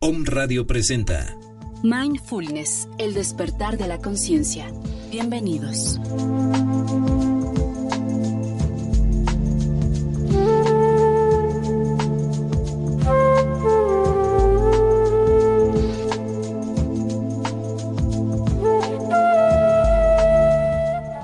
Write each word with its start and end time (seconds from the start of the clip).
Home 0.00 0.24
Radio 0.26 0.64
presenta 0.64 1.36
Mindfulness, 1.82 2.88
el 2.98 3.14
despertar 3.14 3.76
de 3.76 3.88
la 3.88 3.98
conciencia. 3.98 4.70
Bienvenidos. 5.10 5.98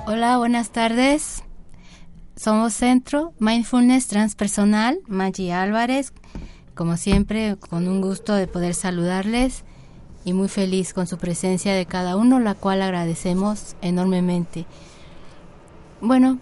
Hola, 0.05 0.37
buenas 0.37 0.71
tardes. 0.71 1.43
Somos 2.35 2.73
Centro 2.73 3.33
Mindfulness 3.39 4.07
Transpersonal, 4.09 4.99
Maggie 5.07 5.53
Álvarez. 5.53 6.11
Como 6.75 6.97
siempre, 6.97 7.55
con 7.55 7.87
un 7.87 8.01
gusto 8.01 8.35
de 8.35 8.47
poder 8.47 8.73
saludarles 8.73 9.63
y 10.25 10.33
muy 10.33 10.49
feliz 10.49 10.93
con 10.93 11.07
su 11.07 11.17
presencia 11.17 11.73
de 11.73 11.85
cada 11.85 12.17
uno, 12.17 12.41
la 12.41 12.53
cual 12.53 12.81
agradecemos 12.81 13.77
enormemente. 13.81 14.65
Bueno, 16.01 16.37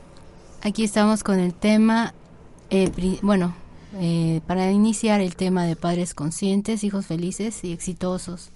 aquí 0.63 0.83
estamos 0.83 1.23
con 1.23 1.39
el 1.39 1.53
tema, 1.53 2.15
eh, 2.71 2.91
bueno, 3.21 3.53
eh, 3.99 4.41
para 4.47 4.71
iniciar 4.71 5.21
el 5.21 5.35
tema 5.35 5.65
de 5.65 5.75
padres 5.75 6.15
conscientes, 6.15 6.83
hijos 6.83 7.05
felices 7.05 7.63
y 7.63 7.71
exitosos. 7.71 8.49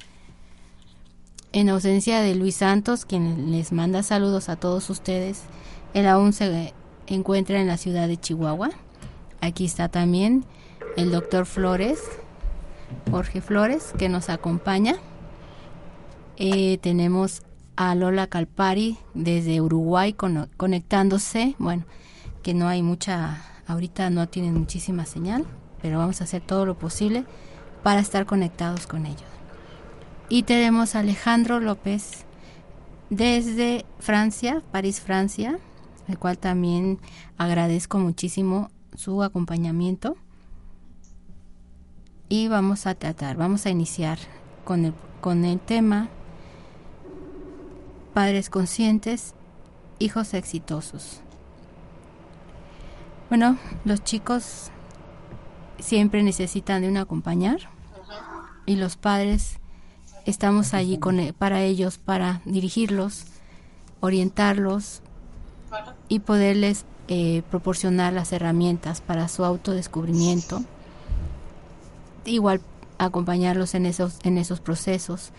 En 1.52 1.69
ausencia 1.69 2.22
de 2.22 2.34
Luis 2.34 2.56
Santos, 2.56 3.06
quien 3.06 3.52
les 3.52 3.72
manda 3.72 4.02
saludos 4.02 4.50
a 4.50 4.56
todos 4.56 4.89
ustedes, 4.89 5.44
él 5.94 6.08
aún 6.08 6.34
se 6.34 6.73
encuentra 7.06 7.62
en 7.62 7.67
la 7.67 7.78
ciudad 7.78 8.08
de 8.08 8.17
Chihuahua. 8.17 8.72
Aquí 9.41 9.66
está 9.66 9.89
también 9.89 10.44
el 10.98 11.12
doctor 11.12 11.45
Flores, 11.45 12.02
Jorge 13.12 13.40
Flores, 13.40 13.94
que 13.98 14.09
nos 14.09 14.30
acompaña. 14.30 14.95
Eh, 16.38 16.80
tenemos 16.81 17.44
a 17.76 17.94
Lola 17.94 18.28
Calpari 18.28 18.98
desde 19.14 19.62
Uruguay 19.62 20.14
conectándose. 20.14 21.56
Bueno, 21.59 21.86
que 22.42 22.56
no 22.56 22.68
hay 22.68 22.81
mucha, 22.81 23.45
ahorita 23.68 24.09
no 24.09 24.28
tienen 24.28 24.56
muchísima 24.56 25.06
señal, 25.06 25.45
pero 25.84 26.00
vamos 26.00 26.20
a 26.20 26.23
hacer 26.23 26.42
todo 26.42 26.66
lo 26.66 26.78
posible 26.78 27.25
para 27.84 28.00
estar 28.00 28.25
conectados 28.25 28.88
con 28.88 29.06
ellos. 29.06 29.30
Y 30.30 30.44
tenemos 30.44 30.95
a 30.95 31.00
Alejandro 31.00 31.59
López 31.59 32.25
desde 33.12 33.86
Francia, 34.00 34.64
París, 34.72 35.00
Francia, 35.00 35.59
el 36.08 36.18
cual 36.18 36.40
también 36.40 37.00
agradezco 37.38 38.00
muchísimo 38.00 38.72
su 38.95 39.22
acompañamiento. 39.22 40.18
Y 42.30 42.47
vamos 42.50 42.88
a 42.88 42.95
tratar, 42.95 43.38
vamos 43.38 43.66
a 43.66 43.70
iniciar 43.70 44.17
con 44.66 44.86
el, 44.86 44.94
con 45.22 45.45
el 45.45 45.59
tema 45.59 46.09
padres 48.14 48.50
conscientes, 48.50 49.34
hijos 50.00 50.34
exitosos. 50.34 51.22
Bueno, 53.29 53.57
los 53.85 54.03
chicos 54.03 54.72
siempre 55.79 56.24
necesitan 56.24 56.81
de 56.81 56.90
un 56.90 56.97
acompañar 56.97 57.59
y 58.66 58.75
los 58.75 58.97
padres 58.97 59.59
estamos 60.25 60.73
allí 60.73 60.97
con, 60.97 61.19
e, 61.19 61.34
para 61.34 61.62
ellos, 61.62 61.97
para 61.97 62.41
dirigirlos, 62.46 63.25
orientarlos 64.00 65.02
y 66.09 66.19
poderles 66.19 66.85
eh, 67.07 67.44
proporcionar 67.50 68.13
las 68.13 68.34
herramientas 68.34 69.00
para 69.02 69.28
su 69.28 69.46
autodescubrimiento. 69.46 70.63
Igual 72.28 72.62
acompañarlos 72.98 73.74
en 73.74 73.86
esos, 73.86 74.20
en 74.24 74.38
esos 74.38 74.60
procesos. 74.60 75.32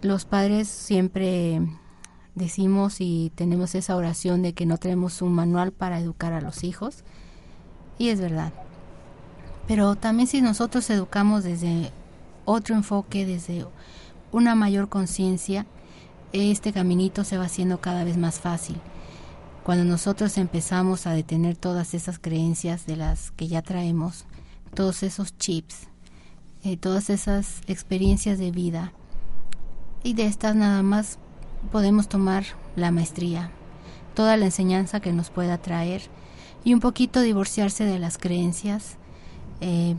Los 0.00 0.24
padres 0.24 0.66
siempre 0.66 1.60
decimos 2.34 2.96
y 3.00 3.30
tenemos 3.34 3.74
esa 3.74 3.96
oración 3.96 4.40
de 4.40 4.54
que 4.54 4.64
no 4.64 4.78
tenemos 4.78 5.20
un 5.20 5.34
manual 5.34 5.72
para 5.72 6.00
educar 6.00 6.32
a 6.32 6.40
los 6.40 6.64
hijos. 6.64 7.04
Y 7.98 8.08
es 8.08 8.18
verdad. 8.18 8.54
Pero 9.68 9.94
también 9.96 10.26
si 10.26 10.40
nosotros 10.40 10.88
educamos 10.88 11.44
desde 11.44 11.92
otro 12.46 12.74
enfoque, 12.74 13.26
desde 13.26 13.66
una 14.32 14.54
mayor 14.54 14.88
conciencia, 14.88 15.66
este 16.32 16.72
caminito 16.72 17.24
se 17.24 17.36
va 17.36 17.44
haciendo 17.44 17.82
cada 17.82 18.04
vez 18.04 18.16
más 18.16 18.40
fácil. 18.40 18.80
Cuando 19.64 19.84
nosotros 19.84 20.38
empezamos 20.38 21.06
a 21.06 21.12
detener 21.12 21.56
todas 21.56 21.92
esas 21.92 22.18
creencias 22.18 22.86
de 22.86 22.96
las 22.96 23.32
que 23.32 23.48
ya 23.48 23.60
traemos, 23.60 24.24
todos 24.74 25.02
esos 25.02 25.36
chips, 25.36 25.91
todas 26.80 27.10
esas 27.10 27.60
experiencias 27.66 28.38
de 28.38 28.50
vida, 28.50 28.92
y 30.04 30.14
de 30.14 30.26
estas 30.26 30.56
nada 30.56 30.82
más 30.82 31.18
podemos 31.70 32.08
tomar 32.08 32.44
la 32.76 32.90
maestría, 32.90 33.50
toda 34.14 34.36
la 34.36 34.46
enseñanza 34.46 35.00
que 35.00 35.12
nos 35.12 35.30
pueda 35.30 35.58
traer 35.58 36.02
y 36.64 36.74
un 36.74 36.80
poquito 36.80 37.20
divorciarse 37.20 37.84
de 37.84 37.98
las 37.98 38.18
creencias. 38.18 38.96
Eh, 39.60 39.96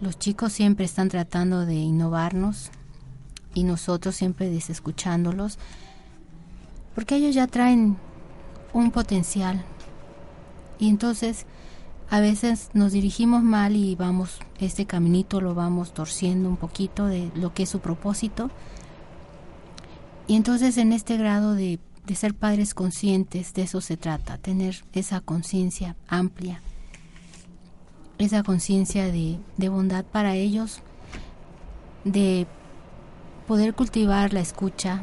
los 0.00 0.18
chicos 0.18 0.52
siempre 0.52 0.84
están 0.84 1.08
tratando 1.08 1.66
de 1.66 1.74
innovarnos 1.74 2.70
y 3.54 3.64
nosotros 3.64 4.16
siempre 4.16 4.48
desescuchándolos 4.48 5.58
porque 6.94 7.16
ellos 7.16 7.34
ya 7.34 7.46
traen 7.46 7.96
un 8.72 8.90
potencial 8.90 9.62
y 10.78 10.88
entonces 10.88 11.46
a 12.12 12.20
veces 12.20 12.68
nos 12.74 12.92
dirigimos 12.92 13.42
mal 13.42 13.74
y 13.74 13.94
vamos 13.94 14.38
este 14.60 14.84
caminito 14.84 15.40
lo 15.40 15.54
vamos 15.54 15.94
torciendo 15.94 16.46
un 16.50 16.58
poquito 16.58 17.06
de 17.06 17.32
lo 17.34 17.54
que 17.54 17.62
es 17.62 17.70
su 17.70 17.80
propósito. 17.80 18.50
Y 20.26 20.36
entonces 20.36 20.76
en 20.76 20.92
este 20.92 21.16
grado 21.16 21.54
de, 21.54 21.78
ser 22.14 22.34
padres 22.34 22.74
conscientes, 22.74 23.54
de 23.54 23.62
eso 23.62 23.80
se 23.80 23.96
trata, 23.96 24.36
tener 24.36 24.84
esa 24.92 25.22
conciencia 25.22 25.96
amplia, 26.06 26.60
esa 28.18 28.42
conciencia 28.42 29.06
de, 29.06 29.38
de 29.56 29.68
bondad 29.70 30.04
para 30.04 30.34
ellos, 30.34 30.80
de 32.04 32.46
poder 33.48 33.72
cultivar 33.72 34.34
la 34.34 34.40
escucha 34.40 35.02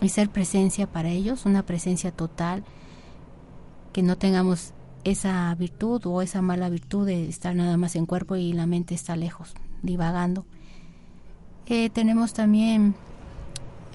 y 0.00 0.08
ser 0.08 0.30
presencia 0.30 0.88
para 0.88 1.10
ellos, 1.10 1.46
una 1.46 1.62
presencia 1.62 2.10
total, 2.10 2.64
que 3.92 4.02
no 4.02 4.18
tengamos 4.18 4.72
esa 5.04 5.54
virtud 5.54 6.04
o 6.06 6.22
esa 6.22 6.42
mala 6.42 6.68
virtud 6.68 7.06
de 7.06 7.28
estar 7.28 7.54
nada 7.54 7.76
más 7.76 7.94
en 7.96 8.06
cuerpo 8.06 8.36
y 8.36 8.52
la 8.52 8.66
mente 8.66 8.94
está 8.94 9.16
lejos, 9.16 9.54
divagando. 9.82 10.46
Eh, 11.66 11.90
tenemos 11.90 12.32
también 12.34 12.94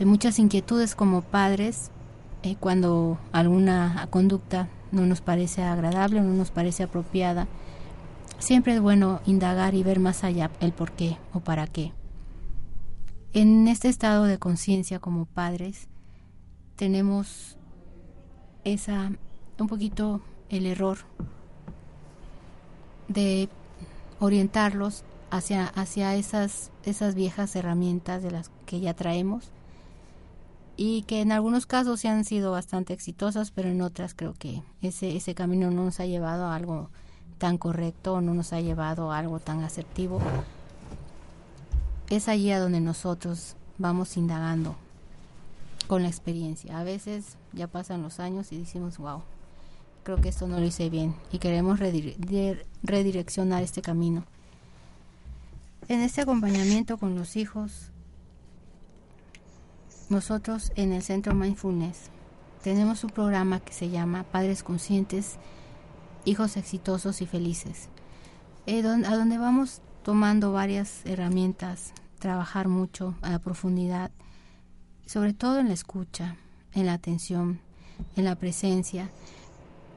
muchas 0.06 0.40
inquietudes 0.40 0.96
como 0.96 1.22
padres 1.22 1.92
eh, 2.44 2.56
cuando 2.60 3.20
alguna 3.32 4.08
conducta 4.10 4.70
no 4.92 5.06
nos 5.06 5.22
parece 5.22 5.64
agradable 5.64 6.20
o 6.20 6.24
no 6.24 6.34
nos 6.34 6.52
parece 6.52 6.84
apropiada. 6.84 7.48
Siempre 8.38 8.74
es 8.74 8.80
bueno 8.80 9.22
indagar 9.26 9.76
y 9.76 9.84
ver 9.84 10.00
más 10.00 10.24
allá 10.24 10.50
el 10.62 10.72
por 10.72 10.92
qué 10.92 11.18
o 11.34 11.42
para 11.42 11.68
qué. 11.68 11.92
En 13.34 13.68
este 13.68 13.90
estado 13.90 14.24
de 14.24 14.40
conciencia 14.40 15.00
como 15.00 15.26
padres 15.26 15.88
tenemos 16.76 17.58
esa 18.64 19.12
un 19.60 19.68
poquito 19.68 20.22
el 20.50 20.66
error 20.66 21.00
de 23.08 23.50
orientarlos 24.20 25.04
hacia, 25.32 25.66
hacia 25.68 26.16
esas, 26.16 26.72
esas 26.84 27.16
viejas 27.16 27.56
herramientas 27.56 28.24
de 28.24 28.32
las 28.32 28.52
que 28.66 28.80
ya 28.80 28.94
traemos 28.94 29.52
y 30.78 31.04
que 31.04 31.22
en 31.22 31.32
algunos 31.32 31.66
casos 31.66 32.00
se 32.00 32.08
han 32.08 32.24
sido 32.26 32.52
bastante 32.52 32.94
exitosas, 32.94 33.52
pero 33.52 33.70
en 33.70 33.82
otras 33.82 34.14
creo 34.14 34.34
que 34.34 34.64
ese, 34.82 35.16
ese 35.16 35.36
camino 35.36 35.72
no 35.72 35.86
nos 35.86 36.00
ha 36.00 36.06
llevado 36.06 36.46
a 36.46 36.56
algo 36.56 36.90
tan 37.40 37.58
correcto 37.58 38.22
no 38.22 38.36
nos 38.36 38.54
ha 38.54 38.62
llevado 38.62 39.12
a 39.12 39.18
algo 39.18 39.40
tan 39.40 39.64
asertivo. 39.64 40.20
Es 42.10 42.28
allí 42.28 42.52
a 42.52 42.60
donde 42.60 42.82
nosotros 42.82 43.56
vamos 43.78 44.18
indagando 44.18 44.76
con 45.88 46.04
la 46.04 46.10
experiencia. 46.10 46.78
A 46.78 46.84
veces 46.84 47.38
ya 47.54 47.68
pasan 47.68 48.04
los 48.04 48.20
años 48.20 48.52
y 48.52 48.58
decimos, 48.58 48.98
wow, 48.98 49.24
creo 50.04 50.18
que 50.18 50.30
esto 50.30 50.48
no 50.48 50.60
lo 50.60 50.66
hice 50.66 50.90
bien 50.90 51.16
y 51.32 51.40
queremos 51.40 51.80
redireccionar 51.80 53.64
este 53.64 53.82
camino. 53.82 54.26
en 55.88 56.02
este 56.02 56.22
acompañamiento 56.22 56.98
con 56.98 57.16
los 57.16 57.36
hijos, 57.36 57.92
nosotros 60.10 60.72
en 60.76 60.92
el 60.92 61.02
Centro 61.02 61.34
Mindfulness 61.34 62.10
tenemos 62.64 63.04
un 63.04 63.10
programa 63.12 63.60
que 63.60 63.74
se 63.74 63.90
llama 63.90 64.24
Padres 64.24 64.64
Conscientes, 64.64 65.38
Hijos 66.26 66.58
Exitosos 66.58 67.22
y 67.22 67.26
Felices, 67.26 67.90
eh, 68.66 68.84
a 68.84 69.16
donde 69.16 69.38
vamos 69.38 69.82
tomando 70.04 70.52
varias 70.52 71.06
herramientas, 71.06 71.94
trabajar 72.20 72.68
mucho 72.68 73.16
a 73.22 73.30
la 73.30 73.40
profundidad, 73.40 74.12
sobre 75.06 75.34
todo 75.34 75.60
en 75.60 75.70
la 75.70 75.74
escucha, 75.74 76.36
en 76.74 76.86
la 76.86 76.94
atención, 76.94 77.62
en 78.16 78.26
la 78.26 78.36
presencia, 78.36 79.10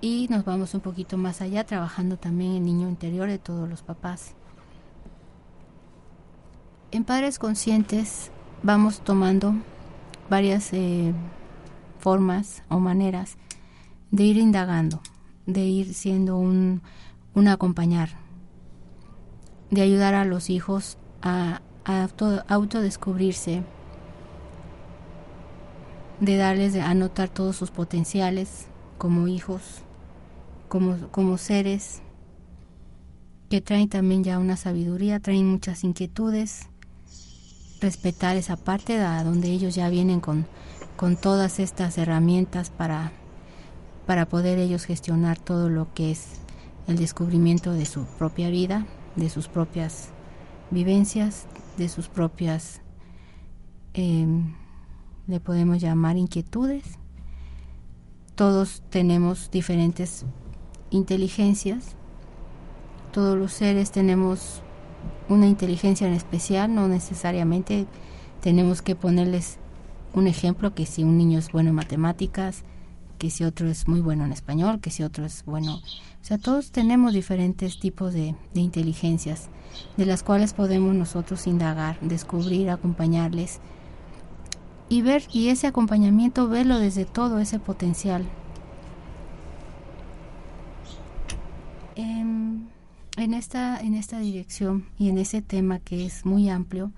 y 0.02 0.26
nos 0.28 0.44
vamos 0.44 0.74
un 0.74 0.80
poquito 0.80 1.16
más 1.16 1.40
allá 1.40 1.64
trabajando 1.64 2.18
también 2.18 2.56
el 2.56 2.64
niño 2.64 2.88
interior 2.88 3.28
de 3.28 3.38
todos 3.38 3.68
los 3.68 3.82
papás. 3.82 4.34
En 6.90 7.04
Padres 7.04 7.38
Conscientes 7.38 8.32
vamos 8.64 9.00
tomando 9.00 9.54
varias 10.28 10.72
eh, 10.72 11.14
formas 12.00 12.64
o 12.68 12.80
maneras 12.80 13.36
de 14.10 14.24
ir 14.24 14.38
indagando, 14.38 15.00
de 15.46 15.60
ir 15.60 15.94
siendo 15.94 16.36
un, 16.36 16.82
un 17.34 17.46
acompañar, 17.46 18.10
de 19.70 19.82
ayudar 19.82 20.14
a 20.14 20.24
los 20.24 20.50
hijos 20.50 20.98
a, 21.22 21.60
autodescubrirse, 22.48 23.62
de 26.18 26.36
darles 26.36 26.74
a 26.74 26.92
notar 26.94 27.28
todos 27.28 27.54
sus 27.54 27.70
potenciales 27.70 28.66
como 28.98 29.28
hijos, 29.28 29.82
como, 30.72 30.96
como 31.10 31.36
seres 31.36 32.00
que 33.50 33.60
traen 33.60 33.90
también 33.90 34.24
ya 34.24 34.38
una 34.38 34.56
sabiduría, 34.56 35.20
traen 35.20 35.46
muchas 35.46 35.84
inquietudes, 35.84 36.70
respetar 37.82 38.36
esa 38.36 38.56
parte 38.56 38.96
de 38.96 39.04
donde 39.22 39.50
ellos 39.50 39.74
ya 39.74 39.90
vienen 39.90 40.20
con, 40.20 40.46
con 40.96 41.16
todas 41.16 41.60
estas 41.60 41.98
herramientas 41.98 42.70
para, 42.70 43.12
para 44.06 44.24
poder 44.24 44.58
ellos 44.58 44.86
gestionar 44.86 45.38
todo 45.38 45.68
lo 45.68 45.92
que 45.92 46.10
es 46.10 46.40
el 46.86 46.96
descubrimiento 46.96 47.74
de 47.74 47.84
su 47.84 48.06
propia 48.06 48.48
vida, 48.48 48.86
de 49.14 49.28
sus 49.28 49.48
propias 49.48 50.08
vivencias, 50.70 51.48
de 51.76 51.90
sus 51.90 52.08
propias, 52.08 52.80
em, 53.92 54.54
le 55.26 55.38
podemos 55.38 55.82
llamar 55.82 56.16
inquietudes. 56.16 56.98
Todos 58.36 58.82
tenemos 58.88 59.50
diferentes 59.50 60.24
inteligencias, 60.92 61.96
todos 63.12 63.36
los 63.36 63.52
seres 63.52 63.90
tenemos 63.90 64.62
una 65.28 65.46
inteligencia 65.46 66.06
en 66.06 66.14
especial, 66.14 66.74
no 66.74 66.88
necesariamente 66.88 67.86
tenemos 68.40 68.82
que 68.82 68.94
ponerles 68.94 69.58
un 70.14 70.26
ejemplo 70.26 70.74
que 70.74 70.86
si 70.86 71.04
un 71.04 71.16
niño 71.16 71.38
es 71.38 71.50
bueno 71.50 71.70
en 71.70 71.76
matemáticas, 71.76 72.64
que 73.18 73.30
si 73.30 73.44
otro 73.44 73.68
es 73.68 73.88
muy 73.88 74.00
bueno 74.00 74.24
en 74.24 74.32
español, 74.32 74.80
que 74.80 74.90
si 74.90 75.02
otro 75.02 75.24
es 75.24 75.44
bueno. 75.44 75.76
O 75.76 76.24
sea, 76.24 76.38
todos 76.38 76.70
tenemos 76.72 77.12
diferentes 77.12 77.78
tipos 77.78 78.12
de, 78.12 78.34
inteligencias 78.54 79.48
de 79.96 80.06
las 80.06 80.22
cuales 80.22 80.52
podemos 80.52 80.94
nosotros 80.94 81.46
indagar, 81.46 81.98
descubrir, 82.00 82.70
acompañarles 82.70 83.60
y 84.88 85.02
ver, 85.02 85.24
y 85.32 85.48
ese 85.48 85.66
acompañamiento 85.66 86.48
verlo 86.48 86.78
desde 86.78 87.04
todo 87.04 87.38
ese 87.38 87.58
potencial. 87.58 88.26
En, 91.96 92.68
en, 93.16 93.34
esta, 93.34 93.80
en 93.80 93.94
esta 93.94 94.18
dirección 94.18 94.86
y 94.98 95.08
en 95.08 95.18
ese 95.18 95.42
tema 95.42 95.78
que 95.78 96.06
es 96.06 96.24
muy 96.24 96.48
amplio, 96.48 96.92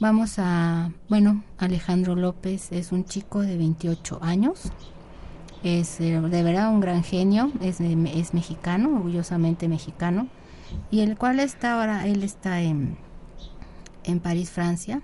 Vamos 0.00 0.38
a, 0.38 0.92
bueno, 1.10 1.44
Alejandro 1.58 2.16
López 2.16 2.72
es 2.72 2.90
un 2.90 3.04
chico 3.04 3.40
de 3.40 3.58
28 3.58 4.20
años, 4.22 4.72
es 5.62 6.00
eh, 6.00 6.18
de 6.18 6.42
verdad 6.42 6.72
un 6.72 6.80
gran 6.80 7.04
genio, 7.04 7.52
es, 7.60 7.82
es 7.82 8.32
mexicano, 8.32 8.96
orgullosamente 8.96 9.68
mexicano, 9.68 10.28
y 10.90 11.00
el 11.00 11.18
cual 11.18 11.38
está 11.38 11.74
ahora, 11.74 12.06
él 12.06 12.22
está 12.22 12.62
en, 12.62 12.96
en 14.04 14.20
París, 14.20 14.50
Francia. 14.50 15.02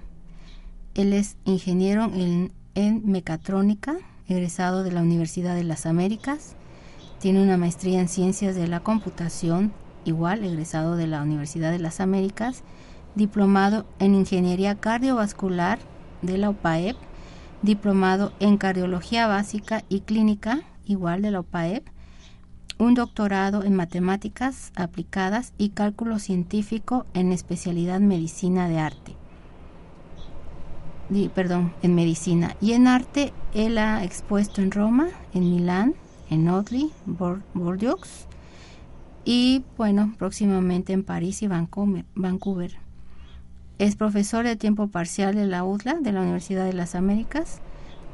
Él 0.95 1.13
es 1.13 1.37
ingeniero 1.45 2.05
en, 2.15 2.53
en 2.75 3.03
mecatrónica, 3.05 3.97
egresado 4.29 4.83
de 4.83 4.93
la 4.93 5.03
Universidad 5.03 5.55
de 5.55 5.65
las 5.65 5.85
Américas. 5.85 6.57
Tiene 7.19 7.43
una 7.43 7.57
maestría 7.57 8.01
en 8.01 8.09
ciencias 8.09 8.55
de 8.55 8.69
la 8.69 8.81
computación, 8.81 9.73
igual 10.05 10.45
egresado 10.45 10.97
de 10.97 11.07
la 11.07 11.23
Universidad 11.23 11.71
de 11.73 11.79
las 11.79 12.01
Américas 12.01 12.63
diplomado 13.17 13.87
en 13.99 14.15
Ingeniería 14.15 14.77
Cardiovascular 14.77 15.81
de 16.23 16.39
la 16.39 16.51
OPAEP, 16.51 16.97
diplomado 17.63 18.33
en 18.39 18.59
Cardiología 18.59 19.27
Básica 19.27 19.83
y 19.89 20.03
Clínica, 20.03 20.63
igual 20.85 21.23
de 21.23 21.33
la 21.33 21.41
OPAEP, 21.41 21.85
un 22.79 22.95
doctorado 22.95 23.65
en 23.65 23.75
Matemáticas 23.75 24.71
Aplicadas 24.77 25.55
y 25.57 25.71
Cálculo 25.71 26.19
Científico 26.19 27.07
en 27.15 27.33
especialidad 27.33 28.01
Medicina 28.01 28.69
de 28.69 28.79
Arte. 28.79 29.17
perdón, 31.35 31.73
en 31.83 31.95
Medicina. 31.95 32.55
Y 32.61 32.73
en 32.73 32.87
Arte, 32.87 33.33
él 33.55 33.79
ha 33.79 34.05
expuesto 34.05 34.61
en 34.61 34.71
Roma, 34.71 35.09
en 35.33 35.49
Milán, 35.49 35.95
en 36.31 36.49
Audley, 36.49 36.91
Bordeaux 37.07 38.27
y, 39.25 39.65
bueno, 39.77 40.15
próximamente 40.19 40.93
en 40.93 41.05
París 41.05 41.43
y 41.43 41.49
Vancouver. 41.49 42.79
Es 43.79 43.97
profesor 43.97 44.45
de 44.45 44.57
tiempo 44.57 44.89
parcial 44.89 45.35
de 45.35 45.47
la 45.47 45.65
UDLA, 45.65 45.95
de 45.95 46.13
la 46.13 46.23
Universidad 46.23 46.65
de 46.65 46.73
las 46.73 46.95
Américas, 46.95 47.61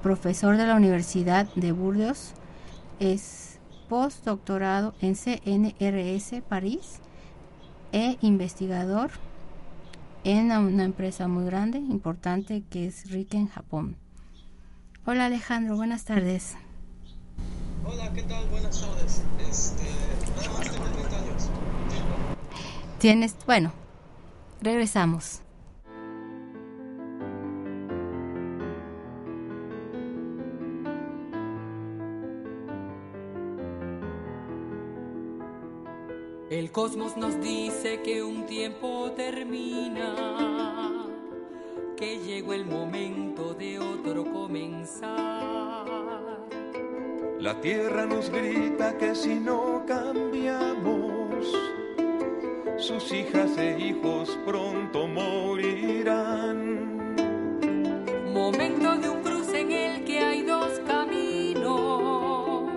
profesor 0.02 0.56
de 0.56 0.66
la 0.66 0.74
Universidad 0.74 1.46
de 1.54 1.72
Burdeos, 1.72 2.32
es 2.98 3.60
postdoctorado 3.88 4.94
en 5.00 5.14
CNRS 5.14 6.42
París 6.48 7.00
e 7.92 8.16
investigador 8.22 9.10
en 10.24 10.50
una 10.52 10.84
empresa 10.84 11.28
muy 11.28 11.44
grande, 11.44 11.78
importante, 11.78 12.62
que 12.70 12.86
es 12.86 13.10
Riken 13.10 13.48
Japón. 13.48 13.96
Hola 15.04 15.26
Alejandro, 15.26 15.76
buenas 15.76 16.04
tardes. 16.04 16.56
Hola, 17.92 18.10
¿qué 18.14 18.22
tal? 18.22 18.46
Buenas 18.48 18.80
tardes. 18.80 19.22
Este, 19.38 19.84
nada 20.34 20.48
más 20.56 20.70
tengo 20.70 20.84
30 20.86 21.16
años. 21.18 21.50
Tienes, 22.98 23.36
bueno, 23.44 23.72
regresamos. 24.62 25.40
El 36.48 36.72
cosmos 36.72 37.16
nos 37.18 37.38
dice 37.42 38.00
que 38.02 38.22
un 38.22 38.46
tiempo 38.46 39.12
termina, 39.12 40.14
que 41.96 42.18
llegó 42.20 42.54
el 42.54 42.64
momento 42.64 43.52
de 43.52 43.78
otro 43.78 44.24
comenzar. 44.32 46.21
La 47.42 47.60
tierra 47.60 48.06
nos 48.06 48.30
grita 48.30 48.96
que 48.98 49.16
si 49.16 49.34
no 49.34 49.84
cambiamos, 49.84 51.44
sus 52.78 53.12
hijas 53.12 53.58
e 53.58 53.80
hijos 53.80 54.38
pronto 54.46 55.08
morirán. 55.08 56.54
Momento 58.32 58.96
de 58.96 59.08
un 59.08 59.22
cruce 59.24 59.60
en 59.60 59.72
el 59.72 60.04
que 60.04 60.20
hay 60.20 60.42
dos 60.42 60.70
caminos, 60.86 62.70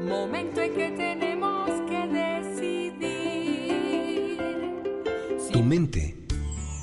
momento 0.00 0.62
en 0.62 0.72
que 0.72 0.90
tenemos 0.92 1.68
Tu 5.52 5.62
mente 5.62 6.16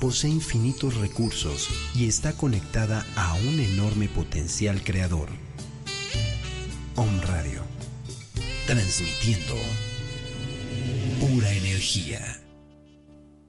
posee 0.00 0.30
infinitos 0.30 0.94
recursos 0.98 1.68
y 1.96 2.06
está 2.06 2.36
conectada 2.36 3.04
a 3.16 3.34
un 3.34 3.58
enorme 3.58 4.08
potencial 4.08 4.84
creador. 4.84 5.45
Om 6.98 7.20
Radio, 7.26 7.60
transmitiendo 8.66 9.54
pura 11.20 11.52
energía. 11.52 12.20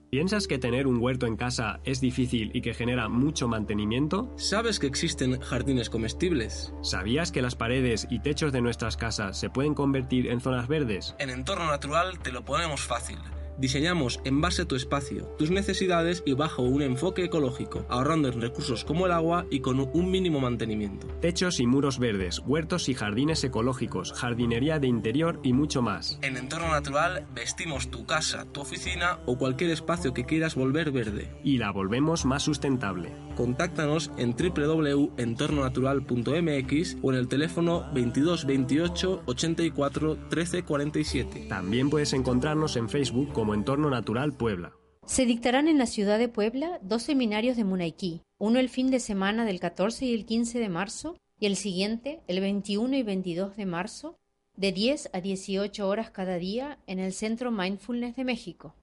¿Piensas 0.09 0.47
que 0.47 0.57
tener 0.57 0.85
un 0.85 1.01
huerto 1.01 1.27
en 1.27 1.37
casa 1.37 1.79
es 1.85 2.01
difícil 2.01 2.51
y 2.53 2.59
que 2.59 2.73
genera 2.73 3.07
mucho 3.07 3.47
mantenimiento? 3.47 4.33
¿Sabes 4.35 4.79
que 4.79 4.87
existen 4.87 5.39
jardines 5.39 5.89
comestibles? 5.89 6.73
¿Sabías 6.81 7.31
que 7.31 7.41
las 7.41 7.55
paredes 7.55 8.05
y 8.09 8.19
techos 8.19 8.51
de 8.51 8.61
nuestras 8.61 8.97
casas 8.97 9.39
se 9.39 9.49
pueden 9.49 9.75
convertir 9.75 10.27
en 10.27 10.41
zonas 10.41 10.67
verdes? 10.67 11.15
En 11.17 11.29
entorno 11.29 11.67
natural 11.67 12.19
te 12.19 12.33
lo 12.33 12.43
ponemos 12.43 12.81
fácil 12.81 13.17
Diseñamos 13.57 14.19
en 14.23 14.39
base 14.39 14.61
a 14.61 14.65
tu 14.65 14.75
espacio, 14.75 15.25
tus 15.37 15.49
necesidades 15.49 16.21
y 16.25 16.33
bajo 16.33 16.61
un 16.61 16.83
enfoque 16.83 17.23
ecológico, 17.23 17.85
ahorrando 17.89 18.27
en 18.27 18.39
recursos 18.39 18.83
como 18.83 19.07
el 19.07 19.11
agua 19.11 19.47
y 19.49 19.61
con 19.61 19.79
un 19.79 20.11
mínimo 20.11 20.39
mantenimiento. 20.39 21.07
Techos 21.21 21.59
y 21.59 21.65
muros 21.65 21.97
verdes, 21.97 22.39
huertos 22.45 22.87
y 22.89 22.93
jardines 22.93 23.43
ecológicos, 23.43 24.13
jardinería 24.13 24.77
de 24.79 24.87
interior 24.87 25.39
y 25.43 25.53
mucho 25.53 25.81
más. 25.81 26.19
En 26.21 26.37
Entorno 26.37 26.69
Natural 26.69 27.25
vestimos 27.33 27.89
tu 27.89 28.05
casa, 28.05 28.45
tu 28.51 28.61
oficina 28.61 29.17
o 29.25 29.37
cualquier 29.37 29.71
espacio 29.71 30.13
que 30.13 30.25
quieras 30.25 30.53
volver 30.55 30.91
verde. 30.91 31.31
Y 31.43 31.57
la 31.57 31.71
volvemos 31.71 32.25
más 32.25 32.43
sustentable. 32.43 33.11
Contáctanos 33.35 34.11
en 34.17 34.35
www.entornonatural.mx 34.35 36.97
o 37.01 37.11
en 37.11 37.17
el 37.17 37.27
teléfono 37.27 37.89
22 37.93 38.45
28 38.45 39.23
84 39.25 40.17
13 40.29 40.63
47. 40.63 41.47
También 41.49 41.89
puedes 41.89 42.13
encontrarnos 42.13 42.77
en 42.77 42.89
Facebook 42.89 43.33
como 43.47 43.55
Entorno 43.55 43.89
Natural 43.89 44.33
Puebla. 44.33 44.73
Se 45.05 45.25
dictarán 45.25 45.69
en 45.69 45.77
la 45.77 45.85
ciudad 45.85 46.19
de 46.19 46.27
Puebla 46.27 46.79
dos 46.81 47.03
seminarios 47.03 47.55
de 47.55 47.63
Munaiki, 47.63 48.21
uno 48.37 48.59
el 48.59 48.67
fin 48.67 48.91
de 48.91 48.99
semana 48.99 49.45
del 49.45 49.61
14 49.61 50.05
y 50.05 50.13
el 50.13 50.25
15 50.25 50.59
de 50.59 50.67
marzo 50.67 51.15
y 51.39 51.45
el 51.45 51.55
siguiente 51.55 52.19
el 52.27 52.41
21 52.41 52.97
y 52.97 53.03
22 53.03 53.55
de 53.55 53.65
marzo, 53.65 54.19
de 54.57 54.73
10 54.73 55.11
a 55.13 55.21
18 55.21 55.87
horas 55.87 56.09
cada 56.09 56.35
día 56.35 56.79
en 56.87 56.99
el 56.99 57.13
Centro 57.13 57.49
Mindfulness 57.49 58.17
de 58.17 58.25
México. 58.25 58.75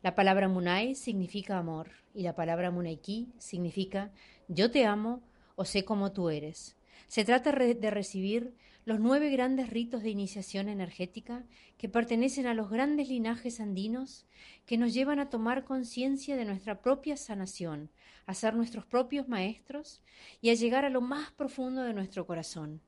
La 0.00 0.14
palabra 0.14 0.48
Munai 0.48 0.94
significa 0.94 1.58
amor 1.58 1.90
y 2.14 2.22
la 2.22 2.34
palabra 2.34 2.70
Munaiki 2.70 3.28
significa 3.36 4.10
yo 4.48 4.70
te 4.70 4.86
amo 4.86 5.20
o 5.54 5.66
sé 5.66 5.84
como 5.84 6.12
tú 6.12 6.30
eres. 6.30 6.76
Se 7.08 7.26
trata 7.26 7.52
de 7.52 7.90
recibir 7.90 8.54
los 8.84 8.98
nueve 8.98 9.30
grandes 9.30 9.70
ritos 9.70 10.02
de 10.02 10.10
iniciación 10.10 10.68
energética 10.68 11.44
que 11.78 11.88
pertenecen 11.88 12.46
a 12.46 12.54
los 12.54 12.68
grandes 12.68 13.08
linajes 13.08 13.60
andinos 13.60 14.26
que 14.66 14.76
nos 14.76 14.92
llevan 14.92 15.20
a 15.20 15.30
tomar 15.30 15.64
conciencia 15.64 16.36
de 16.36 16.44
nuestra 16.44 16.80
propia 16.80 17.16
sanación, 17.16 17.90
a 18.26 18.34
ser 18.34 18.54
nuestros 18.54 18.84
propios 18.84 19.28
maestros 19.28 20.00
y 20.40 20.50
a 20.50 20.54
llegar 20.54 20.84
a 20.84 20.90
lo 20.90 21.00
más 21.00 21.30
profundo 21.30 21.82
de 21.82 21.94
nuestro 21.94 22.26
corazón. 22.26 22.80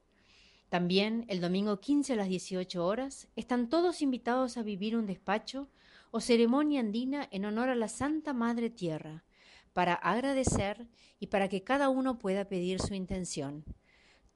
También 0.68 1.24
el 1.28 1.40
domingo 1.40 1.78
15 1.78 2.14
a 2.14 2.16
las 2.16 2.28
18 2.28 2.84
horas 2.84 3.28
están 3.36 3.68
todos 3.68 4.02
invitados 4.02 4.56
a 4.56 4.62
vivir 4.62 4.96
un 4.96 5.06
despacho 5.06 5.68
o 6.10 6.20
ceremonia 6.20 6.80
andina 6.80 7.28
en 7.30 7.44
honor 7.44 7.68
a 7.68 7.76
la 7.76 7.88
Santa 7.88 8.32
Madre 8.32 8.70
Tierra, 8.70 9.24
para 9.72 9.94
agradecer 9.94 10.88
y 11.20 11.28
para 11.28 11.48
que 11.48 11.62
cada 11.62 11.88
uno 11.88 12.18
pueda 12.18 12.46
pedir 12.46 12.80
su 12.80 12.94
intención. 12.94 13.64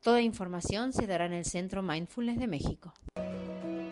Toda 0.03 0.21
información 0.21 0.93
se 0.93 1.09
dará 1.09 1.27
en 1.27 1.33
el 1.33 1.45
Centro 1.45 1.83
Mindfulness 1.83 2.39
de 2.39 2.47
México. 2.47 2.95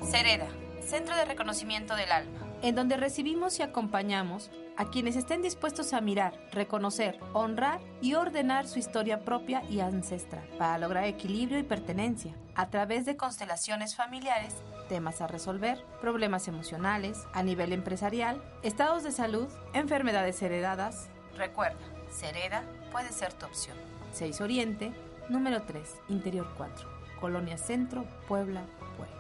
Cereda, 0.09 0.47
Centro 0.81 1.17
de 1.17 1.25
Reconocimiento 1.25 1.97
del 1.97 2.13
Alma, 2.13 2.47
en 2.63 2.77
donde 2.77 2.97
recibimos 2.97 3.59
y 3.59 3.63
acompañamos 3.63 4.53
a 4.77 4.89
quienes 4.89 5.17
estén 5.17 5.43
dispuestos 5.43 5.93
a 5.93 6.01
mirar, 6.01 6.39
reconocer, 6.53 7.19
honrar 7.33 7.81
y 8.01 8.15
ordenar 8.15 8.69
su 8.69 8.79
historia 8.79 9.25
propia 9.25 9.65
y 9.69 9.81
ancestral 9.81 10.47
para 10.59 10.79
lograr 10.79 11.05
equilibrio 11.05 11.59
y 11.59 11.65
pertenencia 11.65 12.35
a 12.55 12.71
través 12.71 13.05
de 13.05 13.17
constelaciones 13.17 13.97
familiares, 13.97 14.55
temas 14.89 15.21
a 15.21 15.27
resolver, 15.27 15.85
problemas 16.01 16.47
emocionales, 16.47 17.19
a 17.33 17.43
nivel 17.43 17.73
empresarial, 17.73 18.41
estados 18.63 19.03
de 19.03 19.11
salud, 19.11 19.49
enfermedades 19.73 20.41
heredadas. 20.41 21.09
Recuerda, 21.37 21.81
Cereda 22.13 22.63
puede 22.93 23.11
ser 23.11 23.33
tu 23.33 23.47
opción. 23.47 23.77
6 24.13 24.41
Oriente 24.41 24.93
Número 25.29 25.61
3, 25.63 25.83
Interior 26.09 26.47
4, 26.57 26.89
Colonia 27.21 27.59
Centro, 27.59 28.05
Puebla, 28.29 28.65
Puebla. 28.97 29.17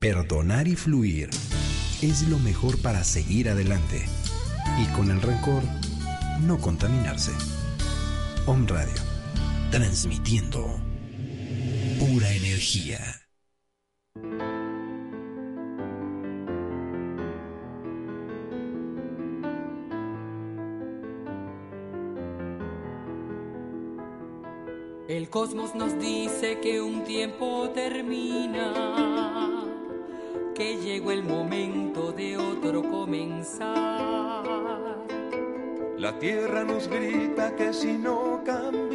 Perdonar 0.00 0.66
y 0.66 0.76
fluir 0.76 1.28
es 2.00 2.26
lo 2.28 2.38
mejor 2.38 2.80
para 2.80 3.04
seguir 3.04 3.50
adelante 3.50 4.06
y 4.80 4.86
con 4.96 5.10
el 5.10 5.20
rencor 5.20 5.62
no 6.40 6.58
contaminarse. 6.58 7.32
Om 8.46 8.66
Radio, 8.66 9.02
transmitiendo 9.70 10.87
pura 11.98 12.30
energía. 12.32 12.98
El 25.08 25.28
cosmos 25.30 25.74
nos 25.74 25.98
dice 25.98 26.60
que 26.60 26.80
un 26.80 27.02
tiempo 27.04 27.70
termina, 27.70 29.64
que 30.54 30.76
llegó 30.76 31.10
el 31.10 31.24
momento 31.24 32.12
de 32.12 32.36
otro 32.36 32.82
comenzar. 32.82 34.44
La 35.96 36.16
tierra 36.18 36.62
nos 36.62 36.86
grita 36.86 37.56
que 37.56 37.72
si 37.72 37.98
no 37.98 38.42
cambiamos, 38.44 38.87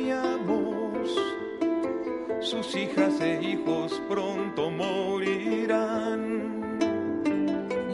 sus 2.44 2.76
hijas 2.76 3.20
e 3.22 3.42
hijos 3.42 4.02
pronto 4.10 4.70
morirán. 4.70 6.42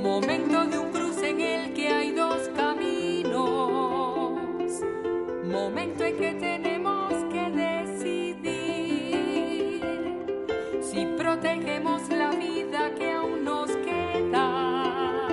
Momento 0.02 0.66
de 0.66 0.80
un 0.80 0.92
cruce 0.92 1.30
en 1.30 1.40
el 1.42 1.74
que 1.74 1.88
hay 1.90 2.12
dos 2.12 2.50
caminos, 2.56 3.44
momento 5.44 6.04
en 6.04 6.18
que 6.18 6.34
tenemos 6.34 7.14
que 7.32 7.52
decidir 7.52 8.62
si 10.82 11.06
protegemos 11.18 12.10
la 12.10 12.32
vida 12.32 12.96
que 12.96 13.12
aún 13.12 13.44
nos 13.44 13.70
queda, 13.70 15.28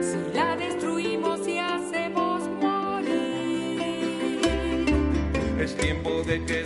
si 0.00 0.18
la 0.32 0.56
destruimos 0.56 1.48
y 1.48 1.58
hacemos 1.58 2.48
morir. 2.60 3.80
Es 5.58 5.76
tiempo 5.76 6.22
de 6.22 6.44
que 6.44 6.61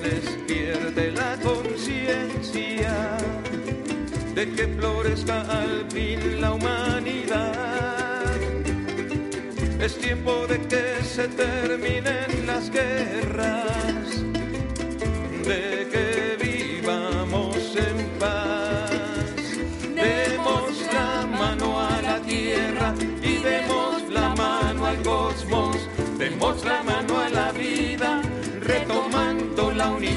despierte 0.46 1.10
la 1.10 1.36
conciencia, 1.42 2.94
de 4.34 4.48
que 4.52 4.68
florezca 4.78 5.40
al 5.40 5.90
fin 5.90 6.40
la 6.40 6.52
humanidad. 6.52 8.36
Es 9.80 9.98
tiempo 9.98 10.46
de 10.46 10.60
que 10.68 11.02
se 11.02 11.26
terminen 11.28 12.46
las 12.46 12.70
guerras, 12.70 14.24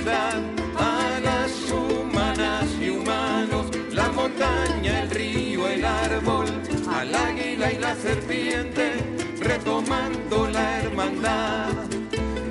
a 0.07 1.19
las 1.23 1.51
humanas 1.71 2.65
y 2.81 2.89
humanos, 2.89 3.67
la 3.91 4.09
montaña, 4.09 5.01
el 5.03 5.09
río, 5.09 5.67
el 5.67 5.83
árbol, 5.83 6.47
al 6.89 7.13
águila 7.13 7.71
y 7.71 7.77
la 7.77 7.95
serpiente, 7.95 8.93
retomando 9.39 10.47
la 10.47 10.81
hermandad. 10.81 11.71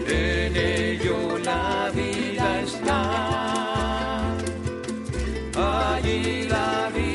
En 0.07 0.57
ello 0.57 1.39
la 1.39 1.91
vida 1.95 2.61
está, 2.61 4.35
allí 5.55 6.45
la 6.49 6.91
vida 6.95 7.08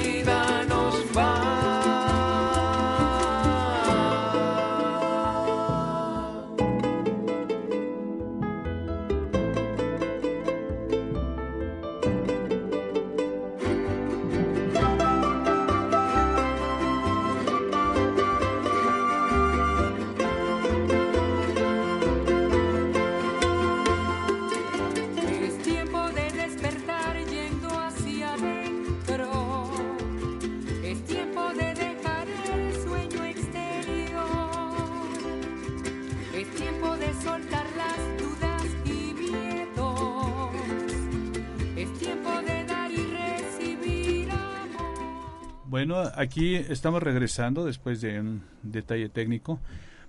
Bueno, 45.86 46.10
aquí 46.16 46.56
estamos 46.56 47.04
regresando 47.04 47.66
después 47.66 48.00
de 48.00 48.18
un 48.18 48.44
detalle 48.62 49.10
técnico. 49.10 49.60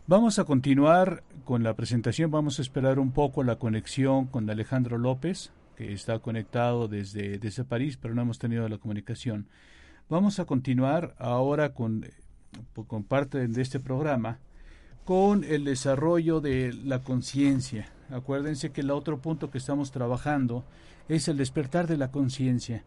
Vamos 0.07 0.39
a 0.39 0.45
continuar 0.45 1.25
con 1.45 1.65
la 1.65 1.75
presentación, 1.75 2.31
vamos 2.31 2.61
a 2.61 2.63
esperar 2.63 3.01
un 3.01 3.11
poco 3.11 3.43
la 3.43 3.57
conexión 3.57 4.27
con 4.27 4.49
Alejandro 4.49 4.99
López, 4.99 5.51
que 5.75 5.93
está 5.93 6.21
conectado 6.21 6.87
desde, 6.87 7.39
desde 7.41 7.65
París, 7.65 7.99
pero 8.01 8.15
no 8.15 8.23
hemos 8.23 8.39
tenido 8.39 8.69
la 8.69 8.79
comunicación. 8.79 9.49
Vamos 10.09 10.39
a 10.39 10.45
continuar 10.45 11.17
ahora 11.19 11.71
con, 11.71 12.07
con 12.87 13.03
parte 13.03 13.49
de 13.49 13.61
este 13.61 13.81
programa 13.81 14.39
con 15.05 15.43
el 15.43 15.65
desarrollo 15.65 16.41
de 16.41 16.73
la 16.73 17.01
conciencia. 17.01 17.89
Acuérdense 18.11 18.71
que 18.71 18.83
el 18.83 18.93
otro 18.93 19.19
punto 19.19 19.51
que 19.51 19.59
estamos 19.59 19.91
trabajando 19.91 20.63
es 21.09 21.27
el 21.27 21.37
despertar 21.37 21.89
de 21.89 21.97
la 21.97 22.13
conciencia. 22.13 22.85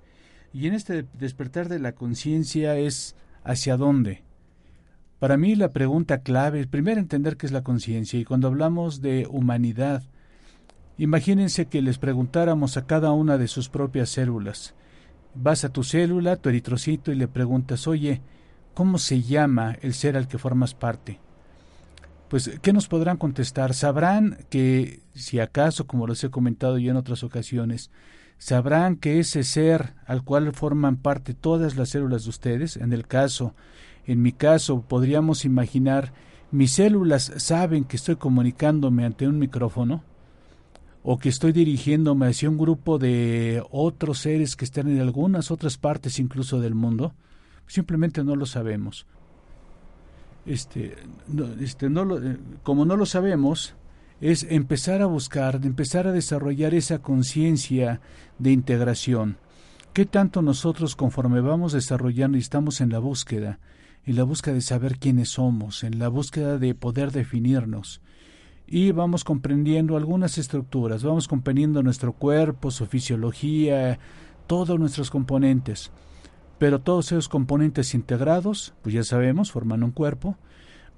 Y 0.54 0.68
en 0.68 0.74
este 0.74 1.06
despertar 1.14 1.70
de 1.70 1.80
la 1.80 1.94
conciencia 1.94 2.78
es 2.78 3.16
hacia 3.44 3.78
dónde. 3.78 4.24
Para 5.20 5.38
mí 5.38 5.56
la 5.56 5.72
pregunta 5.72 6.20
clave 6.20 6.60
es 6.60 6.68
primero 6.68 7.00
entender 7.00 7.38
qué 7.38 7.46
es 7.46 7.52
la 7.52 7.64
conciencia 7.64 8.20
y 8.20 8.26
cuando 8.26 8.48
hablamos 8.48 9.02
de 9.02 9.28
humanidad, 9.30 10.04
imagínense 10.98 11.66
que 11.66 11.82
les 11.82 11.98
preguntáramos 11.98 12.78
a 12.78 12.86
cada 12.86 13.12
una 13.12 13.38
de 13.38 13.48
sus 13.48 13.70
propias 13.70 14.10
células. 14.10 14.76
Vas 15.34 15.64
a 15.64 15.70
tu 15.70 15.84
célula, 15.84 16.36
tu 16.36 16.50
eritrocito 16.50 17.12
y 17.12 17.16
le 17.16 17.28
preguntas, 17.28 17.88
oye, 17.88 18.22
¿cómo 18.74 18.98
se 18.98 19.22
llama 19.22 19.78
el 19.82 19.94
ser 19.94 20.18
al 20.18 20.28
que 20.28 20.38
formas 20.38 20.74
parte? 20.74 21.20
pues, 22.28 22.52
¿qué 22.62 22.74
nos 22.74 22.88
podrán 22.88 23.18
contestar? 23.18 23.74
Sabrán 23.74 24.38
que, 24.50 25.02
si 25.14 25.40
acaso, 25.40 25.88
como 25.88 26.08
les 26.08 26.24
he 26.24 26.30
comentado 26.30 26.78
yo 26.78 26.92
en 26.92 26.98
otras 26.98 27.24
ocasiones, 27.24 27.90
sabrán 28.38 28.96
que 28.96 29.20
ese 29.20 29.44
ser 29.44 29.94
al 30.06 30.24
cual 30.24 30.54
forman 30.54 30.98
parte 30.98 31.34
todas 31.34 31.76
las 31.76 31.90
células 31.90 32.24
de 32.24 32.30
ustedes, 32.30 32.78
en 32.78 32.94
el 32.94 33.08
caso, 33.08 33.54
en 34.06 34.22
mi 34.22 34.32
caso, 34.32 34.82
podríamos 34.82 35.44
imaginar, 35.44 36.14
mis 36.52 36.72
células 36.72 37.34
saben 37.38 37.84
que 37.84 37.98
estoy 37.98 38.16
comunicándome 38.16 39.06
ante 39.06 39.28
un 39.28 39.38
micrófono, 39.40 40.04
o 41.10 41.18
que 41.18 41.30
estoy 41.30 41.54
dirigiéndome 41.54 42.28
hacia 42.28 42.50
un 42.50 42.58
grupo 42.58 42.98
de 42.98 43.64
otros 43.72 44.20
seres 44.20 44.58
que 44.58 44.66
están 44.66 44.90
en 44.90 45.00
algunas 45.00 45.52
otras 45.52 45.78
partes 45.78 46.20
incluso 46.20 46.60
del 46.60 46.76
mundo, 46.76 47.14
simplemente 47.66 48.24
no 48.24 48.36
lo 48.36 48.46
sabemos. 48.46 49.06
Este, 50.46 50.96
no, 51.28 51.46
este, 51.62 51.90
no 51.90 52.06
lo, 52.06 52.22
eh, 52.22 52.38
como 52.64 52.86
no 52.86 52.98
lo 52.98 53.06
sabemos, 53.06 53.76
es 54.22 54.44
empezar 54.50 55.02
a 55.02 55.06
buscar, 55.06 55.60
empezar 55.64 56.08
a 56.08 56.12
desarrollar 56.12 56.74
esa 56.74 57.00
conciencia 57.00 58.02
de 58.40 58.52
integración. 58.52 59.38
¿Qué 59.94 60.06
tanto 60.06 60.42
nosotros 60.42 60.96
conforme 60.96 61.42
vamos 61.42 61.74
desarrollando 61.74 62.38
y 62.38 62.42
estamos 62.42 62.82
en 62.82 62.90
la 62.90 63.00
búsqueda, 63.00 63.60
en 64.06 64.16
la 64.16 64.24
búsqueda 64.24 64.56
de 64.56 64.62
saber 64.62 64.98
quiénes 64.98 65.30
somos, 65.30 65.84
en 65.84 66.00
la 66.00 66.08
búsqueda 66.08 66.58
de 66.58 66.76
poder 66.76 67.12
definirnos? 67.12 68.02
Y 68.68 68.92
vamos 68.92 69.24
comprendiendo 69.24 69.96
algunas 69.96 70.38
estructuras, 70.38 71.04
vamos 71.04 71.28
comprendiendo 71.28 71.82
nuestro 71.84 72.14
cuerpo, 72.14 72.70
su 72.70 72.86
fisiología, 72.86 73.98
todos 74.46 74.78
nuestros 74.80 75.10
componentes 75.10 75.92
pero 76.58 76.80
todos 76.80 77.12
esos 77.12 77.30
componentes 77.30 77.94
integrados, 77.94 78.74
pues 78.82 78.96
ya 78.96 79.04
sabemos, 79.04 79.52
forman 79.52 79.84
un 79.84 79.92
cuerpo. 79.92 80.38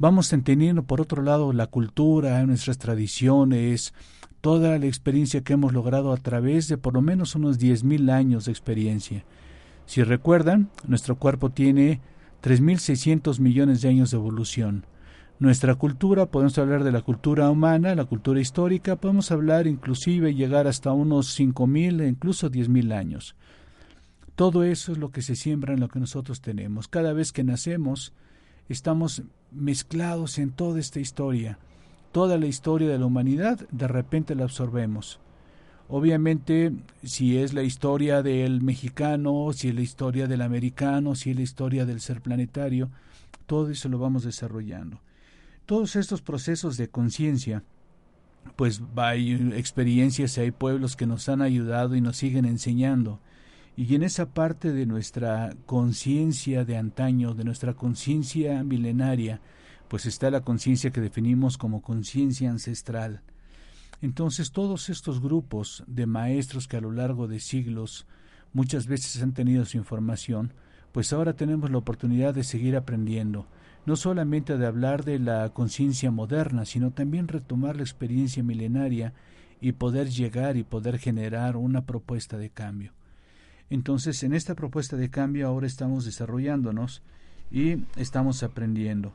Vamos 0.01 0.31
entendiendo 0.31 0.83
por 0.83 1.01
otro 1.01 1.21
lado 1.21 1.51
la 1.51 1.67
cultura, 1.67 2.45
nuestras 2.45 2.77
tradiciones, 2.77 3.93
toda 4.39 4.79
la 4.79 4.85
experiencia 4.85 5.41
que 5.41 5.51
hemos 5.51 5.73
logrado 5.73 6.13
a 6.13 6.17
través 6.17 6.69
de 6.69 6.77
por 6.77 6.93
lo 6.93 7.01
menos 7.01 7.35
unos 7.35 7.59
10.000 7.59 8.09
años 8.09 8.45
de 8.45 8.53
experiencia. 8.53 9.25
Si 9.85 10.01
recuerdan, 10.01 10.69
nuestro 10.87 11.17
cuerpo 11.17 11.49
tiene 11.49 11.99
3.600 12.41 13.39
millones 13.41 13.81
de 13.81 13.89
años 13.89 14.11
de 14.11 14.17
evolución. 14.17 14.85
Nuestra 15.37 15.75
cultura, 15.75 16.27
podemos 16.27 16.57
hablar 16.57 16.85
de 16.85 16.93
la 16.93 17.01
cultura 17.01 17.49
humana, 17.49 17.93
la 17.93 18.05
cultura 18.05 18.39
histórica, 18.39 18.95
podemos 18.95 19.31
hablar 19.31 19.67
inclusive 19.67 20.33
llegar 20.33 20.65
hasta 20.67 20.93
unos 20.93 21.37
5.000 21.37 22.01
e 22.01 22.07
incluso 22.07 22.49
10.000 22.49 22.93
años. 22.93 23.35
Todo 24.35 24.63
eso 24.63 24.93
es 24.93 24.97
lo 24.97 25.11
que 25.11 25.21
se 25.21 25.35
siembra 25.35 25.73
en 25.73 25.81
lo 25.81 25.89
que 25.89 25.99
nosotros 25.99 26.39
tenemos. 26.39 26.87
Cada 26.87 27.11
vez 27.11 27.33
que 27.33 27.43
nacemos, 27.43 28.13
estamos 28.69 29.23
mezclados 29.51 30.37
en 30.37 30.51
toda 30.51 30.79
esta 30.79 30.99
historia. 30.99 31.57
Toda 32.11 32.37
la 32.37 32.47
historia 32.47 32.89
de 32.89 32.99
la 32.99 33.05
humanidad, 33.05 33.67
de 33.71 33.87
repente 33.87 34.35
la 34.35 34.43
absorbemos. 34.43 35.19
Obviamente, 35.87 36.71
si 37.03 37.37
es 37.37 37.53
la 37.53 37.63
historia 37.63 38.21
del 38.21 38.61
mexicano, 38.61 39.51
si 39.53 39.69
es 39.69 39.75
la 39.75 39.81
historia 39.81 40.27
del 40.27 40.41
americano, 40.41 41.15
si 41.15 41.31
es 41.31 41.35
la 41.35 41.41
historia 41.41 41.85
del 41.85 41.99
ser 41.99 42.21
planetario, 42.21 42.89
todo 43.47 43.71
eso 43.71 43.89
lo 43.89 43.97
vamos 43.97 44.23
desarrollando. 44.23 45.01
Todos 45.65 45.95
estos 45.95 46.21
procesos 46.21 46.77
de 46.77 46.89
conciencia, 46.89 47.63
pues 48.55 48.81
hay 48.95 49.33
experiencias, 49.55 50.37
hay 50.37 50.51
pueblos 50.51 50.95
que 50.95 51.07
nos 51.07 51.27
han 51.27 51.41
ayudado 51.41 51.95
y 51.95 52.01
nos 52.01 52.17
siguen 52.17 52.45
enseñando 52.45 53.19
y 53.81 53.95
en 53.95 54.03
esa 54.03 54.33
parte 54.33 54.73
de 54.73 54.85
nuestra 54.85 55.55
conciencia 55.65 56.65
de 56.65 56.75
antaño, 56.75 57.33
de 57.33 57.45
nuestra 57.45 57.75
conciencia 57.75 58.61
milenaria, 58.61 59.39
pues 59.87 60.05
está 60.05 60.29
la 60.29 60.41
conciencia 60.41 60.91
que 60.91 60.99
definimos 60.99 61.57
como 61.57 61.81
conciencia 61.81 62.49
ancestral. 62.49 63.21
Entonces 64.01 64.51
todos 64.51 64.89
estos 64.89 65.21
grupos 65.21 65.85
de 65.87 66.07
maestros 66.07 66.67
que 66.67 66.75
a 66.75 66.81
lo 66.81 66.91
largo 66.91 67.29
de 67.29 67.39
siglos 67.39 68.05
muchas 68.51 68.85
veces 68.85 69.23
han 69.23 69.31
tenido 69.31 69.63
su 69.63 69.77
información, 69.77 70.51
pues 70.91 71.13
ahora 71.13 71.37
tenemos 71.37 71.71
la 71.71 71.77
oportunidad 71.77 72.33
de 72.33 72.43
seguir 72.43 72.75
aprendiendo, 72.75 73.47
no 73.85 73.95
solamente 73.95 74.57
de 74.57 74.65
hablar 74.65 75.05
de 75.05 75.19
la 75.19 75.53
conciencia 75.53 76.11
moderna, 76.11 76.65
sino 76.65 76.91
también 76.91 77.29
retomar 77.29 77.77
la 77.77 77.83
experiencia 77.83 78.43
milenaria 78.43 79.13
y 79.61 79.71
poder 79.71 80.09
llegar 80.09 80.57
y 80.57 80.65
poder 80.65 80.99
generar 80.99 81.55
una 81.55 81.85
propuesta 81.85 82.37
de 82.37 82.49
cambio. 82.49 82.98
Entonces, 83.69 84.23
en 84.23 84.33
esta 84.33 84.55
propuesta 84.55 84.97
de 84.97 85.09
cambio 85.09 85.47
ahora 85.47 85.67
estamos 85.67 86.05
desarrollándonos 86.05 87.03
y 87.51 87.85
estamos 87.95 88.43
aprendiendo. 88.43 89.13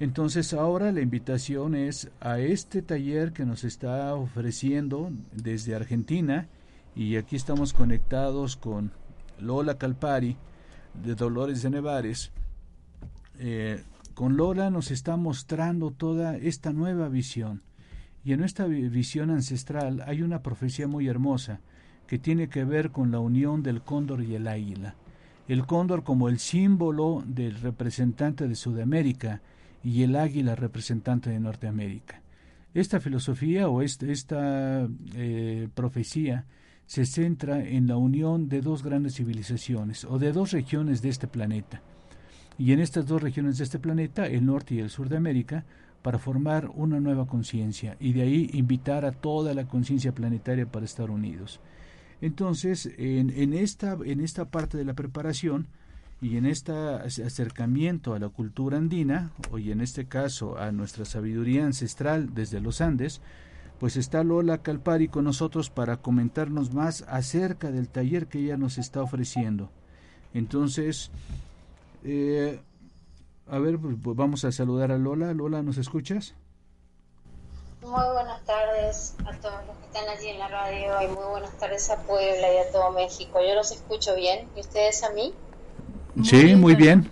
Entonces, 0.00 0.52
ahora 0.54 0.90
la 0.90 1.00
invitación 1.00 1.74
es 1.74 2.10
a 2.20 2.40
este 2.40 2.82
taller 2.82 3.32
que 3.32 3.44
nos 3.44 3.62
está 3.62 4.14
ofreciendo 4.14 5.12
desde 5.32 5.74
Argentina 5.74 6.48
y 6.96 7.16
aquí 7.16 7.36
estamos 7.36 7.72
conectados 7.72 8.56
con 8.56 8.90
Lola 9.38 9.78
Calpari 9.78 10.36
de 10.94 11.14
Dolores 11.14 11.62
de 11.62 11.70
Nevares. 11.70 12.32
Eh, 13.38 13.82
con 14.14 14.36
Lola 14.36 14.70
nos 14.70 14.90
está 14.90 15.16
mostrando 15.16 15.90
toda 15.92 16.36
esta 16.36 16.72
nueva 16.72 17.08
visión. 17.08 17.62
Y 18.24 18.32
en 18.32 18.42
esta 18.42 18.66
visión 18.66 19.30
ancestral 19.30 20.02
hay 20.06 20.22
una 20.22 20.42
profecía 20.42 20.86
muy 20.86 21.08
hermosa 21.08 21.60
que 22.06 22.18
tiene 22.18 22.48
que 22.48 22.64
ver 22.64 22.90
con 22.90 23.10
la 23.10 23.20
unión 23.20 23.62
del 23.62 23.82
cóndor 23.82 24.22
y 24.22 24.34
el 24.34 24.48
águila. 24.48 24.94
El 25.48 25.66
cóndor 25.66 26.04
como 26.04 26.28
el 26.28 26.38
símbolo 26.38 27.22
del 27.26 27.60
representante 27.60 28.48
de 28.48 28.54
Sudamérica 28.54 29.40
y 29.82 30.02
el 30.02 30.16
águila 30.16 30.54
representante 30.54 31.30
de 31.30 31.40
Norteamérica. 31.40 32.22
Esta 32.74 33.00
filosofía 33.00 33.68
o 33.68 33.82
esta, 33.82 34.88
eh, 35.14 35.68
profecía 35.74 36.46
se 36.86 37.06
centra 37.06 37.62
en 37.66 37.86
la 37.86 37.96
unión 37.96 38.48
de 38.48 38.60
dos 38.60 38.82
grandes 38.82 39.16
civilizaciones 39.16 40.04
o 40.04 40.18
de 40.18 40.32
dos 40.32 40.52
regiones 40.52 41.02
de 41.02 41.08
este 41.10 41.26
planeta. 41.26 41.82
Y 42.58 42.72
en 42.72 42.80
estas 42.80 43.06
dos 43.06 43.22
regiones 43.22 43.58
de 43.58 43.64
este 43.64 43.78
planeta, 43.78 44.26
el 44.26 44.44
norte 44.44 44.74
y 44.74 44.78
el 44.80 44.90
sur 44.90 45.08
de 45.08 45.16
América, 45.16 45.64
para 46.02 46.18
formar 46.18 46.70
una 46.74 47.00
nueva 47.00 47.26
conciencia 47.26 47.96
y 48.00 48.12
de 48.12 48.22
ahí 48.22 48.50
invitar 48.52 49.04
a 49.04 49.12
toda 49.12 49.54
la 49.54 49.66
conciencia 49.66 50.12
planetaria 50.12 50.66
para 50.66 50.84
estar 50.84 51.10
unidos. 51.10 51.60
Entonces, 52.22 52.88
en, 52.98 53.30
en, 53.30 53.52
esta, 53.52 53.98
en 54.04 54.20
esta 54.20 54.46
parte 54.46 54.78
de 54.78 54.84
la 54.84 54.94
preparación 54.94 55.66
y 56.20 56.36
en 56.36 56.46
este 56.46 56.72
acercamiento 56.72 58.14
a 58.14 58.20
la 58.20 58.28
cultura 58.28 58.78
andina, 58.78 59.32
y 59.58 59.72
en 59.72 59.80
este 59.80 60.06
caso 60.06 60.56
a 60.56 60.70
nuestra 60.70 61.04
sabiduría 61.04 61.66
ancestral 61.66 62.32
desde 62.32 62.60
los 62.60 62.80
Andes, 62.80 63.20
pues 63.80 63.96
está 63.96 64.22
Lola 64.22 64.58
Calpari 64.58 65.08
con 65.08 65.24
nosotros 65.24 65.68
para 65.68 65.96
comentarnos 65.96 66.72
más 66.72 67.02
acerca 67.08 67.72
del 67.72 67.88
taller 67.88 68.28
que 68.28 68.38
ella 68.38 68.56
nos 68.56 68.78
está 68.78 69.02
ofreciendo. 69.02 69.72
Entonces, 70.32 71.10
eh, 72.04 72.60
a 73.48 73.58
ver, 73.58 73.80
pues, 73.80 73.96
vamos 74.16 74.44
a 74.44 74.52
saludar 74.52 74.92
a 74.92 74.98
Lola. 74.98 75.34
Lola, 75.34 75.64
¿nos 75.64 75.76
escuchas? 75.76 76.36
Muy 77.82 78.12
buenas 78.12 78.40
tardes 78.44 79.14
a 79.26 79.36
todos 79.40 79.66
los 79.66 79.76
que 79.76 79.86
están 79.86 80.08
allí 80.08 80.28
en 80.28 80.38
la 80.38 80.46
radio 80.46 81.02
y 81.02 81.08
muy 81.08 81.24
buenas 81.24 81.50
tardes 81.58 81.90
a 81.90 81.96
Puebla 81.96 82.54
y 82.54 82.58
a 82.58 82.70
todo 82.70 82.92
México. 82.92 83.40
Yo 83.42 83.56
los 83.56 83.72
escucho 83.72 84.14
bien. 84.14 84.48
¿Y 84.54 84.60
ustedes 84.60 85.02
a 85.02 85.10
mí? 85.10 85.34
Sí, 86.22 86.54
muy 86.54 86.76
bien. 86.76 87.10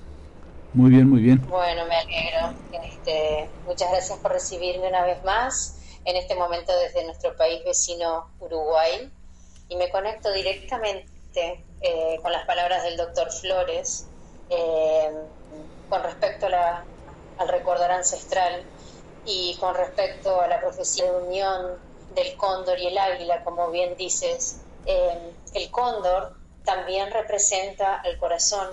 Muy 0.72 0.90
bien, 0.90 1.10
muy 1.10 1.22
bien. 1.22 1.44
Bueno, 1.48 1.86
me 1.86 1.96
alegro. 1.96 2.54
Este, 2.84 3.50
muchas 3.66 3.90
gracias 3.90 4.16
por 4.20 4.30
recibirme 4.30 4.86
una 4.86 5.02
vez 5.02 5.24
más 5.24 5.76
en 6.04 6.14
este 6.14 6.36
momento 6.36 6.72
desde 6.78 7.04
nuestro 7.04 7.36
país 7.36 7.64
vecino 7.64 8.28
Uruguay. 8.38 9.10
Y 9.68 9.74
me 9.74 9.90
conecto 9.90 10.32
directamente 10.32 11.64
eh, 11.80 12.16
con 12.22 12.30
las 12.30 12.46
palabras 12.46 12.84
del 12.84 12.96
doctor 12.96 13.32
Flores 13.32 14.06
eh, 14.50 15.10
con 15.88 16.00
respecto 16.04 16.46
a 16.46 16.50
la, 16.50 16.84
al 17.38 17.48
recordar 17.48 17.90
ancestral 17.90 18.62
y 19.24 19.56
con 19.58 19.74
respecto 19.74 20.40
a 20.40 20.48
la 20.48 20.60
profecía 20.60 21.10
de 21.10 21.18
unión 21.18 21.78
del 22.14 22.36
cóndor 22.36 22.78
y 22.78 22.86
el 22.88 22.98
águila, 22.98 23.44
como 23.44 23.70
bien 23.70 23.96
dices, 23.96 24.60
eh, 24.86 25.32
el 25.54 25.70
cóndor 25.70 26.36
también 26.64 27.10
representa 27.10 28.02
el 28.04 28.18
corazón 28.18 28.70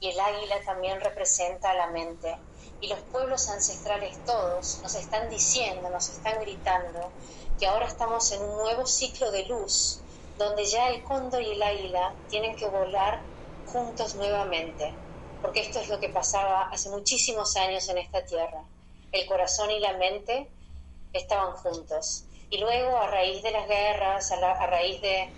y 0.00 0.10
el 0.10 0.18
águila 0.18 0.56
también 0.64 1.00
representa 1.00 1.74
la 1.74 1.88
mente. 1.88 2.36
Y 2.80 2.88
los 2.88 2.98
pueblos 3.12 3.48
ancestrales 3.48 4.18
todos 4.24 4.80
nos 4.82 4.94
están 4.96 5.30
diciendo, 5.30 5.88
nos 5.90 6.08
están 6.08 6.40
gritando 6.40 7.12
que 7.58 7.66
ahora 7.66 7.86
estamos 7.86 8.32
en 8.32 8.42
un 8.42 8.56
nuevo 8.56 8.86
ciclo 8.86 9.30
de 9.30 9.44
luz, 9.46 10.00
donde 10.36 10.64
ya 10.64 10.88
el 10.88 11.04
cóndor 11.04 11.42
y 11.42 11.52
el 11.52 11.62
águila 11.62 12.12
tienen 12.28 12.56
que 12.56 12.66
volar 12.66 13.20
juntos 13.66 14.16
nuevamente, 14.16 14.92
porque 15.40 15.60
esto 15.60 15.78
es 15.78 15.88
lo 15.88 16.00
que 16.00 16.08
pasaba 16.08 16.62
hace 16.62 16.90
muchísimos 16.90 17.56
años 17.56 17.88
en 17.88 17.98
esta 17.98 18.24
tierra. 18.24 18.64
El 19.12 19.26
corazón 19.26 19.70
y 19.70 19.78
la 19.78 19.92
mente 19.94 20.48
estaban 21.12 21.52
juntos. 21.52 22.24
Y 22.50 22.58
luego, 22.58 22.96
a 22.98 23.06
raíz 23.06 23.42
de 23.42 23.50
las 23.50 23.66
guerras, 23.68 24.30
a, 24.32 24.66
raíz 24.66 25.00
de, 25.00 25.30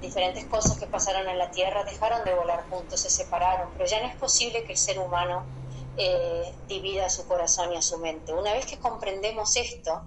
diferentes 0.00 0.44
cosas 0.46 0.78
que 0.78 0.86
pasaron 0.86 1.28
en 1.28 1.38
la 1.38 1.50
Tierra, 1.50 1.82
dejaron 1.84 2.24
de 2.24 2.34
volar 2.34 2.68
juntos, 2.68 3.00
se 3.00 3.10
separaron. 3.10 3.70
Pero 3.72 3.86
ya 3.86 4.00
no 4.00 4.08
es 4.08 4.16
posible 4.16 4.64
que 4.64 4.72
el 4.72 4.78
ser 4.78 4.98
humano 4.98 5.44
eh, 5.96 6.52
divida 6.68 7.08
su 7.08 7.26
corazón 7.26 7.72
y 7.72 7.76
a 7.76 7.82
su 7.82 7.98
mente. 7.98 8.32
Una 8.34 8.52
vez 8.52 8.66
que 8.66 8.78
comprendemos 8.78 9.56
esto, 9.56 10.02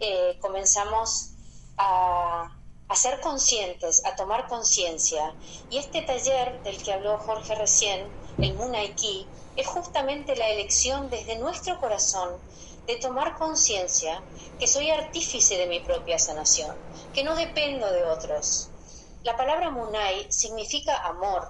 eh, 0.00 0.38
comenzamos 0.40 1.32
a, 1.76 2.56
a 2.88 2.96
ser 2.96 3.20
conscientes, 3.20 4.04
a 4.04 4.14
tomar 4.14 4.46
conciencia. 4.46 5.34
Y 5.70 5.78
este 5.78 6.02
taller 6.02 6.62
del 6.62 6.82
que 6.82 6.92
habló 6.92 7.18
Jorge 7.18 7.54
recién, 7.54 8.06
el 8.38 8.54
Munaiki, 8.54 9.26
es 9.56 9.66
justamente 9.66 10.36
la 10.36 10.48
elección 10.50 11.10
desde 11.10 11.36
nuestro 11.38 11.78
corazón 11.80 12.40
de 12.86 12.96
tomar 12.96 13.36
conciencia 13.36 14.22
que 14.58 14.66
soy 14.66 14.90
artífice 14.90 15.56
de 15.56 15.66
mi 15.66 15.80
propia 15.80 16.18
sanación, 16.18 16.76
que 17.12 17.24
no 17.24 17.34
dependo 17.34 17.90
de 17.90 18.04
otros. 18.04 18.70
La 19.22 19.36
palabra 19.36 19.70
Munai 19.70 20.30
significa 20.30 20.96
amor 20.98 21.48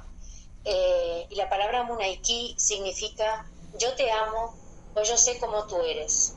eh, 0.65 1.27
y 1.31 1.35
la 1.35 1.49
palabra 1.49 1.85
Munaiki 1.85 2.57
significa 2.59 3.47
yo 3.79 3.95
te 3.95 4.11
amo 4.11 4.55
o 4.95 5.03
yo 5.03 5.17
sé 5.17 5.39
cómo 5.39 5.67
tú 5.67 5.81
eres. 5.83 6.37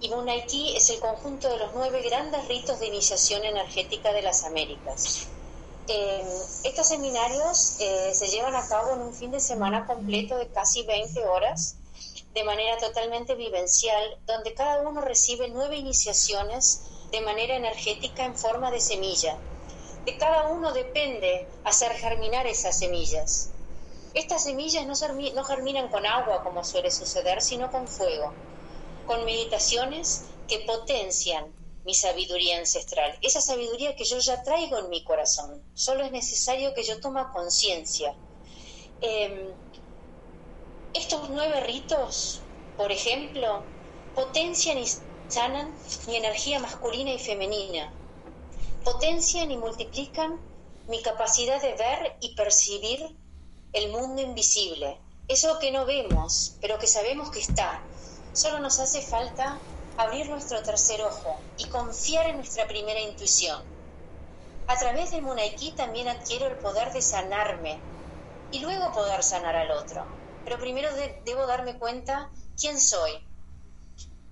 Y 0.00 0.08
Munaiki 0.08 0.76
es 0.76 0.88
el 0.90 1.00
conjunto 1.00 1.48
de 1.48 1.58
los 1.58 1.74
nueve 1.74 2.00
grandes 2.02 2.46
ritos 2.46 2.78
de 2.78 2.86
iniciación 2.86 3.44
energética 3.44 4.12
de 4.12 4.22
las 4.22 4.44
Américas. 4.44 5.28
Estos 6.64 6.88
seminarios 6.88 7.76
eh, 7.80 8.12
se 8.14 8.28
llevan 8.28 8.54
a 8.54 8.68
cabo 8.68 8.92
en 8.92 9.00
un 9.00 9.14
fin 9.14 9.30
de 9.30 9.40
semana 9.40 9.86
completo 9.86 10.36
de 10.36 10.48
casi 10.48 10.82
20 10.82 11.24
horas 11.24 11.76
de 12.34 12.44
manera 12.44 12.76
totalmente 12.76 13.34
vivencial, 13.34 14.18
donde 14.26 14.52
cada 14.52 14.86
uno 14.86 15.00
recibe 15.00 15.48
nueve 15.48 15.76
iniciaciones 15.76 16.82
de 17.10 17.22
manera 17.22 17.56
energética 17.56 18.26
en 18.26 18.36
forma 18.36 18.70
de 18.70 18.80
semilla. 18.80 19.38
De 20.04 20.18
cada 20.18 20.48
uno 20.48 20.72
depende 20.72 21.48
hacer 21.64 21.92
germinar 21.92 22.46
esas 22.46 22.78
semillas. 22.78 23.50
Estas 24.12 24.44
semillas 24.44 24.86
no 24.86 25.44
germinan 25.44 25.88
con 25.88 26.04
agua 26.04 26.42
como 26.42 26.64
suele 26.64 26.90
suceder, 26.90 27.40
sino 27.40 27.70
con 27.70 27.88
fuego, 27.88 28.34
con 29.06 29.24
meditaciones 29.24 30.24
que 30.48 30.58
potencian 30.60 31.57
mi 31.88 31.94
sabiduría 31.94 32.58
ancestral, 32.58 33.18
esa 33.22 33.40
sabiduría 33.40 33.96
que 33.96 34.04
yo 34.04 34.18
ya 34.18 34.42
traigo 34.42 34.76
en 34.76 34.90
mi 34.90 35.02
corazón. 35.04 35.64
Solo 35.72 36.04
es 36.04 36.12
necesario 36.12 36.74
que 36.74 36.82
yo 36.82 37.00
tome 37.00 37.22
conciencia. 37.32 38.14
Em, 39.00 39.54
estos 40.92 41.30
nueve 41.30 41.60
ritos, 41.60 42.42
por 42.76 42.92
ejemplo, 42.92 43.64
potencian 44.14 44.76
y 44.76 44.86
sanan 45.28 45.74
mi 46.06 46.16
energía 46.16 46.58
masculina 46.58 47.10
y 47.10 47.18
femenina, 47.18 47.96
potencian 48.84 49.50
y 49.50 49.56
multiplican 49.56 50.38
mi 50.88 51.00
capacidad 51.00 51.58
de 51.62 51.72
ver 51.72 52.18
y 52.20 52.34
percibir 52.34 53.00
el 53.72 53.90
mundo 53.92 54.20
invisible, 54.20 55.00
eso 55.26 55.58
que 55.58 55.72
no 55.72 55.86
vemos, 55.86 56.58
pero 56.60 56.78
que 56.78 56.86
sabemos 56.86 57.30
que 57.30 57.40
está. 57.40 57.88
Solo 58.34 58.58
nos 58.58 58.78
hace 58.78 59.00
falta 59.00 59.62
abrir 59.98 60.30
nuestro 60.30 60.62
tercer 60.62 61.02
ojo 61.02 61.38
y 61.58 61.66
confiar 61.68 62.28
en 62.28 62.36
nuestra 62.36 62.66
primera 62.66 63.00
intuición. 63.00 63.62
A 64.66 64.78
través 64.78 65.10
del 65.10 65.22
Munaiki 65.22 65.72
también 65.72 66.08
adquiero 66.08 66.46
el 66.46 66.56
poder 66.56 66.92
de 66.92 67.02
sanarme 67.02 67.78
y 68.50 68.60
luego 68.60 68.92
poder 68.92 69.22
sanar 69.22 69.54
al 69.54 69.70
otro 69.72 70.06
pero 70.48 70.60
primero 70.60 70.88
debo 71.26 71.46
darme 71.46 71.78
cuenta 71.78 72.30
quién 72.58 72.80
soy. 72.80 73.22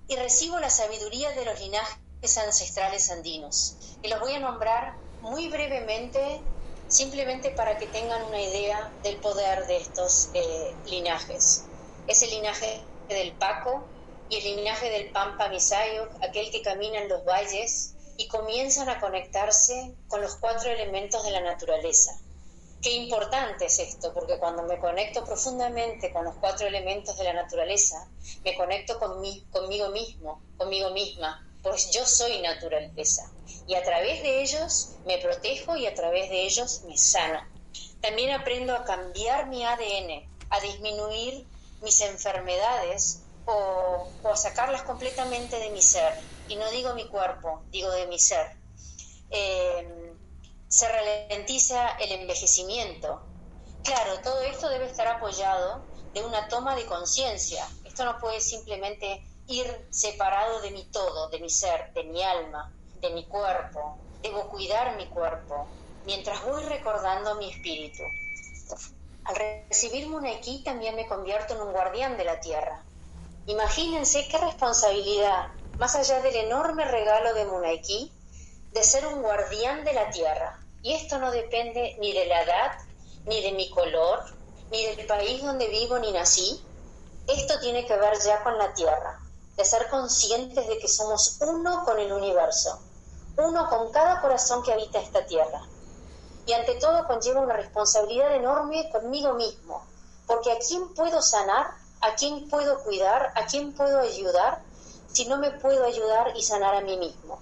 Y 0.09 0.17
recibo 0.17 0.59
la 0.59 0.71
sabiduría 0.71 1.31
de 1.33 1.45
los 1.45 1.61
linajes 1.61 2.39
ancestrales 2.39 3.11
andinos. 3.11 3.99
Y 4.03 4.09
los 4.09 4.21
voy 4.21 4.33
a 4.33 4.39
nombrar 4.39 4.95
muy 5.21 5.49
brevemente, 5.49 6.41
simplemente 6.89 7.51
para 7.51 7.77
que 7.77 7.87
tengan 7.89 8.23
una 8.25 8.41
idea 8.41 8.91
del 9.03 9.17
poder 9.19 9.67
de 9.67 9.77
estos 9.77 10.31
eh, 10.33 10.75
linajes. 10.87 11.65
Es 12.07 12.23
el 12.23 12.31
linaje 12.31 12.81
del 13.11 13.33
Paco 13.33 13.85
y 14.29 14.37
el 14.37 14.57
linaje 14.57 14.91
del 14.91 15.11
Pampa 15.11 15.49
Misayo, 15.49 16.09
aquel 16.23 16.51
que 16.51 16.63
camina 16.63 17.01
en 17.01 17.09
los 17.09 17.25
valles 17.25 17.95
y 18.17 18.29
comienzan 18.29 18.89
a 18.89 19.01
conectarse 19.01 19.95
con 20.09 20.21
los 20.21 20.37
cuatro 20.37 20.71
elementos 20.71 21.25
de 21.25 21.31
la 21.31 21.41
naturaleza 21.41 22.19
Qué 22.87 22.93
importante 22.93 23.65
es 23.65 23.79
esto, 23.79 24.13
porque 24.13 24.39
cuando 24.39 24.63
me 24.63 24.79
conecto 24.79 25.25
profundamente 25.25 26.13
con 26.13 26.25
los 26.25 26.37
cuatro 26.37 26.67
elementos 26.67 27.17
de 27.17 27.25
la 27.25 27.33
naturaleza, 27.33 28.07
me 28.45 28.55
conecto 28.55 28.99
con 29.01 29.25
conmigo 29.51 29.89
mismo, 29.89 30.41
conmigo 30.57 30.91
misma, 30.91 31.45
pues 31.63 31.91
yo 31.91 32.07
soy 32.07 32.41
naturaleza. 32.43 33.29
Y 33.67 33.75
a 33.75 33.83
través 33.83 34.23
de 34.23 34.43
ellos 34.43 34.91
me 35.05 35.19
protejo 35.19 35.77
y 35.77 35.87
a 35.87 35.95
través 35.95 36.31
de 36.31 36.43
ellos 36.43 36.83
me 36.87 36.97
sano. 36.97 37.41
También 38.01 38.31
aprendo 38.31 38.75
a 38.75 38.85
cambiar 38.85 39.49
mi 39.49 39.65
ADN, 39.65 40.29
a 40.51 40.61
disminuir 40.61 41.45
mis 41.83 42.01
enfermedades 42.03 43.23
o, 43.47 44.13
a 44.25 44.37
sacarlas 44.37 44.83
completamente 44.83 45.57
de 45.59 45.71
mi 45.71 45.83
ser. 45.83 46.13
Y 46.49 46.57
no 46.57 46.71
digo 46.71 46.95
mi 46.95 47.09
cuerpo, 47.09 47.65
digo 47.73 47.91
de 47.91 48.07
mi 48.07 48.19
ser. 48.19 48.47
Eh, 49.31 50.15
se 50.69 50.89
ralentiza 50.89 51.91
el 51.99 52.13
envejecimiento. 52.13 53.23
Claro, 53.83 54.21
todo 54.23 54.41
esto 54.43 54.69
debe 54.69 54.87
estar 54.87 55.07
apoyado 55.09 55.87
de 56.13 56.25
una 56.25 56.49
toma 56.49 56.75
de 56.77 56.87
conciencia. 56.87 57.67
Esto 57.85 58.05
no 58.05 58.19
puede 58.19 58.41
simplemente 58.41 59.25
ir 59.47 59.89
separado 59.91 60.61
de 60.61 60.71
mi 60.71 60.85
todo, 60.91 61.29
de 61.29 61.41
mi 61.41 61.51
ser, 61.51 61.93
de 61.95 62.05
mi 62.05 62.23
alma, 62.23 62.73
de 62.95 63.11
mi 63.11 63.27
cuerpo. 63.27 63.99
Debo 64.23 64.49
cuidar 64.49 64.97
mi 64.97 65.07
cuerpo 65.07 65.69
mientras 66.05 66.43
voy 66.45 66.63
recordando 66.65 67.35
mi 67.37 67.51
espíritu. 67.51 68.03
Al 69.25 69.37
recibir 69.37 70.09
Munaiki 70.09 70.63
también 70.63 70.95
me 70.95 71.07
convierto 71.07 71.55
en 71.55 71.63
un 71.63 71.73
guardián 71.73 72.17
de 72.17 72.25
la 72.25 72.41
tierra. 72.41 72.86
Imagínense 73.49 74.27
qué 74.29 74.39
responsabilidad, 74.39 75.47
más 75.77 75.95
allá 75.95 76.21
del 76.21 76.35
enorme 76.35 76.85
regalo 76.85 77.33
de 77.33 77.45
Munaiki, 77.47 78.13
de 78.73 78.83
ser 78.83 79.07
un 79.07 79.23
guardián 79.23 79.85
de 79.85 79.93
la 79.93 80.11
tierra. 80.11 80.61
Y 80.83 80.95
esto 80.95 81.19
no 81.19 81.31
depende 81.31 81.95
ni 82.01 82.13
de 82.13 82.27
la 82.27 82.43
edad, 82.43 82.73
ni 83.25 83.41
de 83.43 83.53
mi 83.53 83.71
color, 83.71 84.25
ni 84.71 84.85
del 84.87 85.07
país 85.07 85.45
donde 85.45 85.69
vivo 85.69 85.97
ni 86.01 86.11
nací. 86.11 86.61
Esto 87.29 87.61
tiene 87.61 87.87
que 87.87 87.97
ver 87.97 88.19
ya 88.21 88.43
con 88.43 88.59
la 88.59 88.75
tierra, 88.75 89.17
de 89.57 89.65
ser 89.65 89.89
conscientes 89.91 90.67
de 90.67 90.79
que 90.81 90.89
somos 90.89 91.39
uno 91.41 91.85
con 91.85 92.01
el 92.01 92.13
universo, 92.13 92.81
uno 93.37 93.69
con 93.69 93.93
cada 93.93 94.21
corazón 94.23 94.65
que 94.65 94.73
habita 94.73 94.99
esta 94.99 95.25
tierra. 95.25 95.63
Y 96.47 96.53
ante 96.53 96.75
todo 96.81 97.07
conlleva 97.07 97.43
una 97.43 97.55
responsabilidad 97.55 98.35
enorme 98.35 98.91
conmigo 98.91 99.35
mismo, 99.35 99.87
porque 100.27 100.51
a 100.51 100.59
quién 100.59 100.93
puedo 100.95 101.23
sanar, 101.23 101.86
a 102.01 102.15
quién 102.15 102.49
puedo 102.49 102.83
cuidar, 102.85 103.33
a 103.35 103.47
quién 103.47 103.73
puedo 103.73 104.01
ayudar, 104.01 104.63
si 105.13 105.27
no 105.27 105.39
me 105.39 105.51
puedo 105.51 105.85
ayudar 105.85 106.37
y 106.37 106.43
sanar 106.43 106.75
a 106.75 106.81
mí 106.83 106.97
mismo. 106.97 107.41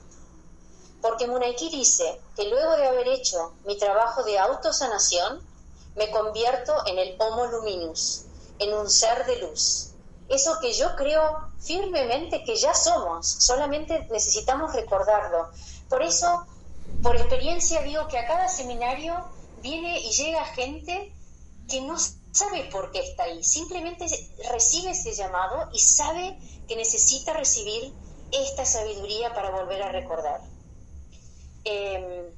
Porque 1.03 1.27
Munaiki 1.27 1.71
dice 1.71 2.21
que 2.37 2.49
luego 2.49 2.77
de 2.77 2.87
haber 2.87 3.09
hecho 3.09 3.53
mi 3.67 3.77
trabajo 3.77 4.23
de 4.23 4.39
autosanación, 4.39 5.43
me 5.97 6.11
convierto 6.11 6.75
en 6.87 6.99
el 6.99 7.17
Homo 7.21 7.47
Luminus, 7.47 8.25
en 8.59 8.75
un 8.75 8.89
ser 8.89 9.27
de 9.27 9.37
luz. 9.37 9.91
Eso 10.29 10.59
que 10.61 10.73
yo 10.73 10.97
creo 10.97 11.51
firmemente 11.61 12.45
que 12.45 12.57
ya 12.57 12.75
somos, 12.75 13.27
solamente 13.27 14.07
necesitamos 14.11 14.73
recordarlo. 14.73 15.51
Por 15.89 16.03
eso, 16.03 16.47
por 17.03 17.17
experiencia 17.17 17.83
digo 17.83 18.09
que 18.09 18.19
a 18.19 18.27
cada 18.27 18.49
seminario 18.49 19.15
viene 19.61 20.01
y 20.01 20.11
llega 20.13 20.45
gente 20.47 21.13
que 21.69 21.81
no 21.83 21.97
sabe 22.35 22.69
por 22.71 22.91
qué 22.91 22.99
está 22.99 23.25
ahí, 23.25 23.43
simplemente 23.45 24.07
recibe 24.51 24.91
ese 24.91 25.15
llamado 25.15 25.71
y 25.73 25.79
sabe 25.79 26.37
que 26.67 26.77
necesita 26.77 27.33
recibir 27.33 27.95
esta 28.33 28.67
sabiduría 28.67 29.33
para 29.35 29.51
volver 29.51 29.83
a 29.83 29.93
recordar. 29.93 30.41
Em, 31.65 32.35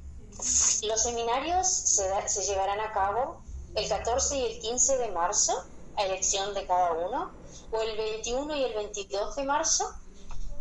los 0.83 1.01
seminarios 1.01 1.67
se, 1.67 2.43
llevarán 2.43 2.79
a 2.79 2.93
cabo 2.93 3.41
el 3.75 3.89
14 3.89 4.37
y 4.37 4.45
el 4.45 4.59
15 4.59 4.97
de 4.97 5.11
marzo, 5.11 5.65
a 5.95 6.03
elección 6.03 6.53
de 6.53 6.65
cada 6.67 6.93
uno. 6.93 7.31
o 7.69 7.81
el 7.81 7.97
21 7.97 8.55
y 8.55 8.63
el 8.63 8.73
22 8.75 9.35
de 9.35 9.43
marzo. 9.43 9.91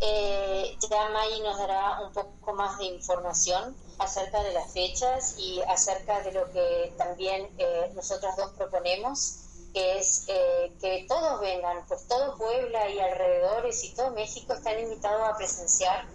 Eh, 0.00 0.76
ya 0.90 1.08
May 1.10 1.40
nos 1.40 1.56
dará 1.56 2.00
un 2.00 2.12
poco 2.12 2.52
más 2.54 2.78
de 2.78 2.86
información 2.86 3.76
acerca 3.98 4.42
de 4.42 4.52
las 4.52 4.72
fechas 4.72 5.36
y 5.38 5.60
acerca 5.62 6.20
de 6.22 6.32
lo 6.32 6.50
que 6.52 6.92
también 6.96 7.48
eh, 7.58 7.90
nosotras 7.94 8.36
dos 8.36 8.52
proponemos, 8.52 9.40
que 9.72 9.98
es 9.98 10.24
eh, 10.28 10.72
que 10.80 11.06
todos 11.08 11.40
vengan, 11.40 11.84
pues 11.88 12.06
todo 12.06 12.36
Puebla 12.36 12.88
y 12.90 12.98
alrededores 12.98 13.84
y 13.84 13.94
todo 13.94 14.10
México 14.10 14.54
están 14.54 14.78
invitados 14.78 15.22
a 15.28 15.36
presenciar 15.36 16.06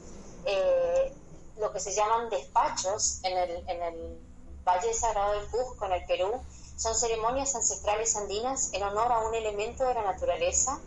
eh, 0.46 1.14
lo 1.58 1.72
que 1.72 1.80
se 1.80 1.94
llaman 1.94 2.30
despachos 2.30 3.20
en 3.24 3.38
el, 3.38 3.70
en 3.70 3.82
el 3.84 4.20
Valle 4.66 4.94
Sagrado 4.94 5.34
del 5.34 5.48
Cusco, 5.50 5.86
en 5.86 5.94
el 5.94 6.06
Perú. 6.06 6.32
Son 6.78 6.96
ceremonias 6.96 7.56
ancestrales 7.56 8.16
andinas 8.16 8.74
en 8.74 8.84
honor 8.84 9.12
a 9.12 9.20
un 9.20 9.36
elemento 9.36 9.86
de 9.86 9.94
la 9.94 10.04
naturaleza 10.04 10.80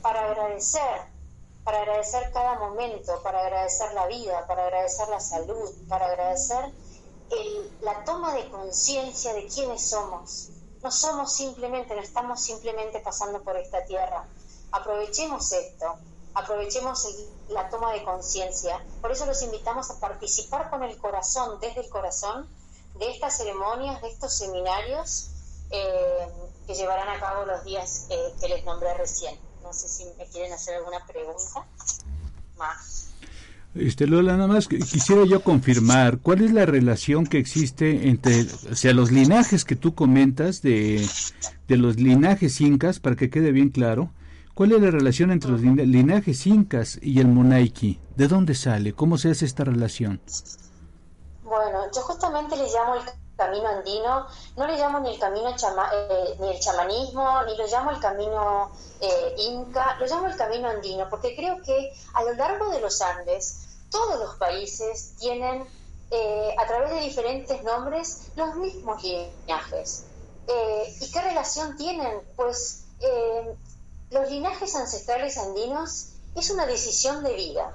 para 0.00 0.30
agradecer, 0.30 1.13
para 1.64 1.78
agradecer 1.78 2.30
cada 2.32 2.58
momento, 2.58 3.22
para 3.22 3.40
agradecer 3.40 3.92
la 3.94 4.06
vida, 4.06 4.46
para 4.46 4.64
agradecer 4.64 5.08
la 5.08 5.20
salud, 5.20 5.70
para 5.88 6.06
agradecer 6.06 6.72
el, 7.30 7.78
la 7.80 8.04
toma 8.04 8.34
de 8.34 8.50
conciencia 8.50 9.32
de 9.32 9.46
quiénes 9.46 9.88
somos. 9.88 10.50
No 10.82 10.90
somos 10.90 11.32
simplemente, 11.32 11.94
no 11.94 12.02
estamos 12.02 12.42
simplemente 12.42 13.00
pasando 13.00 13.42
por 13.42 13.56
esta 13.56 13.84
tierra. 13.86 14.26
Aprovechemos 14.70 15.50
esto, 15.52 15.96
aprovechemos 16.34 17.08
la 17.48 17.70
toma 17.70 17.92
de 17.92 18.04
conciencia. 18.04 18.84
Por 19.00 19.10
eso 19.10 19.24
los 19.24 19.42
invitamos 19.42 19.90
a 19.90 19.98
participar 19.98 20.68
con 20.68 20.82
el 20.82 20.98
corazón, 20.98 21.58
desde 21.60 21.80
el 21.80 21.88
corazón, 21.88 22.48
de 22.96 23.10
estas 23.10 23.38
ceremonias, 23.38 24.02
de 24.02 24.08
estos 24.08 24.36
seminarios 24.36 25.30
eh, 25.70 26.28
que 26.66 26.74
llevarán 26.74 27.08
a 27.08 27.18
cabo 27.18 27.44
los 27.44 27.64
días 27.64 28.06
eh, 28.10 28.34
que 28.40 28.48
les 28.48 28.64
nombré 28.64 28.94
recién. 28.94 29.38
No 29.64 29.72
sé 29.72 29.88
si 29.88 30.04
me 30.18 30.26
quieren 30.26 30.52
hacer 30.52 30.74
alguna 30.76 31.04
pregunta 31.06 31.66
más. 32.58 33.08
Este, 33.74 34.06
Lola, 34.06 34.36
nada 34.36 34.46
más 34.46 34.68
quisiera 34.68 35.24
yo 35.24 35.42
confirmar 35.42 36.18
cuál 36.18 36.42
es 36.42 36.52
la 36.52 36.64
relación 36.64 37.26
que 37.26 37.38
existe 37.38 38.08
entre, 38.08 38.42
o 38.70 38.76
sea, 38.76 38.92
los 38.92 39.10
linajes 39.10 39.64
que 39.64 39.74
tú 39.74 39.94
comentas 39.94 40.62
de, 40.62 41.04
de 41.66 41.76
los 41.76 41.96
linajes 41.96 42.60
incas, 42.60 43.00
para 43.00 43.16
que 43.16 43.30
quede 43.30 43.50
bien 43.50 43.70
claro, 43.70 44.10
¿cuál 44.54 44.72
es 44.72 44.80
la 44.80 44.92
relación 44.92 45.32
entre 45.32 45.50
los 45.50 45.62
linajes 45.62 46.46
incas 46.46 47.00
y 47.02 47.18
el 47.18 47.26
monaiki? 47.26 47.98
¿De 48.16 48.28
dónde 48.28 48.54
sale? 48.54 48.92
¿Cómo 48.92 49.18
se 49.18 49.30
hace 49.30 49.44
esta 49.44 49.64
relación? 49.64 50.20
Bueno, 51.42 51.80
yo 51.92 52.02
justamente 52.02 52.56
le 52.56 52.64
llamo 52.64 52.94
el 52.96 53.23
camino 53.36 53.68
andino, 53.68 54.26
no 54.56 54.66
le 54.66 54.76
llamo 54.76 55.00
ni 55.00 55.14
el 55.14 55.18
camino 55.18 55.54
chama, 55.56 55.90
eh, 55.92 56.36
ni 56.40 56.50
el 56.50 56.60
chamanismo, 56.60 57.42
ni 57.44 57.56
lo 57.56 57.66
llamo 57.66 57.90
el 57.90 58.00
camino 58.00 58.70
eh, 59.00 59.34
inca, 59.38 59.96
lo 59.98 60.06
llamo 60.06 60.28
el 60.28 60.36
camino 60.36 60.68
andino, 60.68 61.08
porque 61.10 61.34
creo 61.34 61.60
que 61.62 61.92
a 62.14 62.22
lo 62.22 62.34
largo 62.34 62.70
de 62.70 62.80
los 62.80 63.00
Andes 63.00 63.66
todos 63.90 64.18
los 64.18 64.36
países 64.36 65.14
tienen 65.18 65.66
eh, 66.10 66.54
a 66.58 66.66
través 66.66 66.90
de 66.90 67.00
diferentes 67.00 67.62
nombres 67.62 68.30
los 68.36 68.54
mismos 68.56 69.02
linajes. 69.02 70.04
¿Y 71.00 71.10
qué 71.10 71.22
relación 71.22 71.76
tienen? 71.76 72.20
Pues 72.36 72.84
los 74.10 74.30
linajes 74.30 74.74
ancestrales 74.74 75.38
andinos 75.38 76.10
es 76.34 76.50
una 76.50 76.66
decisión 76.66 77.24
de 77.24 77.32
vida. 77.32 77.74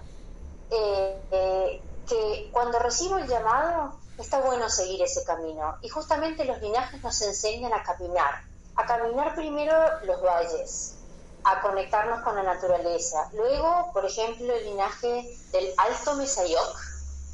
que 2.08 2.50
cuando 2.52 2.80
recibo 2.80 3.18
el 3.18 3.28
llamado 3.28 4.00
está 4.22 4.42
bueno 4.42 4.70
seguir 4.70 5.02
ese 5.02 5.24
camino. 5.24 5.78
Y 5.82 5.90
justamente 5.90 6.46
los 6.46 6.62
linajes 6.62 7.02
nos 7.02 7.22
enseñan 7.22 7.74
a 7.74 7.84
caminar, 7.84 8.44
a 8.76 8.86
caminar 8.86 9.36
primero 9.36 9.74
los 10.04 10.22
valles, 10.22 10.96
a 11.44 11.62
conectarnos 11.62 12.22
con 12.24 12.36
la 12.36 12.44
naturaleza. 12.44 13.30
Luego, 13.34 13.92
por 13.94 14.06
ejemplo, 14.06 14.54
el 14.54 14.66
linaje 14.66 15.38
del 15.52 15.74
Alto 15.78 16.16
Mesayoc 16.16 16.76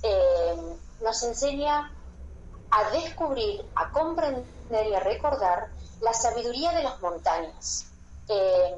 eh, 0.03 0.55
nos 1.01 1.23
enseña 1.23 1.91
a 2.71 2.89
descubrir, 2.91 3.65
a 3.75 3.91
comprender 3.91 4.87
y 4.87 4.93
a 4.93 4.99
recordar 4.99 5.69
la 6.01 6.13
sabiduría 6.13 6.71
de 6.73 6.83
las 6.83 7.01
montañas. 7.01 7.85
Eh, 8.27 8.75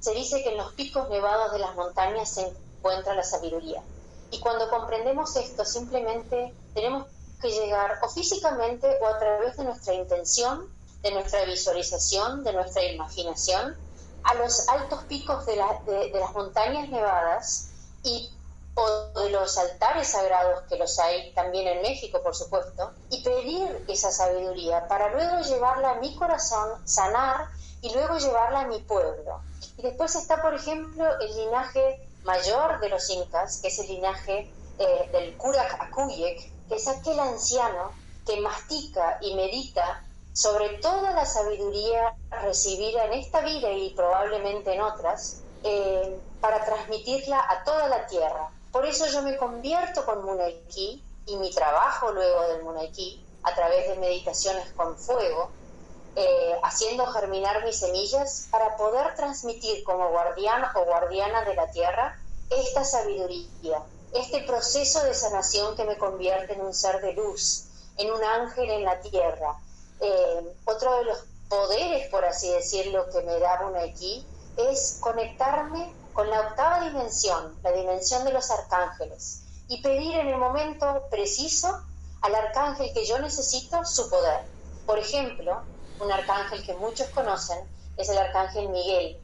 se 0.00 0.12
dice 0.14 0.42
que 0.42 0.50
en 0.50 0.58
los 0.58 0.72
picos 0.72 1.08
nevados 1.08 1.52
de 1.52 1.58
las 1.60 1.74
montañas 1.74 2.28
se 2.28 2.52
encuentra 2.78 3.14
la 3.14 3.22
sabiduría. 3.22 3.82
Y 4.30 4.40
cuando 4.40 4.68
comprendemos 4.68 5.36
esto, 5.36 5.64
simplemente 5.64 6.54
tenemos 6.74 7.06
que 7.42 7.50
llegar 7.50 7.98
o 8.02 8.08
físicamente 8.08 8.86
o 9.02 9.06
a 9.06 9.18
través 9.18 9.56
de 9.56 9.64
nuestra 9.64 9.92
intención, 9.92 10.68
de 11.02 11.10
nuestra 11.10 11.44
visualización, 11.44 12.44
de 12.44 12.52
nuestra 12.52 12.84
imaginación, 12.84 13.76
a 14.22 14.34
los 14.34 14.68
altos 14.68 15.02
picos 15.04 15.44
de, 15.46 15.56
las 15.56 16.32
montañas 16.32 16.88
nevadas 16.88 17.70
y 18.04 18.30
o 18.74 19.20
de 19.20 19.28
los 19.30 19.58
altares 19.58 20.08
sagrados 20.08 20.62
que 20.68 20.78
los 20.78 20.98
hay 20.98 21.34
también 21.34 21.68
en 21.68 21.82
México, 21.82 22.22
por 22.22 22.34
supuesto, 22.34 22.92
y 23.10 23.22
pedir 23.22 23.84
esa 23.88 24.10
sabiduría 24.10 24.88
para 24.88 25.10
luego 25.10 25.42
llevarla 25.42 25.90
a 25.90 25.94
mi 25.96 26.14
corazón, 26.14 26.70
sanar 26.86 27.48
y 27.82 27.92
luego 27.92 28.16
llevarla 28.16 28.60
a 28.60 28.66
mi 28.68 28.78
pueblo. 28.78 29.42
Y 29.76 29.82
después 29.82 30.14
está, 30.14 30.40
por 30.40 30.54
ejemplo, 30.54 31.04
el 31.20 31.36
linaje 31.36 32.08
mayor 32.24 32.80
de 32.80 32.88
los 32.88 33.10
incas, 33.10 33.60
que 33.60 33.68
es 33.68 33.78
el 33.80 33.88
linaje 33.88 34.50
eh, 34.78 35.10
del 35.12 35.36
Kurak 35.36 35.78
Akuyek, 35.80 36.50
es 36.74 36.88
aquel 36.88 37.18
anciano 37.20 37.92
que 38.26 38.40
mastica 38.40 39.18
y 39.20 39.34
medita 39.34 40.04
sobre 40.32 40.78
toda 40.78 41.12
la 41.12 41.26
sabiduría 41.26 42.14
recibida 42.30 43.04
en 43.04 43.14
esta 43.14 43.40
vida 43.40 43.70
y 43.70 43.90
probablemente 43.94 44.74
en 44.74 44.80
otras, 44.80 45.42
eh, 45.62 46.18
para 46.40 46.64
transmitirla 46.64 47.38
a 47.48 47.64
toda 47.64 47.88
la 47.88 48.06
tierra. 48.06 48.50
Por 48.72 48.86
eso 48.86 49.06
yo 49.06 49.22
me 49.22 49.36
convierto 49.36 50.04
con 50.06 50.24
Munaiki 50.24 51.04
y 51.26 51.36
mi 51.36 51.50
trabajo 51.50 52.10
luego 52.12 52.48
del 52.48 52.62
Munaiki 52.62 53.24
a 53.42 53.54
través 53.54 53.88
de 53.88 53.96
meditaciones 53.96 54.72
con 54.72 54.96
fuego, 54.96 55.50
eh, 56.16 56.58
haciendo 56.62 57.06
germinar 57.06 57.64
mis 57.64 57.78
semillas 57.78 58.48
para 58.50 58.76
poder 58.76 59.14
transmitir 59.14 59.84
como 59.84 60.10
guardián 60.10 60.64
o 60.74 60.84
guardiana 60.84 61.42
de 61.44 61.54
la 61.54 61.70
tierra 61.70 62.18
esta 62.50 62.84
sabiduría, 62.84 63.82
este 64.14 64.42
proceso 64.42 65.02
de 65.04 65.14
sanación 65.14 65.74
que 65.76 65.84
me 65.84 65.96
convierte 65.96 66.54
en 66.54 66.60
un 66.60 66.74
ser 66.74 67.00
de 67.00 67.14
luz, 67.14 67.64
en 67.96 68.10
un 68.10 68.22
ángel 68.22 68.70
en 68.70 68.84
la 68.84 69.00
tierra. 69.00 69.58
Eh, 70.00 70.54
otro 70.64 70.98
de 70.98 71.04
los 71.04 71.18
poderes, 71.48 72.08
por 72.10 72.24
así 72.24 72.50
decirlo, 72.50 73.08
que 73.10 73.22
me 73.22 73.38
da 73.38 73.60
aquí 73.82 74.26
es 74.56 74.98
conectarme 75.00 75.94
con 76.12 76.28
la 76.28 76.40
octava 76.40 76.84
dimensión, 76.88 77.56
la 77.62 77.72
dimensión 77.72 78.24
de 78.24 78.32
los 78.32 78.50
arcángeles, 78.50 79.42
y 79.68 79.80
pedir 79.80 80.16
en 80.16 80.28
el 80.28 80.36
momento 80.36 81.04
preciso 81.10 81.82
al 82.20 82.34
arcángel 82.34 82.92
que 82.92 83.06
yo 83.06 83.18
necesito 83.18 83.84
su 83.84 84.10
poder. 84.10 84.40
Por 84.86 84.98
ejemplo, 84.98 85.62
un 86.00 86.12
arcángel 86.12 86.64
que 86.64 86.74
muchos 86.74 87.08
conocen 87.08 87.58
es 87.96 88.08
el 88.08 88.18
arcángel 88.18 88.68
Miguel. 88.68 89.18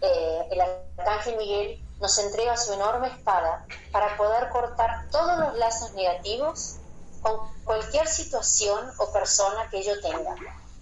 Eh, 0.00 0.48
el 0.50 0.60
arcángel 0.60 1.36
Miguel 1.36 1.83
nos 2.04 2.18
entrega 2.18 2.54
su 2.58 2.74
enorme 2.74 3.08
espada 3.08 3.64
para 3.90 4.14
poder 4.18 4.50
cortar 4.50 5.08
todos 5.10 5.38
los 5.38 5.56
lazos 5.56 5.94
negativos 5.94 6.76
con 7.22 7.40
cualquier 7.64 8.06
situación 8.06 8.92
o 8.98 9.10
persona 9.10 9.70
que 9.70 9.82
yo 9.82 9.98
tenga 10.02 10.36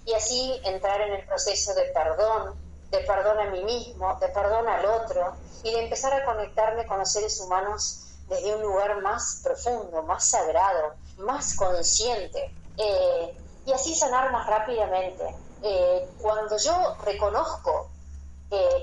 y 0.04 0.14
así 0.14 0.60
entrar 0.64 1.00
en 1.00 1.12
el 1.12 1.24
proceso 1.24 1.74
de 1.74 1.84
perdón, 1.94 2.56
de 2.90 2.98
perdón 3.02 3.38
a 3.38 3.50
mí 3.50 3.62
mismo, 3.62 4.18
de 4.20 4.26
perdón 4.30 4.68
al 4.68 4.84
otro 4.84 5.36
y 5.62 5.70
de 5.72 5.84
empezar 5.84 6.12
a 6.12 6.24
conectarme 6.24 6.88
con 6.88 6.98
los 6.98 7.12
seres 7.12 7.38
humanos 7.38 8.00
desde 8.28 8.56
un 8.56 8.62
lugar 8.62 9.00
más 9.00 9.42
profundo, 9.44 10.02
más 10.02 10.24
sagrado, 10.28 10.94
más 11.18 11.54
consciente 11.54 12.52
eh, 12.78 13.38
y 13.64 13.72
así 13.72 13.94
sanar 13.94 14.32
más 14.32 14.48
rápidamente. 14.48 15.36
Eh, 15.62 16.10
cuando 16.20 16.56
yo 16.58 16.96
reconozco 17.04 17.91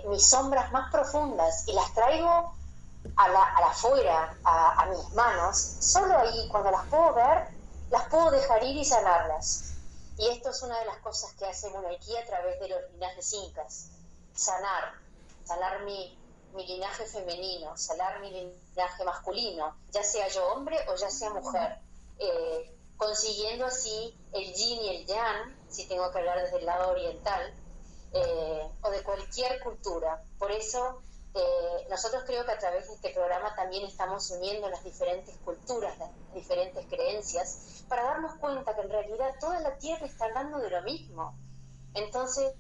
mis 0.08 0.28
sombras 0.28 0.72
más 0.72 0.92
profundas 0.92 1.68
y 1.68 1.74
las 1.74 1.94
traigo 1.94 2.54
a 3.16 3.28
la, 3.30 3.44
afuera, 3.68 4.38
a, 4.44 4.86
mis 4.88 5.14
manos, 5.14 5.58
solo 5.58 6.18
ahí, 6.18 6.48
cuando 6.50 6.72
las 6.72 6.86
puedo 6.88 7.14
ver, 7.14 7.48
las 7.90 8.08
puedo 8.08 8.32
dejar 8.32 8.64
ir 8.64 8.78
y 8.78 8.86
sanarlas. 8.86 9.74
Y 10.18 10.28
esto 10.30 10.50
es 10.50 10.62
una 10.64 10.78
de 10.80 10.86
las 10.86 10.98
cosas 10.98 11.34
que 11.34 11.46
hace 11.46 11.70
Munaiki 11.70 12.18
a 12.18 12.26
través 12.26 12.60
de 12.60 12.68
los 12.70 12.80
linajes 12.92 13.34
incas, 13.34 13.90
sanar, 14.34 14.94
sanar 15.46 15.84
mi, 15.84 16.18
mi 16.54 16.66
linaje 16.66 17.06
femenino, 17.06 17.78
sanar 17.78 18.20
mi 18.20 18.32
linaje 18.32 19.04
masculino, 19.06 19.76
ya 19.92 20.04
sea 20.04 20.28
yo 20.28 20.46
hombre 20.54 20.78
o 20.90 20.96
ya 20.96 21.10
sea 21.10 21.30
mujer, 21.30 21.80
eh, 22.18 22.76
consiguiendo 22.98 23.66
así 23.66 24.18
el 24.34 24.54
yin 24.54 24.82
y 24.82 24.90
el 24.90 25.06
yang, 25.06 25.58
si 25.70 25.88
tengo 25.88 26.12
que 26.12 26.20
hablar 26.20 26.42
desde 26.42 26.58
el 26.58 26.66
lado 26.66 26.90
oriental, 26.90 27.54
eh, 28.14 28.72
o 28.82 28.90
de 28.90 29.04
cualquier 29.04 29.62
cultura. 29.62 30.24
Por 30.38 30.52
eso 30.52 31.02
eh, 31.34 31.88
nosotros 31.90 32.24
creo 32.26 32.44
que 32.46 32.52
a 32.52 32.58
través 32.58 32.88
de 32.88 32.96
este 32.96 33.12
programa 33.12 33.56
también 33.56 33.86
estamos 33.86 34.30
uniendo 34.32 34.68
las 34.70 34.84
diferentes 34.84 35.36
culturas, 35.46 35.98
las 36.00 36.12
diferentes 36.34 36.86
creencias, 36.88 37.84
para 37.88 38.04
darnos 38.04 38.36
cuenta 38.36 38.76
que 38.76 38.82
en 38.82 38.90
realidad 38.90 39.36
toda 39.40 39.60
la 39.60 39.78
Tierra 39.78 40.06
está 40.06 40.26
hablando 40.26 40.58
de 40.60 40.70
lo 40.72 40.82
mismo. 40.82 41.36
Entonces, 41.94 42.54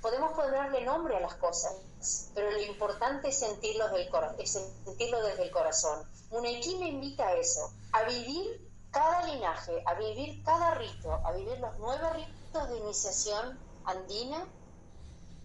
podemos 0.00 0.32
ponerle 0.32 0.84
nombre 0.84 1.16
a 1.16 1.20
las 1.20 1.34
cosas, 1.34 2.30
pero 2.34 2.50
lo 2.50 2.62
importante 2.62 3.28
es 3.28 3.38
sentirlo, 3.38 3.88
del 3.88 4.08
es 4.38 4.52
sentirlo 4.52 5.22
desde 5.22 5.42
el 5.44 5.50
corazón. 5.50 6.08
Muneiki 6.30 6.76
me 6.76 6.88
invita 6.88 7.28
a 7.28 7.34
eso, 7.34 7.72
a 7.92 8.02
vivir 8.04 8.68
cada 8.90 9.26
linaje, 9.26 9.82
a 9.84 9.94
vivir 9.94 10.42
cada 10.44 10.74
rito, 10.74 11.12
a 11.24 11.32
vivir 11.32 11.58
los 11.58 11.76
nueve 11.78 12.08
ritos 12.14 12.68
de 12.68 12.78
iniciación 12.78 13.58
andina 13.84 14.46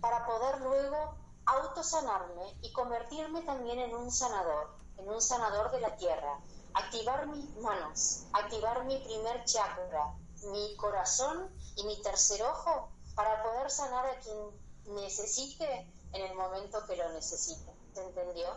para 0.04 0.26
poder 0.26 0.60
luego 0.60 1.16
autosanarme 1.46 2.44
y 2.62 2.74
convertirme 2.74 3.42
también 3.44 3.80
en 3.80 3.96
un 3.96 4.12
sanador, 4.12 4.76
en 4.98 5.08
un 5.08 5.22
sanador 5.22 5.72
de 5.72 5.80
la 5.80 5.96
tierra, 5.96 6.40
activar 6.74 7.26
mis 7.28 7.56
manos, 7.62 8.26
activar 8.34 8.84
mi 8.84 8.98
primer 8.98 9.46
chakra, 9.46 10.14
mi 10.52 10.76
corazón 10.76 11.48
y 11.78 11.86
mi 11.86 12.02
tercer 12.02 12.42
ojo 12.42 12.92
para 13.16 13.42
poder 13.44 13.72
sanar 13.72 14.06
a 14.06 14.20
quien 14.20 14.94
necesite 14.94 15.88
en 16.12 16.22
el 16.22 16.36
momento 16.36 16.80
que 16.86 16.98
lo 16.98 17.10
necesite. 17.14 17.72
¿Se 17.94 18.04
entendió? 18.06 18.48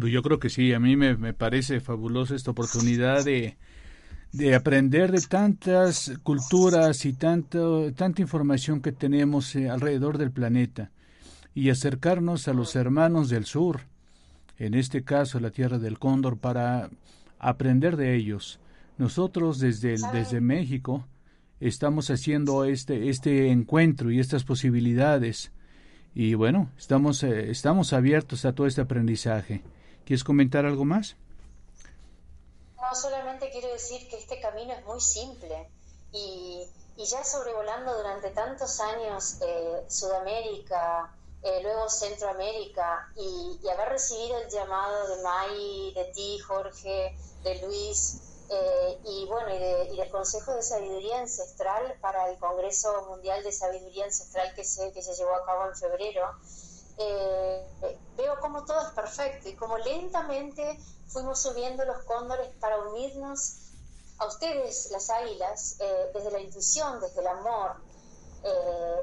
Pues 0.00 0.10
yo 0.10 0.22
creo 0.22 0.38
que 0.38 0.48
sí, 0.48 0.72
a 0.72 0.80
mí 0.80 0.96
me, 0.96 1.18
me 1.18 1.34
parece 1.34 1.82
fabulosa 1.82 2.34
esta 2.34 2.52
oportunidad 2.52 3.24
de, 3.24 3.58
de 4.34 4.56
aprender 4.56 5.12
de 5.12 5.20
tantas 5.20 6.12
culturas 6.24 7.04
y 7.04 7.12
tanto, 7.12 7.92
tanta 7.92 8.20
información 8.20 8.80
que 8.80 8.90
tenemos 8.90 9.54
eh, 9.54 9.70
alrededor 9.70 10.18
del 10.18 10.32
planeta 10.32 10.90
y 11.54 11.70
acercarnos 11.70 12.48
a 12.48 12.52
los 12.52 12.74
hermanos 12.74 13.28
del 13.28 13.44
sur, 13.44 13.82
en 14.58 14.74
este 14.74 15.04
caso 15.04 15.38
la 15.38 15.52
tierra 15.52 15.78
del 15.78 16.00
cóndor, 16.00 16.38
para 16.38 16.90
aprender 17.38 17.96
de 17.96 18.16
ellos. 18.16 18.58
Nosotros 18.98 19.60
desde, 19.60 19.94
desde 20.12 20.40
México 20.40 21.06
estamos 21.60 22.10
haciendo 22.10 22.64
este, 22.64 23.10
este 23.10 23.52
encuentro 23.52 24.10
y 24.10 24.18
estas 24.18 24.42
posibilidades. 24.42 25.52
Y 26.12 26.34
bueno, 26.34 26.70
estamos, 26.76 27.22
eh, 27.22 27.52
estamos 27.52 27.92
abiertos 27.92 28.44
a 28.44 28.52
todo 28.52 28.66
este 28.66 28.80
aprendizaje. 28.80 29.62
¿Quieres 30.04 30.24
comentar 30.24 30.66
algo 30.66 30.84
más? 30.84 31.16
No, 32.94 33.00
solamente 33.00 33.50
quiero 33.50 33.72
decir 33.72 34.08
que 34.08 34.16
este 34.16 34.40
camino 34.40 34.72
es 34.72 34.84
muy 34.84 35.00
simple 35.00 35.68
y, 36.12 36.64
y 36.96 37.04
ya 37.04 37.24
sobrevolando 37.24 37.92
durante 37.96 38.30
tantos 38.30 38.78
años 38.78 39.38
eh, 39.40 39.84
Sudamérica, 39.88 41.12
eh, 41.42 41.60
luego 41.64 41.88
Centroamérica 41.88 43.12
y, 43.16 43.58
y, 43.60 43.68
haber 43.68 43.88
recibido 43.88 44.38
el 44.38 44.48
llamado 44.48 45.08
de 45.08 45.22
May, 45.24 45.92
de 45.92 46.04
ti, 46.14 46.38
Jorge, 46.38 47.18
de 47.42 47.62
Luis, 47.66 48.20
eh, 48.48 48.98
y 49.04 49.26
bueno, 49.26 49.48
y, 49.92 49.96
del 49.96 50.10
Consejo 50.10 50.54
de 50.54 50.62
Sabiduría 50.62 51.18
Ancestral 51.18 51.96
para 52.00 52.30
el 52.30 52.38
Congreso 52.38 53.06
Mundial 53.08 53.42
de 53.42 53.50
Sabiduría 53.50 54.04
Ancestral 54.04 54.54
que 54.54 54.62
se, 54.62 54.92
que 54.92 55.02
se 55.02 55.14
llevó 55.14 55.34
a 55.34 55.44
cabo 55.44 55.66
en 55.66 55.74
febrero, 55.74 56.36
eh, 56.98 57.98
veo 58.16 58.38
como 58.40 58.64
todo 58.64 58.80
es 58.80 58.92
perfecto 58.92 59.48
y 59.48 59.56
como 59.56 59.78
lentamente 59.78 60.78
fuimos 61.08 61.42
subiendo 61.42 61.84
los 61.84 62.04
cóndores 62.04 62.48
para 62.60 62.78
unirnos 62.78 63.72
a 64.18 64.26
ustedes, 64.26 64.90
las 64.90 65.10
águilas, 65.10 65.76
eh, 65.80 66.10
desde 66.14 66.30
la 66.30 66.40
intuición, 66.40 67.00
desde 67.00 67.20
el 67.20 67.26
amor, 67.26 67.76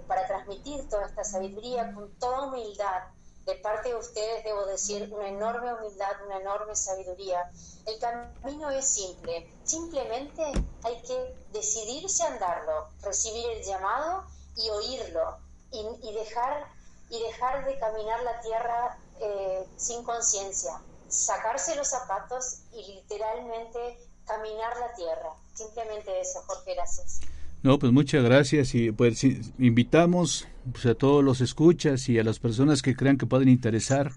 para 0.06 0.28
transmitir 0.28 0.88
toda 0.88 1.08
esta 1.08 1.24
sabiduría 1.24 1.92
con 1.96 2.14
toda 2.20 2.44
humildad 2.44 3.02
de 3.46 3.56
parte 3.56 3.90
de 3.90 3.96
ustedes, 3.96 4.44
debo 4.44 4.66
decir, 4.66 5.12
una 5.12 5.28
enorme 5.28 5.74
humildad, 5.74 6.12
una 6.26 6.38
enorme 6.38 6.76
sabiduría. 6.76 7.52
El 7.86 8.00
camino 8.00 8.70
es 8.70 8.88
simple, 8.88 9.52
simplemente 9.64 10.44
hay 10.84 11.02
que 11.02 11.36
decidirse 11.52 12.24
a 12.24 12.28
andarlo, 12.28 12.90
recibir 13.02 13.50
el 13.50 13.64
llamado 13.64 14.26
y 14.56 14.70
oírlo 14.70 15.38
y, 15.72 16.14
dejar, 16.14 16.68
y 17.12 17.22
dejar 17.22 17.66
de 17.66 17.78
caminar 17.78 18.24
la 18.24 18.40
tierra 18.42 18.98
eh, 19.20 19.66
sin 19.76 20.04
conciencia, 20.04 20.82
sacarse 21.08 21.76
los 21.76 21.90
zapatos 21.90 22.62
y 22.72 22.94
literalmente 22.94 24.00
caminar 24.26 24.78
la 24.80 24.94
tierra. 24.96 25.36
Simplemente 25.54 26.20
eso, 26.22 26.42
Jorge, 26.48 26.74
gracias. 26.74 27.20
No, 27.64 27.78
pues 27.78 27.92
muchas 27.92 28.24
gracias 28.24 28.74
y 28.74 28.92
pues 28.92 29.24
invitamos 29.60 30.48
pues, 30.72 30.86
a 30.88 30.96
todos 30.96 31.24
los 31.24 31.42
escuchas 31.42 32.10
y 32.10 32.18
a 32.18 32.24
las 32.24 32.40
personas 32.40 32.82
que 32.82 32.96
crean 32.96 33.18
que 33.18 33.28
pueden 33.28 33.50
interesar 33.50 34.14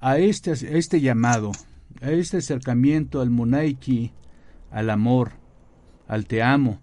a 0.00 0.18
este, 0.18 0.50
a 0.50 0.54
este 0.54 1.00
llamado, 1.00 1.52
a 2.00 2.10
este 2.10 2.38
acercamiento 2.38 3.20
al 3.20 3.30
Munaiki, 3.30 4.12
al 4.70 4.90
amor, 4.90 5.32
al 6.08 6.26
te 6.26 6.42
amo. 6.42 6.80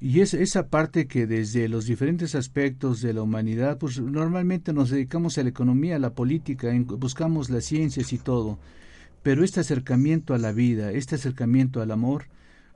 Y 0.00 0.20
es 0.20 0.32
esa 0.32 0.68
parte 0.68 1.06
que 1.06 1.26
desde 1.26 1.68
los 1.68 1.84
diferentes 1.84 2.34
aspectos 2.34 3.02
de 3.02 3.12
la 3.12 3.22
humanidad, 3.22 3.78
pues 3.78 4.00
normalmente 4.00 4.72
nos 4.72 4.90
dedicamos 4.90 5.36
a 5.36 5.42
la 5.42 5.50
economía, 5.50 5.96
a 5.96 5.98
la 5.98 6.14
política, 6.14 6.72
buscamos 6.86 7.50
las 7.50 7.64
ciencias 7.64 8.12
y 8.12 8.18
todo. 8.18 8.58
Pero 9.22 9.44
este 9.44 9.60
acercamiento 9.60 10.32
a 10.32 10.38
la 10.38 10.52
vida, 10.52 10.90
este 10.92 11.16
acercamiento 11.16 11.82
al 11.82 11.90
amor, 11.90 12.24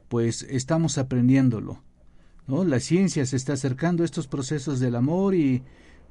pues 0.09 0.43
estamos 0.51 0.99
aprendiéndolo 0.99 1.83
¿no? 2.47 2.65
La 2.65 2.81
ciencia 2.81 3.25
se 3.27 3.37
está 3.37 3.55
acercando 3.55 4.03
a 4.03 4.07
estos 4.07 4.27
procesos 4.27 4.81
del 4.81 4.97
amor 4.97 5.35
y 5.35 5.63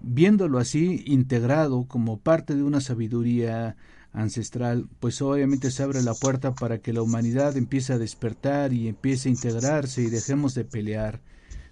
viéndolo 0.02 0.58
así 0.58 1.04
integrado 1.06 1.86
como 1.86 2.18
parte 2.18 2.56
de 2.56 2.64
una 2.64 2.82
sabiduría 2.82 3.76
ancestral, 4.14 4.88
pues 5.00 5.22
obviamente 5.22 5.72
se 5.72 5.84
abre 5.84 6.04
la 6.04 6.14
puerta 6.14 6.54
para 6.54 6.78
que 6.78 6.94
la 6.94 7.02
humanidad 7.02 7.58
empiece 7.58 7.94
a 7.94 7.98
despertar 7.98 8.72
y 8.72 8.88
empiece 8.88 9.28
a 9.28 9.32
integrarse 9.32 10.04
y 10.04 10.10
dejemos 10.10 10.54
de 10.54 10.64
pelear, 10.64 11.20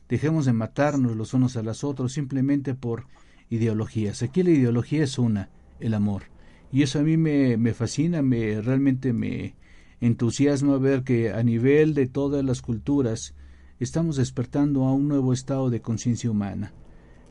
dejemos 0.10 0.46
de 0.46 0.54
matarnos 0.54 1.16
los 1.16 1.34
unos 1.34 1.56
a 1.56 1.64
los 1.64 1.84
otros 1.84 2.14
simplemente 2.14 2.74
por 2.74 3.06
ideologías. 3.50 4.24
Aquí 4.24 4.42
la 4.42 4.50
ideología 4.50 5.04
es 5.04 5.20
una, 5.20 5.50
el 5.80 5.94
amor. 5.94 6.24
Y 6.72 6.82
eso 6.82 7.00
a 7.00 7.04
mí 7.04 7.16
me, 7.16 7.58
me 7.58 7.74
fascina, 7.74 8.22
me 8.22 8.60
realmente 8.62 9.14
me 9.14 9.56
entusiasma 10.00 10.78
ver 10.78 11.04
que 11.04 11.32
a 11.32 11.44
nivel 11.44 11.94
de 11.94 12.08
todas 12.08 12.44
las 12.44 12.62
culturas 12.62 13.36
estamos 13.80 14.16
despertando 14.16 14.86
a 14.86 14.94
un 14.94 15.08
nuevo 15.08 15.32
estado 15.34 15.70
de 15.70 15.82
conciencia 15.82 16.32
humana. 16.32 16.74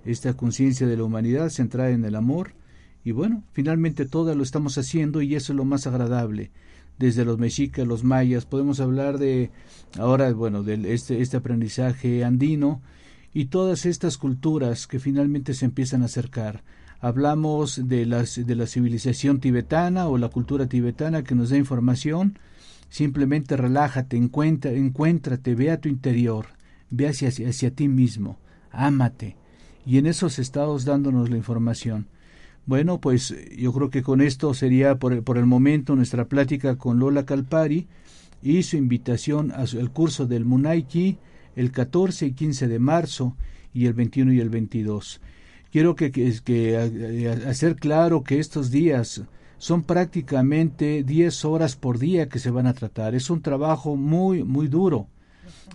Esta 0.04 0.34
conciencia 0.34 0.86
de 0.86 0.96
la 0.96 1.04
humanidad 1.04 1.48
centrada 1.48 1.90
en 1.90 2.04
el 2.04 2.14
amor, 2.14 2.54
y 3.04 3.12
bueno, 3.12 3.44
finalmente 3.52 4.06
todo 4.06 4.34
lo 4.34 4.42
estamos 4.42 4.76
haciendo 4.78 5.22
y 5.22 5.34
eso 5.34 5.52
es 5.52 5.56
lo 5.56 5.64
más 5.64 5.86
agradable. 5.86 6.50
Desde 6.98 7.24
los 7.24 7.38
mexicas, 7.38 7.86
los 7.86 8.04
mayas, 8.04 8.44
podemos 8.44 8.78
hablar 8.80 9.18
de 9.18 9.50
ahora, 9.98 10.32
bueno, 10.32 10.62
de 10.62 10.92
este, 10.92 11.22
este 11.22 11.38
aprendizaje 11.38 12.24
andino 12.24 12.82
y 13.32 13.46
todas 13.46 13.86
estas 13.86 14.18
culturas 14.18 14.86
que 14.86 14.98
finalmente 14.98 15.54
se 15.54 15.64
empiezan 15.64 16.02
a 16.02 16.06
acercar. 16.06 16.62
Hablamos 17.00 17.88
de, 17.88 18.04
las, 18.04 18.46
de 18.46 18.54
la 18.54 18.66
civilización 18.66 19.40
tibetana 19.40 20.08
o 20.08 20.18
la 20.18 20.28
cultura 20.28 20.66
tibetana 20.66 21.24
que 21.24 21.34
nos 21.34 21.48
da 21.48 21.56
información, 21.56 22.38
Simplemente 22.90 23.56
relájate, 23.56 24.16
encuentra, 24.16 24.72
encuéntrate, 24.72 25.54
ve 25.54 25.70
a 25.70 25.80
tu 25.80 25.88
interior, 25.88 26.46
ve 26.90 27.06
hacia, 27.06 27.28
hacia 27.28 27.70
ti 27.70 27.86
mismo, 27.86 28.36
ámate. 28.72 29.36
Y 29.86 29.98
en 29.98 30.06
esos 30.06 30.40
estados 30.40 30.84
dándonos 30.84 31.30
la 31.30 31.36
información. 31.36 32.08
Bueno, 32.66 33.00
pues 33.00 33.34
yo 33.56 33.72
creo 33.72 33.90
que 33.90 34.02
con 34.02 34.20
esto 34.20 34.54
sería 34.54 34.98
por 34.98 35.12
el, 35.12 35.22
por 35.22 35.38
el 35.38 35.46
momento 35.46 35.96
nuestra 35.96 36.26
plática 36.26 36.76
con 36.76 36.98
Lola 36.98 37.24
Calpari 37.24 37.88
y 38.42 38.62
su 38.62 38.76
invitación 38.76 39.52
al 39.52 39.90
curso 39.90 40.26
del 40.26 40.44
Munaiki 40.44 41.18
el 41.56 41.72
14 41.72 42.26
y 42.26 42.32
15 42.32 42.68
de 42.68 42.78
marzo 42.78 43.36
y 43.74 43.86
el 43.86 43.92
21 43.94 44.32
y 44.32 44.40
el 44.40 44.50
22. 44.50 45.20
Quiero 45.70 45.94
que, 45.94 46.10
que, 46.10 46.34
que 46.44 47.28
hacer 47.46 47.76
claro 47.76 48.24
que 48.24 48.38
estos 48.38 48.70
días 48.70 49.22
son 49.58 49.82
prácticamente 49.82 51.04
10 51.04 51.44
horas 51.44 51.76
por 51.76 51.98
día 51.98 52.28
que 52.28 52.38
se 52.38 52.50
van 52.50 52.66
a 52.66 52.72
tratar. 52.72 53.14
Es 53.14 53.30
un 53.30 53.42
trabajo 53.42 53.94
muy, 53.94 54.42
muy 54.42 54.68
duro. 54.68 55.06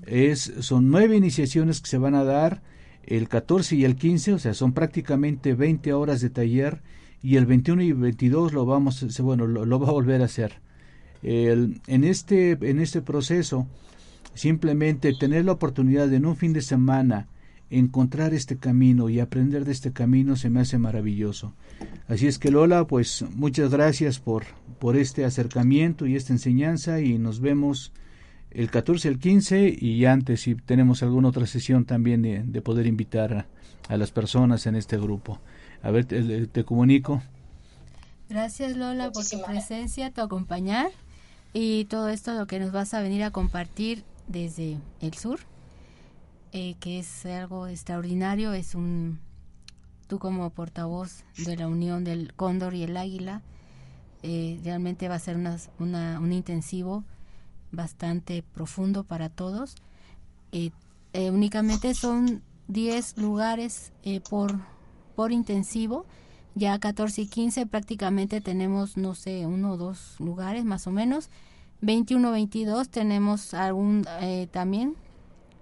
Es, 0.05 0.53
son 0.59 0.89
nueve 0.89 1.15
iniciaciones 1.15 1.81
que 1.81 1.89
se 1.89 1.97
van 1.97 2.15
a 2.15 2.23
dar 2.23 2.61
el 3.07 3.27
14 3.27 3.75
y 3.75 3.85
el 3.85 3.95
15, 3.95 4.33
o 4.33 4.39
sea, 4.39 4.53
son 4.53 4.73
prácticamente 4.73 5.53
20 5.53 5.93
horas 5.93 6.21
de 6.21 6.29
taller 6.29 6.81
y 7.21 7.37
el 7.37 7.45
21 7.45 7.81
y 7.81 7.91
22 7.91 8.53
lo 8.53 8.65
vamos, 8.65 9.05
bueno, 9.19 9.47
lo, 9.47 9.79
va 9.79 9.87
a 9.87 9.91
volver 9.91 10.21
a 10.21 10.25
hacer. 10.25 10.53
El, 11.23 11.81
en, 11.87 12.03
este, 12.03 12.51
en 12.51 12.79
este 12.79 13.01
proceso, 13.01 13.67
simplemente 14.33 15.13
tener 15.13 15.45
la 15.45 15.53
oportunidad 15.53 16.07
de 16.07 16.17
en 16.17 16.25
un 16.25 16.35
fin 16.35 16.53
de 16.53 16.61
semana 16.61 17.27
encontrar 17.69 18.33
este 18.33 18.57
camino 18.57 19.09
y 19.09 19.19
aprender 19.19 19.65
de 19.65 19.71
este 19.71 19.91
camino 19.91 20.35
se 20.35 20.49
me 20.49 20.61
hace 20.61 20.77
maravilloso. 20.77 21.53
Así 22.07 22.27
es 22.27 22.37
que 22.37 22.51
Lola, 22.51 22.85
pues 22.85 23.25
muchas 23.35 23.71
gracias 23.71 24.19
por, 24.19 24.43
por 24.79 24.95
este 24.95 25.25
acercamiento 25.25 26.05
y 26.05 26.15
esta 26.15 26.33
enseñanza 26.33 27.01
y 27.01 27.17
nos 27.17 27.39
vemos 27.39 27.91
el 28.55 28.71
14, 28.71 29.07
el 29.09 29.19
15 29.19 29.75
y 29.79 30.05
antes 30.05 30.41
si 30.41 30.55
tenemos 30.55 31.03
alguna 31.03 31.29
otra 31.29 31.45
sesión 31.45 31.85
también 31.85 32.21
de, 32.21 32.61
poder 32.61 32.87
invitar 32.87 33.47
a, 33.89 33.97
las 33.97 34.11
personas 34.11 34.65
en 34.65 34.75
este 34.75 34.97
grupo. 34.97 35.39
A 35.83 35.91
ver, 35.91 36.05
te, 36.05 36.47
te 36.47 36.63
comunico. 36.63 37.21
Gracias 38.29 38.75
Lola 38.75 39.11
por 39.11 39.25
tu 39.25 39.41
presencia, 39.43 40.09
tu 40.11 40.21
acompañar 40.21 40.87
y 41.53 41.85
todo 41.85 42.09
esto 42.09 42.33
lo 42.33 42.47
que 42.47 42.59
nos 42.59 42.71
vas 42.71 42.93
a 42.93 43.01
venir 43.01 43.23
a 43.23 43.31
compartir 43.31 44.03
desde 44.27 44.77
el 45.01 45.13
sur. 45.13 45.39
eh, 46.51 46.75
que 46.79 46.99
es 46.99 47.25
algo 47.25 47.67
extraordinario, 47.67 48.53
es 48.53 48.75
un, 48.75 49.19
tú 50.07 50.19
como 50.19 50.49
portavoz 50.51 51.25
de 51.37 51.57
la 51.57 51.67
unión 51.67 52.05
del 52.05 52.33
cóndor 52.33 52.73
y 52.73 52.83
el 52.83 52.95
águila, 52.95 53.41
eh, 54.23 54.59
realmente 54.63 55.09
va 55.09 55.15
a 55.15 55.19
ser 55.19 55.35
una, 55.35 56.19
un 56.19 56.31
intensivo 56.31 57.03
bastante 57.75 58.43
profundo 58.43 59.03
para 59.03 59.29
todos. 59.29 59.75
Eh, 60.51 60.71
únicamente 61.31 61.93
son 61.93 62.41
10 62.67 63.17
lugares 63.17 63.93
por, 64.29 64.59
por 65.15 65.31
intensivo, 65.31 66.05
ya 66.55 66.79
14 66.79 67.21
y 67.21 67.27
15 67.27 67.65
prácticamente 67.65 68.41
tenemos, 68.41 68.97
no 68.97 69.15
sé, 69.15 69.45
uno 69.45 69.73
o 69.73 69.77
dos 69.77 70.15
lugares 70.19 70.65
más 70.65 70.87
o 70.87 70.91
menos. 70.91 71.29
21, 71.81 72.31
22 72.31 72.89
tenemos 72.89 73.53
algún 73.53 74.05
también 74.51 74.95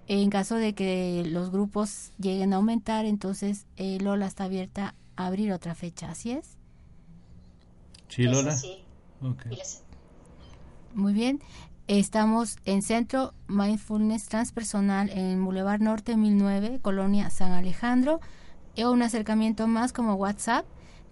en 0.08 0.30
caso 0.30 0.56
de 0.56 0.74
que 0.74 1.24
los 1.26 1.52
grupos 1.52 2.12
lleguen 2.20 2.54
a 2.54 2.58
aumentar, 2.58 3.06
entonces 3.06 3.66
eh, 3.78 4.00
Lola 4.02 4.28
está 4.28 4.46
abierta 4.46 4.96
a 5.16 5.28
abrir 5.28 5.52
otra 5.54 5.76
fecha, 5.76 6.12
¿así 6.12 6.32
es? 6.32 6.58
Sí, 8.10 8.24
Lola. 8.24 8.56
Muy 10.94 11.14
bien. 11.14 11.42
Estamos 11.88 12.58
en 12.66 12.82
Centro 12.82 13.34
Mindfulness 13.48 14.28
Transpersonal 14.28 15.10
en 15.10 15.44
Boulevard 15.44 15.82
Norte 15.82 16.16
1009, 16.16 16.80
Colonia 16.82 17.30
San 17.30 17.52
Alejandro. 17.52 18.20
O 18.78 18.92
un 18.92 19.02
acercamiento 19.04 19.68
más 19.68 19.94
como 19.94 20.16
WhatsApp, 20.16 20.66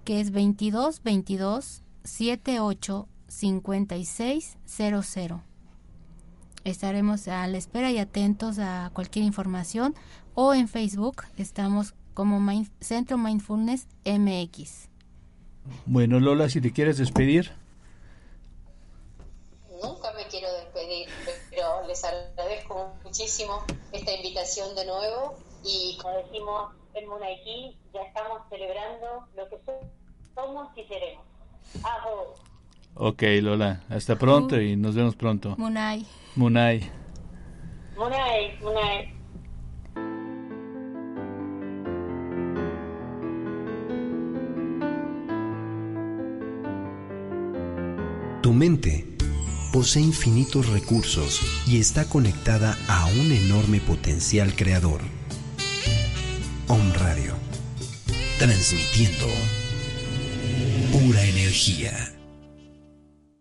que 0.05 0.19
es 0.19 0.31
22 0.31 1.03
22 1.03 1.83
78 2.03 3.07
56 3.27 4.57
00 4.65 5.43
estaremos 6.63 7.27
a 7.27 7.47
la 7.47 7.57
espera 7.57 7.91
y 7.91 7.97
atentos 7.97 8.59
a 8.59 8.91
cualquier 8.93 9.25
información 9.25 9.95
o 10.33 10.53
en 10.53 10.67
Facebook 10.67 11.23
estamos 11.37 11.93
como 12.13 12.39
Centro 12.79 13.17
Mindfulness 13.17 13.87
MX. 14.05 14.89
Bueno, 15.85 16.19
Lola, 16.19 16.49
si 16.49 16.61
te 16.61 16.71
quieres 16.71 16.97
despedir. 16.97 17.51
Nunca 19.81 20.09
les 21.91 22.05
agradezco 22.05 22.93
muchísimo 23.03 23.63
esta 23.91 24.13
invitación 24.13 24.73
de 24.75 24.85
nuevo 24.85 25.35
y 25.65 25.97
como 26.01 26.15
decimos 26.19 26.71
en 26.93 27.09
Munaiki, 27.09 27.75
ya 27.93 28.01
estamos 28.03 28.43
celebrando 28.49 29.27
lo 29.35 29.49
que 29.49 29.57
somos 30.33 30.69
y 30.77 30.83
seremos. 30.85 31.25
Ajo. 31.83 32.35
Ok, 32.95 33.23
Lola, 33.41 33.81
hasta 33.89 34.15
pronto 34.17 34.59
y 34.59 34.77
nos 34.77 34.95
vemos 34.95 35.17
pronto. 35.17 35.55
Munay. 35.57 36.05
Munay. 36.35 36.89
Munay, 37.97 38.57
Munay. 38.61 39.13
Tu 48.41 48.53
mente 48.53 49.10
posee 49.71 50.01
infinitos 50.01 50.67
recursos 50.69 51.41
y 51.65 51.79
está 51.79 52.05
conectada 52.05 52.77
a 52.89 53.05
un 53.05 53.31
enorme 53.31 53.79
potencial 53.79 54.53
creador. 54.53 54.99
Om 56.67 56.93
Radio, 56.93 57.33
transmitiendo 58.37 59.27
pura 60.91 61.23
energía. 61.23 61.91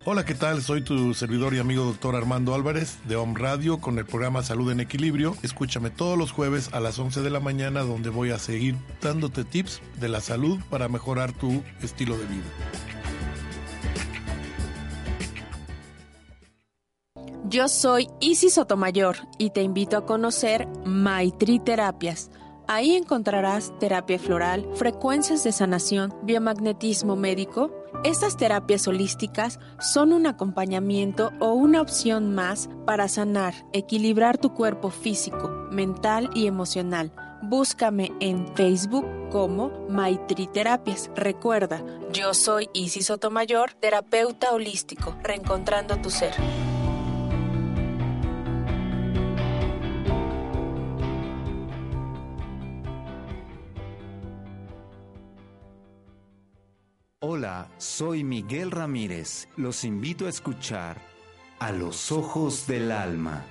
Hola, 0.05 0.25
¿qué 0.25 0.35
tal? 0.35 0.63
Soy 0.63 0.83
tu 0.83 1.15
servidor 1.15 1.53
y 1.55 1.59
amigo 1.59 1.85
doctor 1.85 2.15
Armando 2.15 2.55
Álvarez 2.55 2.99
de 3.07 3.17
Home 3.17 3.39
Radio 3.39 3.81
con 3.81 3.99
el 3.99 4.07
programa 4.07 4.43
Salud 4.43 4.71
en 4.71 4.81
Equilibrio. 4.81 5.37
Escúchame 5.43 5.91
todos 5.91 6.17
los 6.17 6.31
jueves 6.31 6.71
a 6.73 6.81
las 6.81 6.99
11 6.99 7.23
de 7.23 7.31
la 7.31 7.41
mañana 7.41 7.81
donde 7.81 8.09
voy 8.09 8.31
a 8.31 8.39
seguir 8.39 8.77
dándote 9.03 9.45
tips 9.45 9.83
de 10.01 10.09
la 10.09 10.21
salud 10.21 10.59
para 10.71 10.89
mejorar 10.89 11.33
tu 11.33 11.63
estilo 11.83 12.17
de 12.17 12.27
vida. 12.27 12.90
Yo 17.51 17.69
soy 17.69 18.09
Isis 18.21 18.55
Sotomayor 18.55 19.17
y 19.37 19.51
te 19.51 19.63
invito 19.63 19.99
a 19.99 20.07
conocer 20.07 20.67
Maitri 20.87 21.59
Terapias 21.59 22.31
Ahí 22.73 22.95
encontrarás 22.95 23.77
terapia 23.81 24.17
floral, 24.17 24.65
frecuencias 24.77 25.43
de 25.43 25.51
sanación, 25.51 26.15
biomagnetismo 26.23 27.17
médico. 27.17 27.69
Estas 28.05 28.37
terapias 28.37 28.87
holísticas 28.87 29.59
son 29.81 30.13
un 30.13 30.29
acompañamiento 30.29 31.33
o 31.41 31.53
una 31.53 31.81
opción 31.81 32.33
más 32.33 32.71
para 32.87 33.09
sanar, 33.09 33.55
equilibrar 33.73 34.39
tu 34.39 34.55
cuerpo 34.55 34.91
físico, 34.91 35.49
mental 35.73 36.31
y 36.33 36.47
emocional. 36.47 37.11
Búscame 37.43 38.13
en 38.21 38.47
Facebook 38.55 39.05
como 39.31 39.73
Maitri 39.89 40.47
Terapias. 40.47 41.11
Recuerda, 41.17 41.83
yo 42.13 42.35
soy 42.35 42.71
Isis 42.73 43.07
Sotomayor, 43.07 43.73
terapeuta 43.73 44.53
holístico, 44.53 45.17
reencontrando 45.25 45.97
tu 45.97 46.11
ser. 46.11 46.35
Hola, 57.33 57.69
soy 57.79 58.25
Miguel 58.25 58.73
Ramírez. 58.73 59.47
Los 59.57 59.85
invito 59.85 60.27
a 60.27 60.29
escuchar 60.29 61.01
A 61.61 61.71
los 61.71 62.11
Ojos 62.11 62.67
del 62.67 62.91
Alma. 62.91 63.45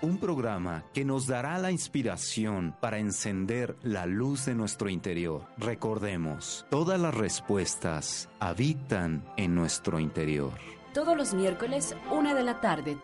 Un 0.00 0.18
programa 0.18 0.84
que 0.94 1.04
nos 1.04 1.26
dará 1.26 1.58
la 1.58 1.72
inspiración 1.72 2.76
para 2.80 3.00
encender 3.00 3.74
la 3.82 4.06
luz 4.06 4.44
de 4.46 4.54
nuestro 4.54 4.88
interior. 4.88 5.42
Recordemos, 5.58 6.66
todas 6.70 7.00
las 7.00 7.14
respuestas 7.14 8.28
habitan 8.38 9.24
en 9.36 9.56
nuestro 9.56 9.98
interior. 9.98 10.52
Todos 10.94 11.16
los 11.16 11.34
miércoles, 11.34 11.96
una 12.12 12.32
de 12.32 12.44
la 12.44 12.60
tarde. 12.60 12.96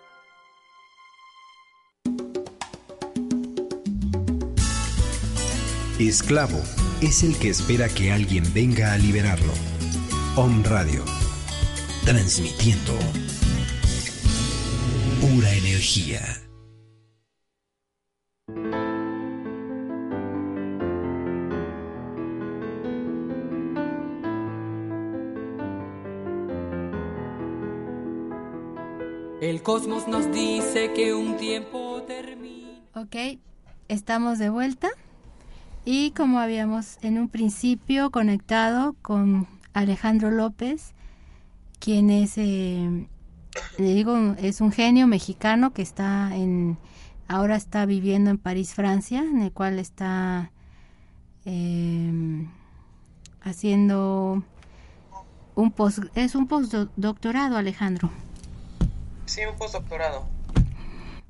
Esclavo 5.98 6.62
es 7.00 7.22
el 7.22 7.36
que 7.38 7.50
espera 7.50 7.88
que 7.88 8.10
alguien 8.10 8.44
venga 8.54 8.92
a 8.92 8.98
liberarlo. 8.98 9.52
Om 10.36 10.64
Radio, 10.64 11.04
transmitiendo 12.04 12.92
pura 15.20 15.52
energía. 15.52 16.20
El 29.40 29.62
cosmos 29.62 30.08
nos 30.08 30.32
dice 30.32 30.92
que 30.94 31.14
un 31.14 31.36
tiempo 31.36 32.02
termina. 32.02 32.80
Ok, 32.94 33.38
estamos 33.88 34.38
de 34.38 34.48
vuelta. 34.48 34.88
Y 35.88 36.10
como 36.10 36.40
habíamos 36.40 36.98
en 37.02 37.16
un 37.16 37.28
principio 37.28 38.10
conectado 38.10 38.96
con 39.02 39.46
Alejandro 39.72 40.32
López, 40.32 40.94
quien 41.78 42.10
es, 42.10 42.36
eh, 42.38 43.06
digo, 43.78 44.34
es 44.38 44.60
un 44.60 44.72
genio 44.72 45.06
mexicano 45.06 45.72
que 45.72 45.82
está 45.82 46.34
en, 46.34 46.76
ahora 47.28 47.54
está 47.54 47.86
viviendo 47.86 48.30
en 48.30 48.38
París, 48.38 48.74
Francia, 48.74 49.20
en 49.20 49.40
el 49.42 49.52
cual 49.52 49.78
está 49.78 50.50
eh, 51.44 52.48
haciendo 53.42 54.42
un 55.54 55.70
post, 55.70 56.00
es 56.16 56.34
un 56.34 56.48
postdoctorado, 56.48 57.56
Alejandro. 57.56 58.10
Sí, 59.26 59.42
un 59.48 59.56
postdoctorado. 59.56 60.35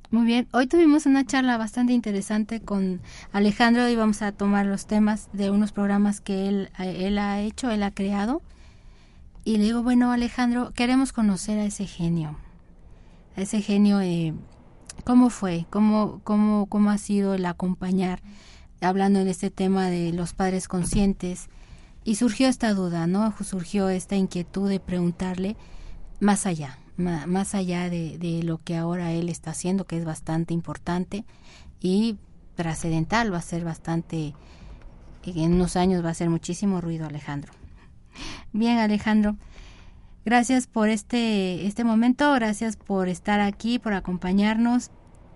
Muy 0.09 0.25
bien, 0.25 0.47
hoy 0.53 0.67
tuvimos 0.67 1.05
una 1.05 1.25
charla 1.25 1.57
bastante 1.57 1.91
interesante 1.91 2.61
con 2.61 3.01
Alejandro 3.33 3.89
y 3.89 3.97
vamos 3.97 4.21
a 4.21 4.31
tomar 4.31 4.65
los 4.65 4.87
temas 4.87 5.27
de 5.33 5.51
unos 5.51 5.73
programas 5.73 6.21
que 6.21 6.47
él, 6.47 6.69
él 6.79 7.17
ha 7.17 7.41
hecho, 7.41 7.69
él 7.71 7.83
ha 7.83 7.91
creado. 7.91 8.41
Y 9.43 9.57
le 9.57 9.65
digo, 9.65 9.83
bueno 9.83 10.13
Alejandro, 10.13 10.71
queremos 10.73 11.11
conocer 11.11 11.59
a 11.59 11.65
ese 11.65 11.87
genio, 11.87 12.37
a 13.35 13.41
ese 13.41 13.61
genio, 13.61 13.99
eh, 13.99 14.33
¿cómo 15.03 15.29
fue? 15.29 15.65
¿Cómo, 15.69 16.21
cómo, 16.23 16.67
¿Cómo 16.67 16.89
ha 16.89 16.97
sido 16.97 17.33
el 17.33 17.45
acompañar, 17.45 18.21
hablando 18.79 19.25
de 19.25 19.31
este 19.31 19.51
tema 19.51 19.87
de 19.87 20.13
los 20.13 20.31
padres 20.31 20.69
conscientes? 20.69 21.49
Y 22.05 22.15
surgió 22.15 22.47
esta 22.47 22.73
duda, 22.73 23.07
¿no? 23.07 23.33
Surgió 23.43 23.89
esta 23.89 24.15
inquietud 24.15 24.69
de 24.69 24.79
preguntarle 24.79 25.57
más 26.21 26.45
allá, 26.45 26.77
más 26.97 27.55
allá 27.55 27.89
de, 27.89 28.17
de, 28.17 28.43
lo 28.43 28.57
que 28.57 28.75
ahora 28.75 29.11
él 29.11 29.29
está 29.29 29.51
haciendo, 29.51 29.85
que 29.85 29.97
es 29.97 30.05
bastante 30.05 30.53
importante 30.53 31.25
y 31.79 32.17
trascendental, 32.55 33.31
va 33.31 33.37
a 33.37 33.41
ser 33.41 33.63
bastante, 33.63 34.33
en 35.23 35.53
unos 35.53 35.75
años 35.75 36.03
va 36.03 36.09
a 36.09 36.15
ser 36.15 36.29
muchísimo 36.29 36.81
ruido, 36.81 37.05
Alejandro. 37.05 37.53
Bien, 38.51 38.79
Alejandro, 38.79 39.37
gracias 40.25 40.65
por 40.67 40.89
este, 40.89 41.67
este 41.67 41.83
momento, 41.83 42.33
gracias 42.33 42.75
por 42.77 43.09
estar 43.09 43.39
aquí, 43.39 43.77
por 43.77 43.93
acompañarnos 43.93 44.89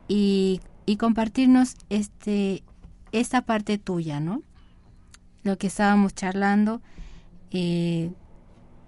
y 0.08 0.62
y 0.86 0.98
compartirnos 0.98 1.76
este 1.90 2.64
esta 3.12 3.42
parte 3.42 3.78
tuya, 3.78 4.20
¿no? 4.20 4.42
Lo 5.44 5.58
que 5.58 5.68
estábamos 5.68 6.14
charlando 6.14 6.82
eh, 7.52 8.12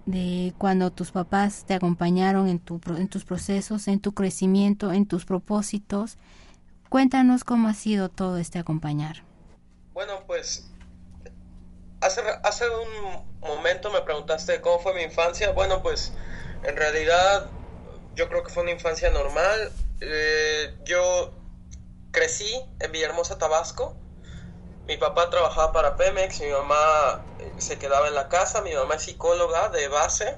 de 0.06 0.52
cuando 0.58 0.90
tus 0.90 1.12
papás 1.12 1.64
te 1.66 1.74
acompañaron 1.74 2.48
en, 2.48 2.58
tu, 2.58 2.80
en 2.88 3.08
tus 3.08 3.24
procesos, 3.24 3.88
en 3.88 4.00
tu 4.00 4.12
crecimiento, 4.12 4.92
en 4.92 5.06
tus 5.06 5.24
propósitos. 5.24 6.18
Cuéntanos 6.88 7.44
cómo 7.44 7.68
ha 7.68 7.74
sido 7.74 8.08
todo 8.08 8.36
este 8.36 8.58
acompañar. 8.58 9.24
Bueno, 9.92 10.24
pues 10.26 10.70
hace, 12.00 12.20
hace 12.42 12.64
un 12.68 13.24
momento 13.40 13.90
me 13.90 14.02
preguntaste 14.02 14.60
cómo 14.60 14.78
fue 14.78 14.94
mi 14.94 15.02
infancia. 15.02 15.52
Bueno, 15.52 15.82
pues 15.82 16.12
en 16.64 16.76
realidad 16.76 17.50
yo 18.14 18.28
creo 18.28 18.44
que 18.44 18.52
fue 18.52 18.62
una 18.62 18.72
infancia 18.72 19.10
normal. 19.10 19.72
Eh, 20.00 20.74
yo 20.84 21.32
crecí 22.10 22.60
en 22.80 22.92
Villahermosa, 22.92 23.38
Tabasco. 23.38 23.96
Mi 24.86 24.98
papá 24.98 25.30
trabajaba 25.30 25.72
para 25.72 25.96
Pemex, 25.96 26.40
mi 26.42 26.50
mamá 26.50 27.24
eh, 27.38 27.54
se 27.58 27.78
quedaba 27.78 28.08
en 28.08 28.14
la 28.14 28.28
casa, 28.28 28.60
mi 28.60 28.74
mamá 28.74 28.96
es 28.96 29.02
psicóloga 29.02 29.70
de 29.70 29.88
base, 29.88 30.36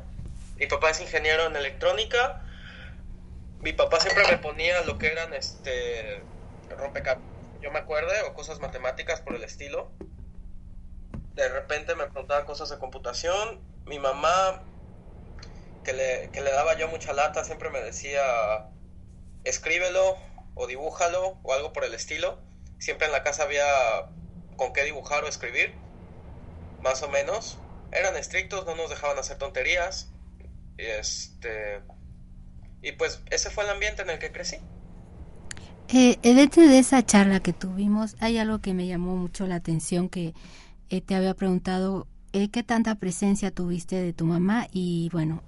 mi 0.57 0.67
papá 0.67 0.91
es 0.91 1.01
ingeniero 1.01 1.47
en 1.47 1.57
electrónica. 1.57 2.43
Mi 3.61 3.73
papá 3.73 3.99
siempre 3.99 4.25
me 4.29 4.39
ponía 4.39 4.83
lo 4.83 4.99
que 4.99 5.11
eran 5.11 5.35
este 5.35 6.25
rompecabezas, 6.69 7.27
yo 7.61 7.71
me 7.73 7.81
acuerdo, 7.81 8.13
o 8.29 8.35
cosas 8.35 8.61
matemáticas 8.61 9.21
por 9.21 9.35
el 9.35 9.43
estilo. 9.43 9.91
De 11.35 11.49
repente 11.49 11.95
me 11.97 12.07
preguntaba 12.07 12.45
cosas 12.45 12.69
de 12.71 12.79
computación. 12.79 13.61
Mi 13.87 13.99
mamá, 13.99 14.63
que 15.83 15.93
le, 15.93 16.31
que 16.33 16.41
le 16.41 16.53
daba 16.53 16.75
yo 16.75 16.87
mucha 16.89 17.13
lata, 17.13 17.45
siempre 17.45 17.71
me 17.71 17.81
decía, 17.81 18.23
escríbelo, 19.45 20.17
o 20.55 20.67
dibújalo 20.67 21.39
o 21.43 21.53
algo 21.53 21.73
por 21.73 21.85
el 21.85 21.95
estilo. 21.95 22.39
Siempre 22.79 23.07
en 23.07 23.13
la 23.13 23.23
casa 23.23 23.43
había 23.43 23.65
con 24.57 24.73
qué 24.73 24.85
dibujar 24.85 25.25
o 25.25 25.29
escribir, 25.29 25.75
más 26.83 27.03
o 27.03 27.09
menos. 27.09 27.59
Eran 27.93 28.17
estrictos, 28.17 28.67
no 28.67 28.75
nos 28.75 28.91
dejaban 28.91 29.19
hacer 29.19 29.39
tonterías. 29.39 30.11
Este 30.79 31.81
y 32.83 32.93
pues 32.93 33.21
ese 33.31 33.51
fue 33.51 33.65
el 33.65 33.71
ambiente 33.71 34.03
en 34.03 34.11
el 34.11 34.19
que 34.19 34.31
crecí. 34.31 34.57
Eh, 35.89 36.19
eh, 36.23 36.35
dentro 36.35 36.67
de 36.67 36.79
esa 36.79 37.05
charla 37.05 37.41
que 37.41 37.53
tuvimos, 37.53 38.17
hay 38.21 38.39
algo 38.39 38.61
que 38.61 38.75
me 38.75 38.87
llamó 38.87 39.17
mucho 39.17 39.47
la 39.47 39.57
atención 39.57 40.09
que 40.09 40.35
eh, 40.91 41.01
te 41.01 41.15
había 41.15 41.35
preguntado 41.35 42.07
eh, 42.33 42.49
qué 42.49 42.63
tanta 42.63 42.97
presencia 42.97 43.51
tuviste 43.51 43.97
de 43.97 44.13
tu 44.13 44.25
mamá 44.25 44.67
y 44.73 45.09
bueno, 45.13 45.43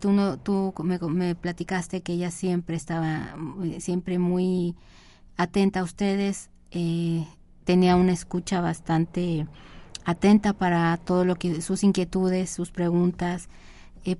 tú 0.00 0.12
no 0.12 0.38
tú 0.38 0.74
me, 0.84 1.34
platicaste 1.34 2.02
que 2.02 2.12
ella 2.12 2.30
siempre 2.30 2.76
estaba 2.76 3.36
siempre 3.78 4.18
muy 4.18 4.76
atenta 5.36 5.80
a 5.80 5.84
ustedes 5.84 6.50
tenía 7.68 7.96
una 7.96 8.14
escucha 8.14 8.62
bastante 8.62 9.46
atenta 10.06 10.54
para 10.54 10.96
todo 10.96 11.26
lo 11.26 11.36
que 11.36 11.60
sus 11.60 11.84
inquietudes 11.84 12.48
sus 12.48 12.70
preguntas. 12.70 13.50
Eh, 14.06 14.16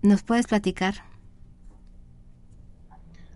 nos 0.00 0.22
puedes 0.22 0.46
platicar 0.46 1.02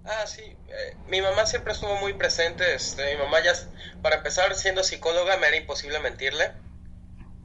ah 0.05 0.25
sí 0.29 0.43
eh, 0.43 0.97
mi 1.09 1.21
mamá 1.21 1.45
siempre 1.45 1.73
estuvo 1.73 1.97
muy 1.97 2.13
presente 2.13 2.73
este, 2.73 3.17
mi 3.17 3.21
mamá 3.21 3.43
ya 3.43 3.53
para 4.01 4.19
empezar 4.19 4.55
siendo 4.55 4.85
psicóloga 4.85 5.37
me 5.39 5.49
era 5.49 5.57
imposible 5.57 5.99
mentirle. 5.99 6.53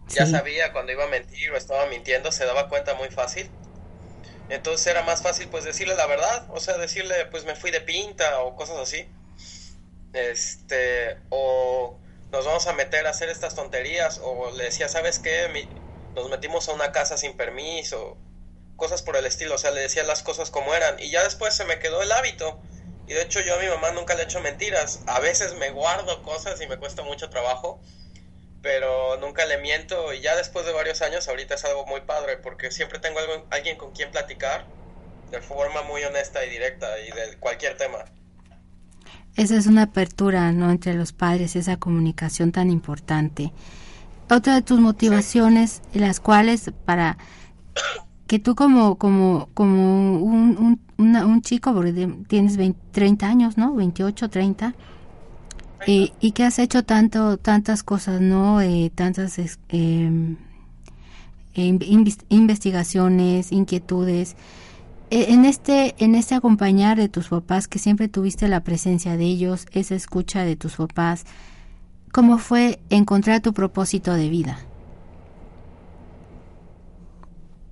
Ya 0.09 0.27
sabía 0.27 0.71
cuando 0.71 0.91
iba 0.91 1.05
a 1.05 1.07
mentir 1.07 1.49
o 1.49 1.57
estaba 1.57 1.87
mintiendo 1.87 2.31
se 2.31 2.45
daba 2.45 2.69
cuenta 2.69 2.93
muy 2.93 3.09
fácil. 3.09 3.49
Entonces 4.49 4.85
era 4.85 5.01
más 5.01 5.23
fácil 5.23 5.47
pues 5.47 5.63
decirle 5.63 5.95
la 5.95 6.05
verdad, 6.05 6.45
o 6.49 6.59
sea, 6.59 6.77
decirle 6.77 7.25
pues 7.31 7.43
me 7.43 7.55
fui 7.55 7.71
de 7.71 7.81
pinta 7.81 8.41
o 8.43 8.55
cosas 8.55 8.77
así. 8.77 9.07
Este, 10.13 11.17
o 11.29 11.97
nos 12.33 12.45
vamos 12.45 12.67
a 12.67 12.73
meter 12.73 13.07
a 13.07 13.11
hacer 13.11 13.29
estas 13.29 13.55
tonterías, 13.55 14.19
o 14.21 14.51
le 14.51 14.65
decía, 14.65 14.89
¿sabes 14.89 15.19
qué? 15.19 15.69
nos 16.15 16.29
metimos 16.29 16.67
a 16.67 16.73
una 16.73 16.91
casa 16.91 17.15
sin 17.17 17.37
permiso, 17.37 18.17
cosas 18.75 19.01
por 19.01 19.15
el 19.15 19.25
estilo, 19.25 19.55
o 19.55 19.57
sea, 19.57 19.71
le 19.71 19.81
decía 19.81 20.03
las 20.03 20.23
cosas 20.23 20.49
como 20.51 20.73
eran. 20.75 20.99
Y 20.99 21.09
ya 21.11 21.23
después 21.23 21.53
se 21.55 21.65
me 21.65 21.79
quedó 21.79 22.01
el 22.01 22.11
hábito. 22.11 22.59
Y 23.07 23.13
de 23.13 23.21
hecho 23.21 23.39
yo 23.41 23.55
a 23.55 23.59
mi 23.59 23.67
mamá 23.67 23.91
nunca 23.91 24.15
le 24.15 24.21
he 24.21 24.25
hecho 24.25 24.41
mentiras. 24.41 25.03
A 25.07 25.19
veces 25.19 25.55
me 25.55 25.71
guardo 25.71 26.21
cosas 26.23 26.59
y 26.61 26.67
me 26.67 26.77
cuesta 26.77 27.03
mucho 27.03 27.29
trabajo 27.29 27.81
pero 28.63 29.17
nunca 29.17 29.45
le 29.45 29.57
miento 29.57 30.13
y 30.13 30.21
ya 30.21 30.37
después 30.37 30.65
de 30.65 30.71
varios 30.71 31.01
años 31.01 31.27
ahorita 31.27 31.55
es 31.55 31.65
algo 31.65 31.85
muy 31.85 31.99
padre 32.01 32.37
porque 32.37 32.71
siempre 32.71 32.97
tengo 32.97 33.19
alguien 33.51 33.77
con 33.77 33.91
quien 33.91 34.09
platicar 34.09 34.69
de 35.29 35.41
forma 35.41 35.81
muy 35.83 36.01
honesta 36.05 36.45
y 36.45 36.49
directa 36.49 36.97
y 36.99 37.11
de 37.11 37.37
cualquier 37.39 37.75
tema. 37.75 38.05
Esa 39.35 39.57
es 39.57 39.67
una 39.67 39.83
apertura, 39.83 40.51
¿no? 40.51 40.69
Entre 40.69 40.93
los 40.93 41.11
padres, 41.11 41.55
esa 41.55 41.77
comunicación 41.77 42.51
tan 42.51 42.69
importante. 42.69 43.51
Otra 44.29 44.55
de 44.55 44.61
tus 44.61 44.79
motivaciones, 44.79 45.81
las 45.93 46.19
cuales 46.19 46.71
para 46.85 47.17
que 48.27 48.39
tú 48.39 48.55
como 48.55 48.95
como 48.95 49.49
como 49.53 50.17
un, 50.17 50.79
un, 50.97 51.15
un 51.15 51.41
chico, 51.41 51.73
porque 51.73 52.09
tienes 52.27 52.57
20, 52.57 52.79
30 52.91 53.27
años, 53.27 53.57
¿no? 53.57 53.73
28, 53.73 54.29
30, 54.29 54.75
y, 55.85 56.13
y 56.19 56.31
que 56.31 56.43
has 56.43 56.59
hecho 56.59 56.83
tanto, 56.83 57.37
tantas 57.37 57.83
cosas, 57.83 58.21
¿no? 58.21 58.61
Eh, 58.61 58.91
tantas 58.93 59.39
em, 59.69 60.37
investigaciones, 61.55 63.51
inquietudes. 63.51 64.35
E, 65.13 65.31
en 65.31 65.45
este, 65.45 65.93
en 65.99 66.15
este 66.15 66.33
acompañar 66.33 66.97
de 66.97 67.07
tus 67.07 67.27
papás, 67.27 67.67
que 67.67 67.77
siempre 67.77 68.07
tuviste 68.07 68.47
la 68.47 68.63
presencia 68.63 69.15
de 69.15 69.25
ellos, 69.25 69.67
esa 69.71 69.93
escucha 69.93 70.43
de 70.43 70.55
tus 70.55 70.77
papás, 70.77 71.25
¿cómo 72.11 72.39
fue 72.39 72.79
encontrar 72.89 73.39
tu 73.39 73.53
propósito 73.53 74.15
de 74.15 74.29
vida? 74.29 74.57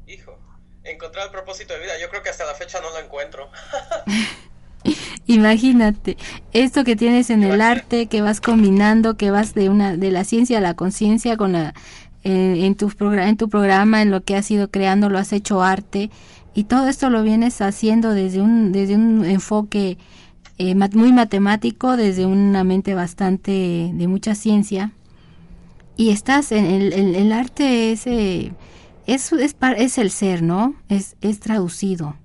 Hijo, 0.06 0.38
encontrar 0.84 1.26
el 1.26 1.32
propósito 1.32 1.74
de 1.74 1.80
vida, 1.80 1.94
yo 2.00 2.12
creo 2.12 2.22
que 2.22 2.30
hasta 2.30 2.46
la 2.46 2.54
fecha 2.54 2.80
no 2.80 2.92
lo 2.92 3.00
encuentro. 3.00 3.50
Imagínate, 5.26 6.18
esto 6.54 6.84
que 6.84 6.96
tienes 6.96 7.32
en 7.32 7.42
el 7.42 7.60
arte, 7.60 8.06
que 8.06 8.22
vas 8.22 8.40
combinando, 8.40 9.18
que 9.18 9.32
vas 9.32 9.56
de 9.56 9.70
una 9.70 9.98
de 9.98 10.12
la 10.12 10.26
ciencia 10.26 10.60
a 10.60 10.62
la 10.62 10.76
conciencia 10.76 11.38
con 11.38 11.54
la 11.54 11.74
en, 12.24 12.76
tu 12.76 12.92
en 13.00 13.38
tu 13.38 13.50
programa, 13.50 14.02
en 14.02 14.12
lo 14.12 14.24
que 14.24 14.36
has 14.36 14.50
ido 14.52 14.70
creando, 14.70 15.10
lo 15.10 15.18
has 15.18 15.34
hecho 15.34 15.62
arte 15.62 16.10
y 16.54 16.66
todo 16.66 16.88
esto 16.88 17.10
lo 17.10 17.24
vienes 17.24 17.62
haciendo 17.62 18.12
desde 18.12 18.42
un 18.42 18.72
desde 18.72 18.96
un 18.96 19.26
enfoque 19.26 19.98
eh, 20.58 20.76
muy 20.76 21.14
matemático, 21.14 21.98
desde 21.98 22.26
una 22.26 22.64
mente 22.64 22.94
bastante 22.94 23.92
de 23.94 24.08
mucha 24.08 24.36
ciencia 24.36 24.92
y 25.98 26.10
estás 26.10 26.52
en 26.52 26.66
el, 26.66 26.94
el, 26.94 27.32
arte 27.32 27.92
es, 27.92 28.08
es, 28.08 28.52
es, 29.08 29.56
es 29.78 29.98
el 29.98 30.12
ser, 30.12 30.42
¿no? 30.42 30.76
Es, 30.90 31.16
es 31.22 31.40
traducido 31.40 32.16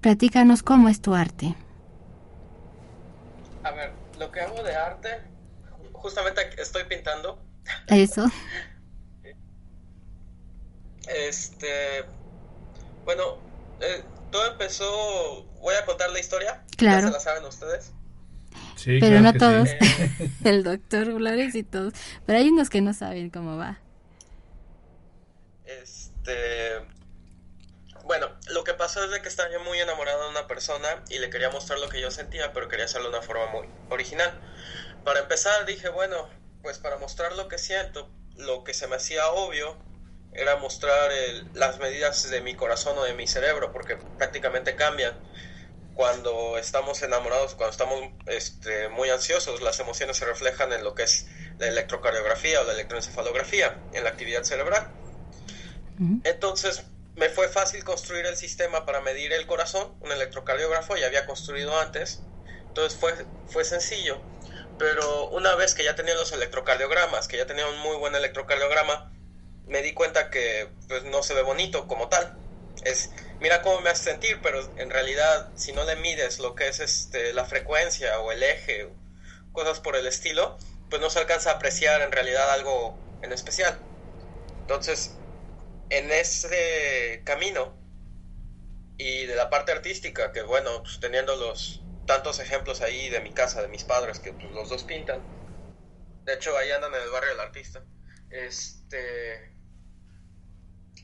Platícanos 0.00 0.62
cómo 0.62 0.88
es 0.88 1.02
tu 1.02 1.14
arte. 1.14 1.54
A 3.62 3.70
ver, 3.72 3.92
lo 4.18 4.32
que 4.32 4.40
hago 4.40 4.62
de 4.62 4.74
arte, 4.74 5.08
justamente 5.92 6.40
estoy 6.56 6.84
pintando. 6.84 7.38
Eso. 7.86 8.30
Este, 11.08 12.04
bueno, 13.04 13.38
eh, 13.80 14.04
todo 14.30 14.46
empezó, 14.46 15.44
voy 15.60 15.74
a 15.74 15.84
contar 15.84 16.10
la 16.10 16.20
historia. 16.20 16.64
Claro. 16.76 17.00
¿Ya 17.00 17.06
se 17.06 17.12
la 17.12 17.20
saben 17.20 17.44
ustedes? 17.44 17.92
Sí, 18.76 18.98
Pero 19.00 19.20
no 19.20 19.32
todos. 19.34 19.68
El 20.44 20.62
doctor 20.62 21.06
Flores 21.06 21.54
y 21.54 21.62
todos. 21.62 21.92
Pero 22.26 22.38
hay 22.38 22.48
unos 22.48 22.70
que 22.70 22.80
no 22.80 22.94
saben 22.94 23.30
cómo 23.30 23.56
va. 23.56 23.80
Este, 25.64 26.80
bueno, 28.04 28.28
lo 28.48 28.64
que 28.64 28.74
pasó 28.74 29.04
es 29.04 29.10
de 29.10 29.22
que 29.22 29.28
estaba 29.28 29.50
yo 29.52 29.60
muy 29.60 29.78
enamorado 29.78 30.24
de 30.24 30.30
una 30.30 30.46
persona 30.46 30.88
y 31.10 31.18
le 31.18 31.30
quería 31.30 31.50
mostrar 31.50 31.78
lo 31.78 31.88
que 31.88 32.00
yo 32.00 32.10
sentía, 32.10 32.52
pero 32.52 32.68
quería 32.68 32.86
hacerlo 32.86 33.10
de 33.10 33.18
una 33.18 33.26
forma 33.26 33.46
muy 33.46 33.68
original. 33.88 34.32
Para 35.04 35.20
empezar 35.20 35.64
dije, 35.66 35.88
bueno, 35.90 36.28
pues 36.62 36.78
para 36.78 36.98
mostrar 36.98 37.34
lo 37.36 37.48
que 37.48 37.58
siento, 37.58 38.10
lo 38.36 38.64
que 38.64 38.74
se 38.74 38.86
me 38.86 38.96
hacía 38.96 39.28
obvio 39.30 39.76
era 40.32 40.56
mostrar 40.56 41.10
las 41.54 41.78
medidas 41.78 42.28
de 42.30 42.40
mi 42.40 42.54
corazón 42.54 42.96
o 42.98 43.04
de 43.04 43.14
mi 43.14 43.26
cerebro, 43.26 43.72
porque 43.72 43.96
prácticamente 44.16 44.76
cambian 44.76 45.20
cuando 45.92 46.56
estamos 46.58 47.02
enamorados, 47.02 47.54
cuando 47.54 47.72
estamos 47.72 48.00
este, 48.26 48.88
muy 48.88 49.10
ansiosos, 49.10 49.60
las 49.60 49.80
emociones 49.80 50.16
se 50.16 50.24
reflejan 50.24 50.72
en 50.72 50.84
lo 50.84 50.94
que 50.94 51.02
es 51.04 51.26
la 51.58 51.68
electrocardiografía 51.68 52.60
o 52.60 52.64
la 52.64 52.72
electroencefalografía, 52.72 53.84
en 53.92 54.04
la 54.04 54.10
actividad 54.10 54.44
cerebral. 54.44 54.88
Entonces, 56.22 56.82
me 57.14 57.28
fue 57.28 57.48
fácil 57.48 57.84
construir 57.84 58.24
el 58.26 58.36
sistema 58.36 58.86
para 58.86 59.00
medir 59.02 59.32
el 59.32 59.46
corazón, 59.46 59.96
un 60.00 60.12
electrocardiógrafo, 60.12 60.96
ya 60.96 61.06
había 61.06 61.26
construido 61.26 61.78
antes, 61.78 62.28
entonces 62.68 62.98
fue, 62.98 63.12
fue 63.46 63.64
sencillo. 63.64 64.22
Pero 64.80 65.28
una 65.28 65.56
vez 65.56 65.74
que 65.74 65.84
ya 65.84 65.94
tenía 65.94 66.14
los 66.14 66.32
electrocardiogramas, 66.32 67.28
que 67.28 67.36
ya 67.36 67.46
tenía 67.46 67.66
un 67.66 67.78
muy 67.80 67.98
buen 67.98 68.14
electrocardiograma, 68.14 69.12
me 69.66 69.82
di 69.82 69.92
cuenta 69.92 70.30
que 70.30 70.70
pues, 70.88 71.04
no 71.04 71.22
se 71.22 71.34
ve 71.34 71.42
bonito 71.42 71.86
como 71.86 72.08
tal. 72.08 72.34
es, 72.82 73.10
mira 73.40 73.60
cómo 73.60 73.82
me 73.82 73.90
hace 73.90 74.04
sentir, 74.04 74.40
pero 74.42 74.58
en 74.78 74.88
realidad 74.88 75.52
si 75.54 75.74
no 75.74 75.84
le 75.84 75.96
mides 75.96 76.38
lo 76.38 76.54
que 76.54 76.68
es 76.68 76.80
este, 76.80 77.34
la 77.34 77.44
frecuencia 77.44 78.20
o 78.20 78.32
el 78.32 78.42
eje, 78.42 78.88
cosas 79.52 79.80
por 79.80 79.96
el 79.96 80.06
estilo, 80.06 80.56
pues 80.88 81.02
no 81.02 81.10
se 81.10 81.18
alcanza 81.18 81.50
a 81.50 81.54
apreciar 81.56 82.00
en 82.00 82.10
realidad 82.10 82.50
algo 82.50 82.98
en 83.20 83.32
especial. 83.32 83.78
Entonces, 84.62 85.18
en 85.90 86.10
ese 86.10 87.20
camino 87.26 87.76
y 88.96 89.26
de 89.26 89.36
la 89.36 89.50
parte 89.50 89.72
artística, 89.72 90.32
que 90.32 90.40
bueno, 90.40 90.82
pues 90.82 91.00
teniendo 91.00 91.36
los 91.36 91.82
tantos 92.10 92.40
ejemplos 92.40 92.80
ahí 92.80 93.08
de 93.08 93.20
mi 93.20 93.30
casa, 93.30 93.62
de 93.62 93.68
mis 93.68 93.84
padres, 93.84 94.18
que 94.18 94.32
pues, 94.32 94.50
los 94.50 94.68
dos 94.68 94.82
pintan. 94.82 95.22
De 96.24 96.34
hecho, 96.34 96.58
ahí 96.58 96.68
andan 96.72 96.92
en 96.92 97.02
el 97.02 97.08
barrio 97.08 97.30
del 97.30 97.38
artista. 97.38 97.84
Este, 98.30 99.54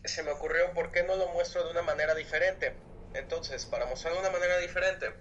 se 0.05 0.25
me 0.25 0.33
ocurrió 0.33 0.73
por 0.75 0.91
qué 0.91 1.05
no 1.05 1.15
lo 1.15 1.29
muestro 1.29 1.63
de 1.63 1.71
una 1.71 1.83
manera 1.83 2.17
diferente. 2.17 2.75
Entonces, 3.15 3.67
para 3.67 3.87
mostrarlo 3.87 4.21
de 4.21 4.29
una 4.29 4.37
manera 4.37 4.59
diferente, 4.59 5.13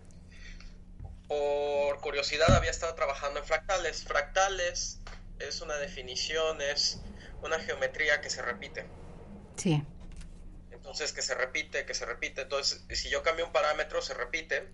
por 1.27 2.01
curiosidad 2.01 2.51
había 2.55 2.71
estado 2.71 2.95
trabajando 2.95 3.39
en 3.39 3.45
fractales. 3.45 4.05
Fractales 4.05 5.01
es 5.37 5.61
una 5.61 5.77
definición, 5.77 6.63
es 6.63 6.99
una 7.43 7.59
geometría 7.59 8.21
que 8.21 8.31
se 8.31 8.41
repite. 8.41 8.87
Sí. 9.57 9.83
Entonces, 10.71 11.13
que 11.13 11.21
se 11.21 11.35
repite, 11.35 11.85
que 11.85 11.93
se 11.93 12.07
repite. 12.07 12.41
Entonces, 12.41 12.83
si 12.89 13.11
yo 13.11 13.21
cambio 13.21 13.45
un 13.45 13.51
parámetro, 13.51 14.01
se 14.01 14.15
repite 14.15 14.67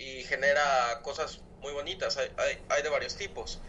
y 0.00 0.24
genera 0.24 1.00
cosas 1.02 1.40
muy 1.60 1.72
bonitas. 1.72 2.16
Hay, 2.16 2.64
hay, 2.70 2.82
de 2.82 2.88
varios 2.88 3.16
tipos. 3.16 3.60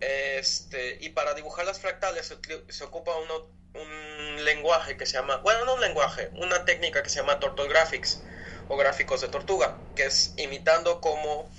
Este, 0.00 0.98
y 1.00 1.08
para 1.10 1.32
dibujar 1.34 1.64
las 1.64 1.80
fractales 1.80 2.26
se, 2.26 2.36
se 2.68 2.84
ocupa 2.84 3.16
uno, 3.16 3.48
un 3.72 4.44
lenguaje 4.44 4.96
que 4.98 5.06
se 5.06 5.14
llama, 5.14 5.38
bueno, 5.38 5.64
no 5.64 5.74
un 5.74 5.80
lenguaje, 5.80 6.30
una 6.34 6.66
técnica 6.66 7.02
que 7.02 7.08
se 7.08 7.20
llama 7.20 7.40
Tortographics 7.40 8.20
o 8.68 8.76
gráficos 8.76 9.22
de 9.22 9.28
tortuga, 9.28 9.78
que 9.96 10.04
es 10.04 10.34
imitando 10.36 11.00
cómo 11.00 11.50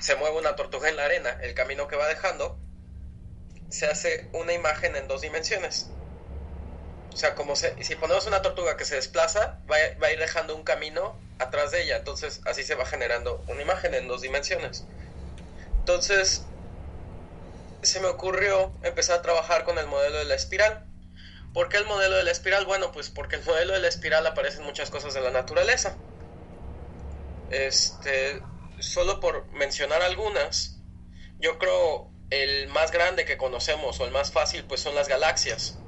se 0.00 0.14
mueve 0.16 0.38
una 0.38 0.56
tortuga 0.56 0.88
en 0.88 0.96
la 0.96 1.04
arena, 1.04 1.38
el 1.42 1.54
camino 1.54 1.86
que 1.86 1.96
va 1.96 2.08
dejando, 2.08 2.58
se 3.68 3.86
hace 3.86 4.30
una 4.32 4.54
imagen 4.54 4.96
en 4.96 5.06
dos 5.06 5.20
dimensiones. 5.20 5.90
O 7.12 7.16
sea, 7.16 7.34
como 7.34 7.56
se, 7.56 7.82
si 7.84 7.94
ponemos 7.96 8.26
una 8.26 8.40
tortuga 8.40 8.76
que 8.76 8.86
se 8.86 8.94
desplaza, 8.94 9.60
va, 9.70 9.76
va 10.02 10.06
a 10.06 10.12
ir 10.12 10.18
dejando 10.18 10.54
un 10.54 10.62
camino 10.62 11.27
atrás 11.38 11.70
de 11.70 11.82
ella, 11.82 11.96
entonces 11.96 12.40
así 12.44 12.62
se 12.62 12.74
va 12.74 12.86
generando 12.86 13.44
una 13.48 13.62
imagen 13.62 13.94
en 13.94 14.08
dos 14.08 14.22
dimensiones. 14.22 14.86
Entonces, 15.78 16.46
se 17.82 18.00
me 18.00 18.08
ocurrió 18.08 18.72
empezar 18.82 19.18
a 19.18 19.22
trabajar 19.22 19.64
con 19.64 19.78
el 19.78 19.86
modelo 19.86 20.18
de 20.18 20.24
la 20.24 20.34
espiral 20.34 20.88
¿Por 21.52 21.68
qué 21.68 21.78
el 21.78 21.86
modelo 21.86 22.16
de 22.16 22.22
la 22.24 22.30
espiral? 22.30 22.66
Bueno, 22.66 22.92
pues 22.92 23.10
porque 23.10 23.36
el 23.36 23.44
modelo 23.44 23.72
de 23.72 23.80
la 23.80 23.88
espiral 23.88 24.26
aparece 24.26 24.58
en 24.58 24.64
muchas 24.64 24.90
cosas 24.90 25.14
de 25.14 25.20
la 25.20 25.30
naturaleza. 25.30 25.98
Este, 27.50 28.40
solo 28.78 29.20
por 29.20 29.50
mencionar 29.54 30.02
algunas, 30.02 30.80
yo 31.40 31.58
creo 31.58 32.12
el 32.30 32.68
más 32.68 32.92
grande 32.92 33.24
que 33.24 33.38
conocemos 33.38 33.98
o 34.00 34.04
el 34.04 34.12
más 34.12 34.30
fácil 34.30 34.64
pues 34.66 34.80
son 34.80 34.94
las 34.94 35.08
galaxias. 35.08 35.82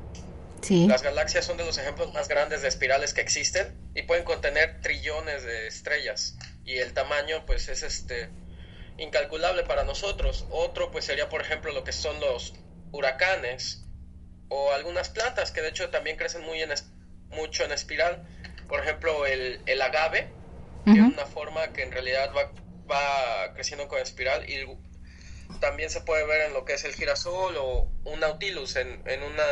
Sí. 0.62 0.86
Las 0.86 1.02
galaxias 1.02 1.44
son 1.44 1.56
de 1.56 1.64
los 1.64 1.78
ejemplos 1.78 2.12
más 2.12 2.28
grandes 2.28 2.62
de 2.62 2.68
espirales 2.68 3.14
que 3.14 3.20
existen 3.20 3.74
y 3.94 4.02
pueden 4.02 4.24
contener 4.24 4.80
trillones 4.82 5.42
de 5.42 5.66
estrellas 5.66 6.36
y 6.64 6.78
el 6.78 6.92
tamaño 6.92 7.44
pues 7.46 7.68
es 7.68 7.82
este 7.82 8.30
incalculable 8.98 9.62
para 9.64 9.84
nosotros. 9.84 10.46
Otro 10.50 10.90
pues 10.90 11.04
sería 11.04 11.28
por 11.28 11.40
ejemplo 11.40 11.72
lo 11.72 11.84
que 11.84 11.92
son 11.92 12.20
los 12.20 12.54
huracanes 12.92 13.84
o 14.48 14.72
algunas 14.72 15.08
plantas 15.08 15.52
que 15.52 15.62
de 15.62 15.68
hecho 15.68 15.90
también 15.90 16.16
crecen 16.16 16.42
muy 16.42 16.60
en 16.60 16.70
mucho 17.30 17.64
en 17.64 17.72
espiral. 17.72 18.26
Por 18.68 18.80
ejemplo, 18.80 19.26
el, 19.26 19.60
el 19.66 19.82
agave 19.82 20.28
tiene 20.84 21.02
una 21.02 21.26
forma 21.26 21.72
que 21.72 21.82
en 21.82 21.92
realidad 21.92 22.30
va, 22.36 22.52
va 22.90 23.54
creciendo 23.54 23.88
con 23.88 24.00
espiral 24.00 24.48
y 24.48 24.64
también 25.60 25.90
se 25.90 26.00
puede 26.00 26.26
ver 26.26 26.42
en 26.42 26.52
lo 26.52 26.64
que 26.64 26.74
es 26.74 26.84
el 26.84 26.94
girasol 26.94 27.56
o 27.58 27.88
un 28.04 28.20
nautilus 28.20 28.76
en, 28.76 29.02
en 29.06 29.22
una 29.22 29.44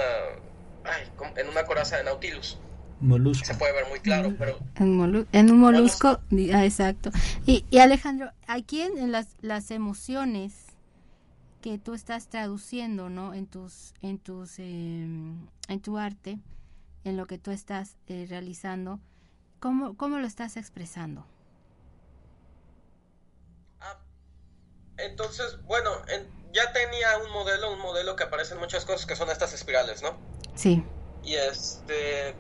en 1.37 1.49
una 1.49 1.65
coraza 1.65 1.97
de 1.97 2.05
nautilus. 2.05 2.59
Molusco. 3.01 3.47
Se 3.47 3.55
puede 3.55 3.73
ver 3.73 3.87
muy 3.89 4.01
claro, 4.01 4.35
pero... 4.37 4.59
En, 4.77 5.27
en 5.33 5.51
un 5.51 5.59
molusco, 5.59 6.21
ah, 6.53 6.65
exacto. 6.65 7.11
Y, 7.47 7.65
y 7.71 7.79
Alejandro, 7.79 8.33
aquí 8.47 8.81
en 8.81 9.13
las, 9.13 9.29
las 9.41 9.71
emociones 9.71 10.69
que 11.61 11.79
tú 11.79 11.95
estás 11.95 12.29
traduciendo, 12.29 13.09
¿no? 13.09 13.35
En 13.35 13.47
tus, 13.47 13.95
en 14.03 14.19
tus, 14.19 14.59
em, 14.59 15.47
en 15.69 15.81
tu 15.81 15.99
arte, 15.99 16.39
en 17.05 17.17
lo 17.17 17.27
que 17.27 17.39
tú 17.39 17.51
estás 17.51 17.97
eh, 18.07 18.27
realizando, 18.29 19.01
¿cómo, 19.61 19.97
¿cómo, 19.97 20.19
lo 20.19 20.27
estás 20.27 20.57
expresando? 20.57 21.27
Ah, 23.81 23.99
entonces, 24.99 25.61
bueno, 25.65 25.91
ya 26.53 26.73
tenía 26.73 27.19
un 27.19 27.33
modelo, 27.33 27.73
un 27.73 27.81
modelo 27.81 28.17
que 28.17 28.25
aparece 28.25 28.55
en 28.55 28.61
muchas 28.61 28.85
cosas 28.85 29.07
que 29.07 29.17
son 29.17 29.31
estas 29.31 29.53
espirales, 29.53 30.03
¿no? 30.03 30.17
Sí. 30.59 30.83
Y 31.23 31.37
este, 31.37 32.35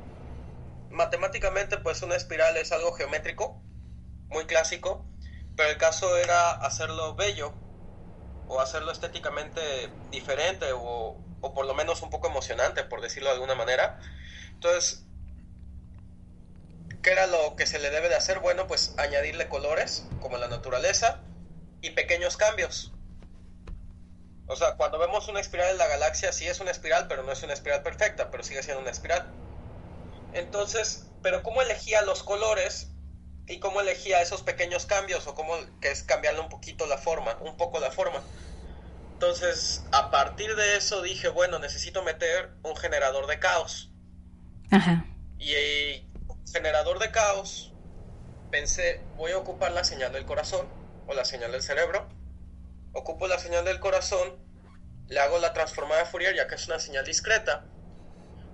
matemáticamente, 0.90 1.78
pues 1.78 2.02
una 2.02 2.16
espiral 2.16 2.56
es 2.56 2.72
algo 2.72 2.92
geométrico, 2.92 3.62
muy 4.28 4.44
clásico, 4.46 5.06
pero 5.56 5.70
el 5.70 5.78
caso 5.78 6.16
era 6.16 6.50
hacerlo 6.50 7.14
bello, 7.14 7.52
o 8.48 8.60
hacerlo 8.60 8.90
estéticamente 8.90 9.60
diferente 10.10 10.66
o, 10.72 11.16
por 11.40 11.64
lo 11.64 11.74
menos 11.74 12.02
un 12.02 12.10
poco 12.10 12.26
emocionante, 12.26 12.82
por 12.82 13.00
decirlo 13.02 13.28
de 13.28 13.34
alguna 13.34 13.54
manera. 13.54 14.00
Entonces, 14.54 15.04
¿qué 17.02 17.12
era 17.12 17.28
lo 17.28 17.54
que 17.54 17.66
se 17.66 17.78
le 17.78 17.90
debe 17.90 18.08
de 18.08 18.16
hacer? 18.16 18.40
Bueno, 18.40 18.66
pues 18.66 18.94
añadirle 18.98 19.48
colores, 19.48 20.08
como 20.18 20.38
la 20.38 20.48
naturaleza, 20.48 21.20
y 21.82 21.90
pequeños 21.90 22.36
cambios. 22.36 22.97
O 24.48 24.56
sea, 24.56 24.76
cuando 24.76 24.98
vemos 24.98 25.28
una 25.28 25.40
espiral 25.40 25.70
en 25.70 25.78
la 25.78 25.86
galaxia, 25.86 26.32
sí 26.32 26.46
es 26.46 26.60
una 26.60 26.70
espiral, 26.70 27.06
pero 27.06 27.22
no 27.22 27.32
es 27.32 27.42
una 27.42 27.52
espiral 27.52 27.82
perfecta, 27.82 28.30
pero 28.30 28.42
sigue 28.42 28.62
siendo 28.62 28.82
una 28.82 28.90
espiral. 28.90 29.26
Entonces, 30.32 31.06
pero 31.22 31.42
¿cómo 31.42 31.62
elegía 31.62 32.02
los 32.02 32.22
colores 32.22 32.88
y 33.48 33.58
cómo 33.60 33.80
elegía 33.80 34.20
esos 34.20 34.42
pequeños 34.42 34.86
cambios 34.86 35.26
o 35.26 35.34
cómo 35.34 35.54
que 35.80 35.90
es 35.90 36.02
cambiarle 36.02 36.40
un 36.40 36.48
poquito 36.48 36.86
la 36.86 36.98
forma, 36.98 37.36
un 37.40 37.56
poco 37.56 37.80
la 37.80 37.90
forma. 37.90 38.22
Entonces, 39.14 39.84
a 39.90 40.10
partir 40.10 40.54
de 40.54 40.76
eso 40.76 41.02
dije, 41.02 41.28
bueno, 41.28 41.58
necesito 41.58 42.02
meter 42.02 42.50
un 42.62 42.76
generador 42.76 43.26
de 43.26 43.38
caos. 43.38 43.90
Ajá. 44.70 45.06
Y 45.38 45.54
el 45.54 46.04
generador 46.52 46.98
de 46.98 47.10
caos, 47.10 47.72
pensé, 48.50 49.00
voy 49.16 49.32
a 49.32 49.38
ocupar 49.38 49.72
la 49.72 49.82
señal 49.82 50.12
del 50.12 50.26
corazón 50.26 50.68
o 51.06 51.14
la 51.14 51.24
señal 51.24 51.50
del 51.52 51.62
cerebro. 51.62 52.06
Ocupo 52.98 53.28
la 53.28 53.38
señal 53.38 53.64
del 53.64 53.78
corazón, 53.78 54.36
le 55.06 55.20
hago 55.20 55.38
la 55.38 55.52
transformada 55.52 56.02
de 56.02 56.10
Fourier 56.10 56.34
ya 56.34 56.48
que 56.48 56.56
es 56.56 56.66
una 56.66 56.80
señal 56.80 57.04
discreta. 57.04 57.64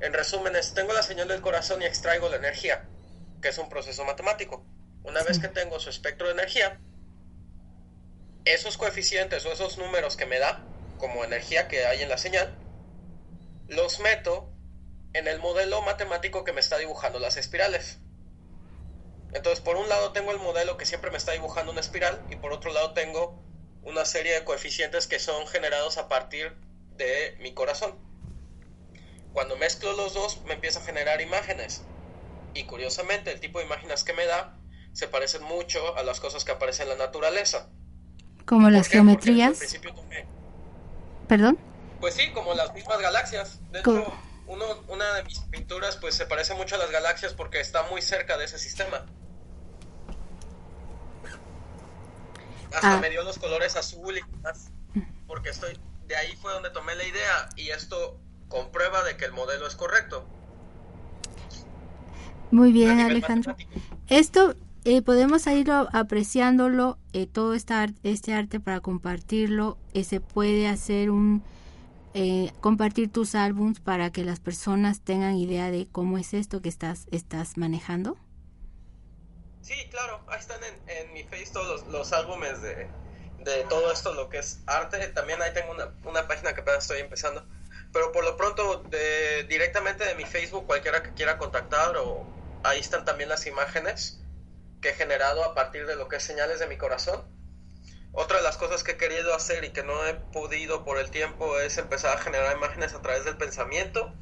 En 0.00 0.12
resumen, 0.12 0.52
tengo 0.74 0.92
la 0.92 1.02
señal 1.02 1.28
del 1.28 1.40
corazón 1.40 1.80
y 1.80 1.86
extraigo 1.86 2.28
la 2.28 2.36
energía, 2.36 2.84
que 3.40 3.48
es 3.48 3.56
un 3.56 3.70
proceso 3.70 4.04
matemático. 4.04 4.62
Una 5.02 5.22
vez 5.22 5.38
que 5.38 5.48
tengo 5.48 5.80
su 5.80 5.88
espectro 5.88 6.26
de 6.26 6.34
energía, 6.34 6.78
esos 8.44 8.76
coeficientes 8.76 9.46
o 9.46 9.52
esos 9.52 9.78
números 9.78 10.14
que 10.14 10.26
me 10.26 10.38
da 10.38 10.62
como 10.98 11.24
energía 11.24 11.66
que 11.66 11.86
hay 11.86 12.02
en 12.02 12.10
la 12.10 12.18
señal, 12.18 12.54
los 13.68 13.98
meto 14.00 14.52
en 15.14 15.26
el 15.26 15.38
modelo 15.38 15.80
matemático 15.80 16.44
que 16.44 16.52
me 16.52 16.60
está 16.60 16.76
dibujando 16.76 17.18
las 17.18 17.38
espirales. 17.38 17.98
Entonces, 19.32 19.64
por 19.64 19.76
un 19.76 19.88
lado 19.88 20.12
tengo 20.12 20.32
el 20.32 20.38
modelo 20.38 20.76
que 20.76 20.84
siempre 20.84 21.10
me 21.10 21.16
está 21.16 21.32
dibujando 21.32 21.72
una 21.72 21.80
espiral 21.80 22.26
y 22.28 22.36
por 22.36 22.52
otro 22.52 22.74
lado 22.74 22.92
tengo 22.92 23.42
una 23.84 24.04
serie 24.04 24.32
de 24.34 24.44
coeficientes 24.44 25.06
que 25.06 25.18
son 25.18 25.46
generados 25.46 25.98
a 25.98 26.08
partir 26.08 26.54
de 26.96 27.36
mi 27.40 27.52
corazón. 27.52 27.94
Cuando 29.32 29.56
mezclo 29.56 29.92
los 29.94 30.14
dos 30.14 30.42
me 30.46 30.54
empieza 30.54 30.80
a 30.80 30.82
generar 30.82 31.20
imágenes. 31.20 31.82
Y 32.54 32.64
curiosamente 32.64 33.32
el 33.32 33.40
tipo 33.40 33.58
de 33.58 33.64
imágenes 33.64 34.04
que 34.04 34.12
me 34.12 34.26
da 34.26 34.56
se 34.92 35.08
parecen 35.08 35.42
mucho 35.42 35.96
a 35.96 36.02
las 36.04 36.20
cosas 36.20 36.44
que 36.44 36.52
aparecen 36.52 36.84
en 36.84 36.98
la 36.98 37.06
naturaleza. 37.06 37.68
Como 38.46 38.70
las 38.70 38.88
geometrías. 38.88 39.58
¿Perdón? 41.28 41.58
Pues 42.00 42.14
sí, 42.14 42.30
como 42.32 42.54
las 42.54 42.72
mismas 42.74 43.00
galaxias. 43.00 43.58
De 43.72 43.80
hecho, 43.80 44.12
uno, 44.46 44.64
una 44.88 45.14
de 45.14 45.24
mis 45.24 45.40
pinturas 45.40 45.96
pues 45.96 46.14
se 46.14 46.26
parece 46.26 46.54
mucho 46.54 46.76
a 46.76 46.78
las 46.78 46.90
galaxias 46.90 47.32
porque 47.32 47.60
está 47.60 47.82
muy 47.84 48.02
cerca 48.02 48.36
de 48.36 48.44
ese 48.44 48.58
sistema. 48.58 49.04
Hasta 52.74 52.96
ah. 52.96 53.00
me 53.00 53.10
dio 53.10 53.22
los 53.22 53.38
colores 53.38 53.76
azul 53.76 54.18
y 54.18 54.40
más, 54.42 54.70
porque 55.26 55.50
estoy 55.50 55.78
de 56.08 56.16
ahí 56.16 56.36
fue 56.36 56.52
donde 56.52 56.70
tomé 56.70 56.94
la 56.94 57.04
idea 57.04 57.48
y 57.56 57.70
esto 57.70 58.18
comprueba 58.48 59.02
de 59.04 59.16
que 59.16 59.24
el 59.24 59.32
modelo 59.32 59.66
es 59.66 59.74
correcto. 59.74 60.26
Muy 62.50 62.72
bien, 62.72 63.00
Alejandro. 63.00 63.56
Esto 64.08 64.54
eh, 64.84 65.02
podemos 65.02 65.46
ir 65.46 65.70
apreciándolo, 65.70 66.98
eh, 67.12 67.26
todo 67.26 67.54
esta, 67.54 67.86
este 68.02 68.34
arte 68.34 68.60
para 68.60 68.80
compartirlo, 68.80 69.78
eh, 69.94 70.04
se 70.04 70.20
puede 70.20 70.68
hacer 70.68 71.10
un, 71.10 71.42
eh, 72.16 72.52
compartir 72.60 73.10
tus 73.10 73.34
álbums 73.34 73.80
para 73.80 74.10
que 74.10 74.22
las 74.24 74.38
personas 74.38 75.00
tengan 75.00 75.34
idea 75.34 75.72
de 75.72 75.88
cómo 75.90 76.16
es 76.16 76.32
esto 76.32 76.62
que 76.62 76.68
estás, 76.68 77.08
estás 77.10 77.56
manejando? 77.56 78.16
Sí, 79.64 79.74
claro, 79.90 80.20
ahí 80.28 80.38
están 80.38 80.60
en, 80.62 81.12
mi 81.14 81.24
face 81.24 81.48
todos 81.50 81.86
los, 81.86 82.12
álbumes 82.12 82.60
de, 82.60 82.86
de, 83.38 83.64
todo 83.70 83.90
esto, 83.90 84.12
lo 84.12 84.28
que 84.28 84.38
es 84.38 84.60
arte. 84.66 84.98
También 85.08 85.40
ahí 85.40 85.54
tengo 85.54 85.72
una, 85.72 85.94
una 86.04 86.28
página 86.28 86.54
que 86.54 86.60
apenas 86.60 86.84
estoy 86.84 87.00
empezando. 87.00 87.46
Pero 87.90 88.12
por 88.12 88.24
lo 88.24 88.36
pronto, 88.36 88.82
de, 88.90 89.44
directamente 89.44 90.04
de 90.04 90.16
mi 90.16 90.26
Facebook, 90.26 90.66
cualquiera 90.66 91.02
que 91.02 91.14
quiera 91.14 91.38
contactar, 91.38 91.96
o 91.96 92.26
ahí 92.62 92.78
están 92.78 93.06
también 93.06 93.30
las 93.30 93.46
imágenes 93.46 94.20
que 94.82 94.90
he 94.90 94.94
generado 94.94 95.42
a 95.42 95.54
partir 95.54 95.86
de 95.86 95.96
lo 95.96 96.08
que 96.08 96.16
es 96.16 96.22
señales 96.22 96.60
de 96.60 96.66
mi 96.66 96.76
corazón. 96.76 97.22
Otra 98.12 98.36
de 98.36 98.42
las 98.42 98.58
cosas 98.58 98.84
que 98.84 98.92
he 98.92 98.96
querido 98.98 99.34
hacer 99.34 99.64
y 99.64 99.70
que 99.70 99.82
no 99.82 100.06
he 100.06 100.12
podido 100.12 100.84
por 100.84 100.98
el 100.98 101.10
tiempo 101.10 101.58
es 101.58 101.78
empezar 101.78 102.18
a 102.18 102.20
generar 102.20 102.54
imágenes 102.54 102.92
a 102.92 103.00
través 103.00 103.24
del 103.24 103.38
pensamiento. 103.38 104.12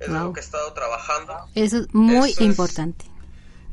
Es 0.00 0.08
lo 0.08 0.32
que 0.32 0.40
he 0.40 0.42
estado 0.42 0.72
trabajando. 0.72 1.34
Eso 1.54 1.80
es 1.80 1.92
muy 1.92 2.34
importante. 2.38 3.04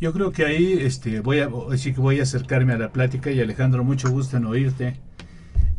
Yo 0.02 0.12
creo 0.12 0.32
que 0.32 0.46
ahí 0.46 0.74
este, 0.74 1.22
voy 1.22 1.40
a, 1.40 1.50
sí 1.78 1.94
que 1.94 2.02
voy 2.02 2.20
a 2.20 2.24
acercarme 2.24 2.74
a 2.74 2.78
la 2.78 2.92
plática 2.92 3.32
y 3.32 3.40
Alejandro, 3.40 3.84
mucho 3.84 4.10
gusto 4.12 4.36
en 4.36 4.46
oírte. 4.46 5.00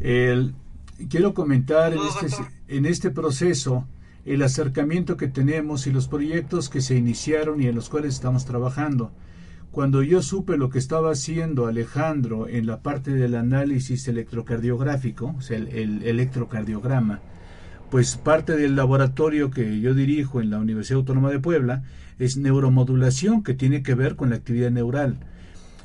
El, 0.00 0.54
quiero 1.10 1.34
comentar 1.34 1.92
en 1.92 1.98
este, 1.98 2.42
en 2.68 2.86
este 2.86 3.10
proceso 3.10 3.86
el 4.24 4.42
acercamiento 4.42 5.16
que 5.16 5.28
tenemos 5.28 5.86
y 5.86 5.92
los 5.92 6.08
proyectos 6.08 6.68
que 6.70 6.80
se 6.80 6.96
iniciaron 6.96 7.62
y 7.62 7.66
en 7.66 7.74
los 7.74 7.90
cuales 7.90 8.14
estamos 8.14 8.46
trabajando. 8.46 9.12
Cuando 9.70 10.02
yo 10.02 10.22
supe 10.22 10.56
lo 10.56 10.70
que 10.70 10.78
estaba 10.78 11.10
haciendo 11.12 11.66
Alejandro 11.66 12.48
en 12.48 12.66
la 12.66 12.80
parte 12.80 13.12
del 13.12 13.34
análisis 13.34 14.08
electrocardiográfico, 14.08 15.34
o 15.36 15.42
sea, 15.42 15.58
el, 15.58 15.68
el 15.68 16.02
electrocardiograma, 16.02 17.20
pues 17.90 18.16
parte 18.16 18.56
del 18.56 18.74
laboratorio 18.74 19.50
que 19.50 19.78
yo 19.80 19.94
dirijo 19.94 20.40
en 20.40 20.50
la 20.50 20.58
Universidad 20.58 21.00
Autónoma 21.00 21.30
de 21.30 21.38
Puebla 21.38 21.84
es 22.18 22.36
neuromodulación 22.36 23.42
que 23.42 23.54
tiene 23.54 23.82
que 23.82 23.94
ver 23.94 24.16
con 24.16 24.30
la 24.30 24.36
actividad 24.36 24.70
neural. 24.70 25.18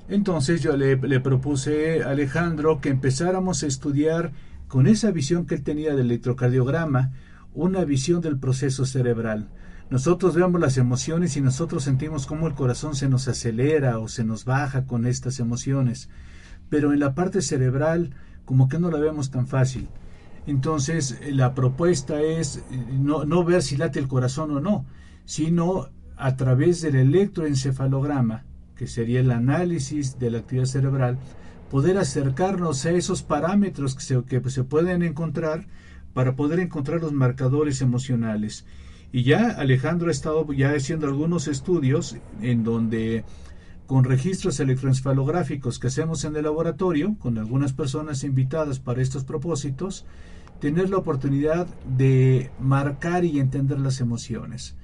Entonces 0.07 0.61
yo 0.61 0.75
le, 0.75 0.97
propuse 1.19 2.03
a 2.03 2.09
Alejandro 2.09 2.81
que 2.81 2.89
empezáramos 2.89 3.63
a 3.63 3.67
estudiar 3.67 4.33
con 4.67 4.87
esa 4.87 5.11
visión 5.11 5.45
que 5.45 5.55
él 5.55 5.63
tenía 5.63 5.95
del 5.95 6.07
electrocardiograma, 6.07 7.11
una 7.53 7.85
visión 7.85 8.21
del 8.21 8.37
proceso 8.37 8.85
cerebral. 8.85 9.49
Nosotros 9.89 10.35
vemos 10.35 10.59
las 10.61 10.77
emociones 10.77 11.35
y 11.35 11.41
nosotros 11.41 11.83
sentimos 11.83 12.25
cómo 12.25 12.47
el 12.47 12.53
corazón 12.53 12.95
se 12.95 13.09
nos 13.09 13.27
acelera 13.27 13.99
o 13.99 14.07
se 14.07 14.23
nos 14.23 14.45
baja 14.45 14.85
con 14.85 15.05
estas 15.05 15.39
emociones, 15.39 16.09
pero 16.69 16.93
en 16.93 16.99
la 16.99 17.13
parte 17.13 17.41
cerebral 17.41 18.11
como 18.45 18.69
que 18.69 18.79
no 18.79 18.89
la 18.89 18.99
vemos 18.99 19.31
tan 19.31 19.47
fácil. 19.47 19.89
Entonces 20.47 21.19
la 21.31 21.53
propuesta 21.53 22.21
es 22.21 22.63
no, 22.91 23.25
no 23.25 23.43
ver 23.43 23.61
si 23.61 23.77
late 23.77 23.99
el 23.99 24.07
corazón 24.07 24.51
o 24.51 24.59
no, 24.59 24.85
sino 25.25 25.89
a 26.21 26.35
través 26.35 26.81
del 26.81 26.95
electroencefalograma, 26.95 28.43
que 28.75 28.85
sería 28.85 29.21
el 29.21 29.31
análisis 29.31 30.19
de 30.19 30.29
la 30.29 30.37
actividad 30.37 30.65
cerebral, 30.65 31.17
poder 31.71 31.97
acercarnos 31.97 32.85
a 32.85 32.91
esos 32.91 33.23
parámetros 33.23 33.95
que 33.95 34.01
se, 34.01 34.23
que 34.23 34.49
se 34.51 34.63
pueden 34.63 35.01
encontrar 35.01 35.65
para 36.13 36.35
poder 36.35 36.59
encontrar 36.59 37.01
los 37.01 37.11
marcadores 37.11 37.81
emocionales. 37.81 38.65
Y 39.11 39.23
ya 39.23 39.49
Alejandro 39.49 40.09
ha 40.09 40.11
estado 40.11 40.53
ya 40.53 40.75
haciendo 40.75 41.07
algunos 41.07 41.47
estudios 41.47 42.17
en 42.41 42.63
donde 42.63 43.23
con 43.87 44.03
registros 44.03 44.59
electroencefalográficos 44.59 45.79
que 45.79 45.87
hacemos 45.87 46.23
en 46.23 46.35
el 46.35 46.43
laboratorio, 46.43 47.15
con 47.17 47.39
algunas 47.39 47.73
personas 47.73 48.23
invitadas 48.23 48.79
para 48.79 49.01
estos 49.01 49.23
propósitos, 49.23 50.05
tener 50.59 50.91
la 50.91 50.97
oportunidad 50.97 51.65
de 51.97 52.51
marcar 52.59 53.25
y 53.25 53.39
entender 53.39 53.79
las 53.79 54.01
emociones 54.01 54.75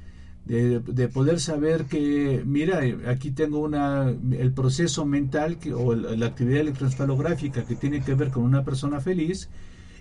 de, 0.47 1.09
poder 1.09 1.39
saber 1.41 1.85
que, 1.85 2.41
mira, 2.45 2.81
aquí 3.07 3.31
tengo 3.31 3.59
una, 3.59 4.09
el 4.09 4.53
proceso 4.53 5.05
mental 5.05 5.59
que, 5.59 5.73
o 5.73 5.93
la 5.93 6.25
actividad 6.25 6.61
electroencefalográfica 6.61 7.65
que 7.65 7.75
tiene 7.75 8.01
que 8.01 8.15
ver 8.15 8.31
con 8.31 8.43
una 8.43 8.63
persona 8.63 9.01
feliz 9.01 9.49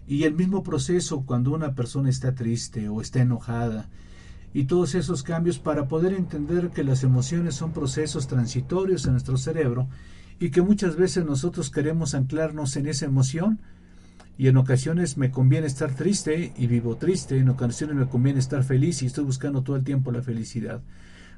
y 0.06 0.22
el 0.22 0.34
mismo 0.34 0.62
proceso 0.62 1.22
cuando 1.26 1.52
una 1.52 1.74
persona 1.74 2.10
está 2.10 2.34
triste 2.34 2.88
o 2.88 3.00
está 3.00 3.20
enojada. 3.20 3.88
Y 4.54 4.64
todos 4.64 4.94
esos 4.94 5.22
cambios 5.22 5.58
para 5.58 5.88
poder 5.88 6.14
entender 6.14 6.70
que 6.70 6.84
las 6.84 7.02
emociones 7.02 7.56
son 7.56 7.72
procesos 7.72 8.28
transitorios 8.28 9.04
en 9.04 9.12
nuestro 9.12 9.36
cerebro 9.36 9.88
y 10.38 10.50
que 10.50 10.62
muchas 10.62 10.96
veces 10.96 11.24
nosotros 11.24 11.70
queremos 11.70 12.14
anclarnos 12.14 12.76
en 12.76 12.86
esa 12.86 13.06
emoción 13.06 13.58
y 14.38 14.48
en 14.48 14.56
ocasiones 14.56 15.16
me 15.16 15.30
conviene 15.30 15.66
estar 15.66 15.94
triste 15.94 16.52
y 16.56 16.66
vivo 16.66 16.96
triste, 16.96 17.38
en 17.38 17.48
ocasiones 17.48 17.96
me 17.96 18.06
conviene 18.06 18.38
estar 18.38 18.62
feliz 18.64 19.02
y 19.02 19.06
estoy 19.06 19.24
buscando 19.24 19.62
todo 19.62 19.76
el 19.76 19.84
tiempo 19.84 20.12
la 20.12 20.22
felicidad. 20.22 20.82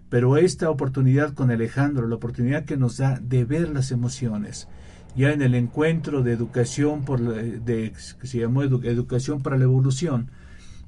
Pero 0.09 0.37
esta 0.37 0.71
oportunidad 0.71 1.35
con 1.35 1.51
Alejandro, 1.51 2.09
la 2.09 2.17
oportunidad 2.17 2.65
que 2.65 2.77
nos 2.77 2.97
da 2.97 3.21
de 3.21 3.45
ver 3.45 3.69
las 3.69 3.93
emociones, 3.93 4.69
ya 5.17 5.31
en 5.33 5.43
el 5.43 5.55
encuentro 5.55 6.23
de 6.23 6.33
educación 6.33 7.05
por 7.05 7.21
de, 7.21 7.93
que 8.21 8.27
se 8.27 8.39
llamó 8.39 8.63
educación 8.63 9.43
para 9.43 9.59
la 9.59 9.65
evolución, 9.65 10.31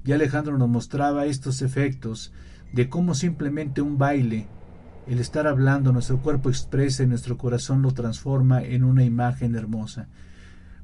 ya 0.03 0.17
Alejandro 0.17 0.59
nos 0.59 0.69
mostraba 0.69 1.27
estos 1.27 1.63
efectos 1.63 2.33
de 2.73 2.89
cómo 2.89 3.15
simplemente 3.15 3.83
un 3.83 3.99
baile, 3.99 4.49
el 5.07 5.21
estar 5.21 5.47
hablando, 5.47 5.93
nuestro 5.93 6.19
cuerpo 6.19 6.49
expresa 6.49 7.03
y 7.03 7.07
nuestro 7.07 7.37
corazón 7.37 7.83
lo 7.83 7.93
transforma 7.93 8.63
en 8.63 8.85
una 8.85 9.05
imagen 9.05 9.55
hermosa 9.55 10.09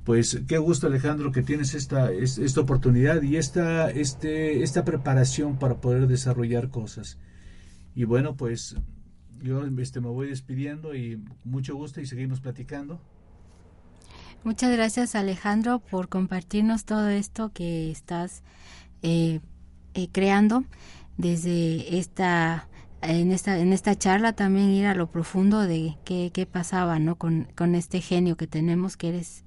pues 0.07 0.41
qué 0.47 0.57
gusto 0.59 0.87
Alejandro 0.87 1.33
que 1.33 1.43
tienes 1.43 1.75
esta, 1.75 2.13
esta 2.13 2.61
oportunidad 2.61 3.23
y 3.23 3.39
esta, 3.39 3.91
este, 3.91 4.63
esta 4.63 4.85
preparación 4.85 5.59
para 5.59 5.81
poder 5.81 6.07
desarrollar 6.07 6.71
cosas. 6.71 7.19
Y 7.97 8.05
bueno, 8.05 8.37
pues 8.37 8.77
yo 9.43 9.67
este, 9.79 10.01
me 10.01 10.07
voy 10.07 10.29
despidiendo 10.29 10.95
y 10.95 11.21
mucho 11.43 11.75
gusto 11.75 12.01
y 12.01 12.07
seguimos 12.07 12.41
platicando. 12.41 13.01
Muchas 14.45 14.71
gracias 14.71 15.17
Alejandro 15.17 15.81
por 15.81 16.09
compartirnos 16.09 16.85
todo 16.85 17.09
esto 17.09 17.51
que 17.53 17.91
estás 17.91 18.45
eh, 19.03 19.41
eh, 19.95 20.09
creando 20.13 20.65
desde 21.17 21.99
esta 21.99 22.69
en 23.03 23.33
esta 23.33 23.59
en 23.59 23.73
esta 23.73 23.97
charla 23.97 24.35
también 24.35 24.71
ir 24.71 24.87
a 24.87 24.95
lo 24.95 25.11
profundo 25.11 25.63
de 25.63 25.97
qué, 26.05 26.31
qué 26.33 26.47
pasaba 26.47 27.01
no 27.01 27.17
con, 27.17 27.49
con 27.57 27.75
este 27.75 28.01
genio 28.01 28.37
que 28.37 28.47
tenemos 28.47 28.97
que 28.97 29.09
eres 29.09 29.45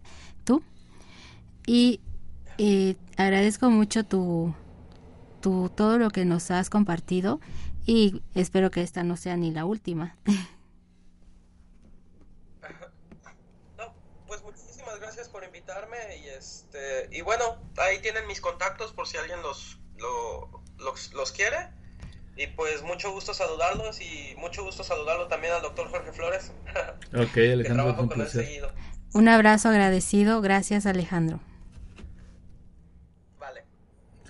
y 1.65 2.01
eh, 2.57 2.95
agradezco 3.17 3.69
mucho 3.69 4.03
tu, 4.03 4.53
tu, 5.41 5.69
todo 5.69 5.97
lo 5.97 6.09
que 6.09 6.25
nos 6.25 6.51
has 6.51 6.69
compartido 6.69 7.39
y 7.85 8.21
espero 8.35 8.71
que 8.71 8.81
esta 8.81 9.03
no 9.03 9.17
sea 9.17 9.37
ni 9.37 9.51
la 9.51 9.65
última. 9.65 10.15
No, 13.77 13.93
pues 14.27 14.41
muchísimas 14.43 14.99
gracias 14.99 15.29
por 15.29 15.43
invitarme 15.43 15.97
y 16.23 16.29
este 16.29 17.09
y 17.11 17.21
bueno, 17.21 17.57
ahí 17.77 17.99
tienen 18.01 18.27
mis 18.27 18.41
contactos 18.41 18.93
por 18.93 19.07
si 19.07 19.17
alguien 19.17 19.41
los, 19.41 19.79
los, 20.77 21.13
los 21.13 21.31
quiere. 21.31 21.57
Y 22.35 22.47
pues 22.47 22.83
mucho 22.83 23.11
gusto 23.11 23.33
saludarlos 23.33 23.99
y 23.99 24.33
mucho 24.37 24.63
gusto 24.63 24.81
saludarlo 24.83 25.27
también 25.27 25.51
al 25.53 25.61
doctor 25.61 25.89
Jorge 25.89 26.13
Flores. 26.13 26.53
Ok, 27.13 27.35
Alejandro, 27.35 27.93
un 27.99 28.09
un 29.13 29.27
abrazo 29.27 29.69
agradecido. 29.69 30.41
Gracias, 30.41 30.85
Alejandro. 30.85 31.39
Vale. 33.39 33.63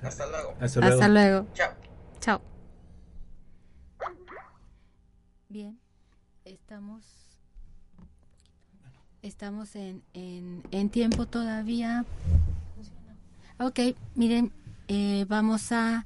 Hasta 0.02 0.26
luego. 0.28 0.56
Hasta 0.60 1.08
luego. 1.08 1.48
Chao. 1.54 1.74
Chao. 2.20 2.42
Bien. 5.50 5.80
Estamos. 6.46 7.04
Estamos 9.22 9.76
en, 9.76 10.02
en, 10.14 10.64
en 10.72 10.90
tiempo 10.90 11.26
todavía. 11.26 12.06
Ok, 13.60 13.80
miren, 14.16 14.54
eh, 14.88 15.26
vamos 15.28 15.74
a, 15.74 16.06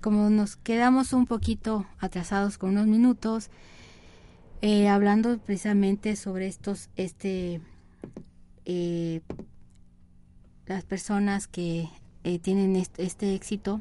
como 0.00 0.30
nos 0.30 0.56
quedamos 0.56 1.12
un 1.12 1.26
poquito 1.26 1.86
atrasados 1.98 2.56
con 2.56 2.70
unos 2.70 2.86
minutos, 2.86 3.50
eh, 4.62 4.88
hablando 4.88 5.36
precisamente 5.36 6.16
sobre 6.16 6.46
estos, 6.46 6.88
este, 6.96 7.60
eh, 8.64 9.20
las 10.66 10.84
personas 10.84 11.46
que 11.46 11.88
eh, 12.22 12.38
tienen 12.38 12.76
este, 12.76 13.34
éxito, 13.34 13.80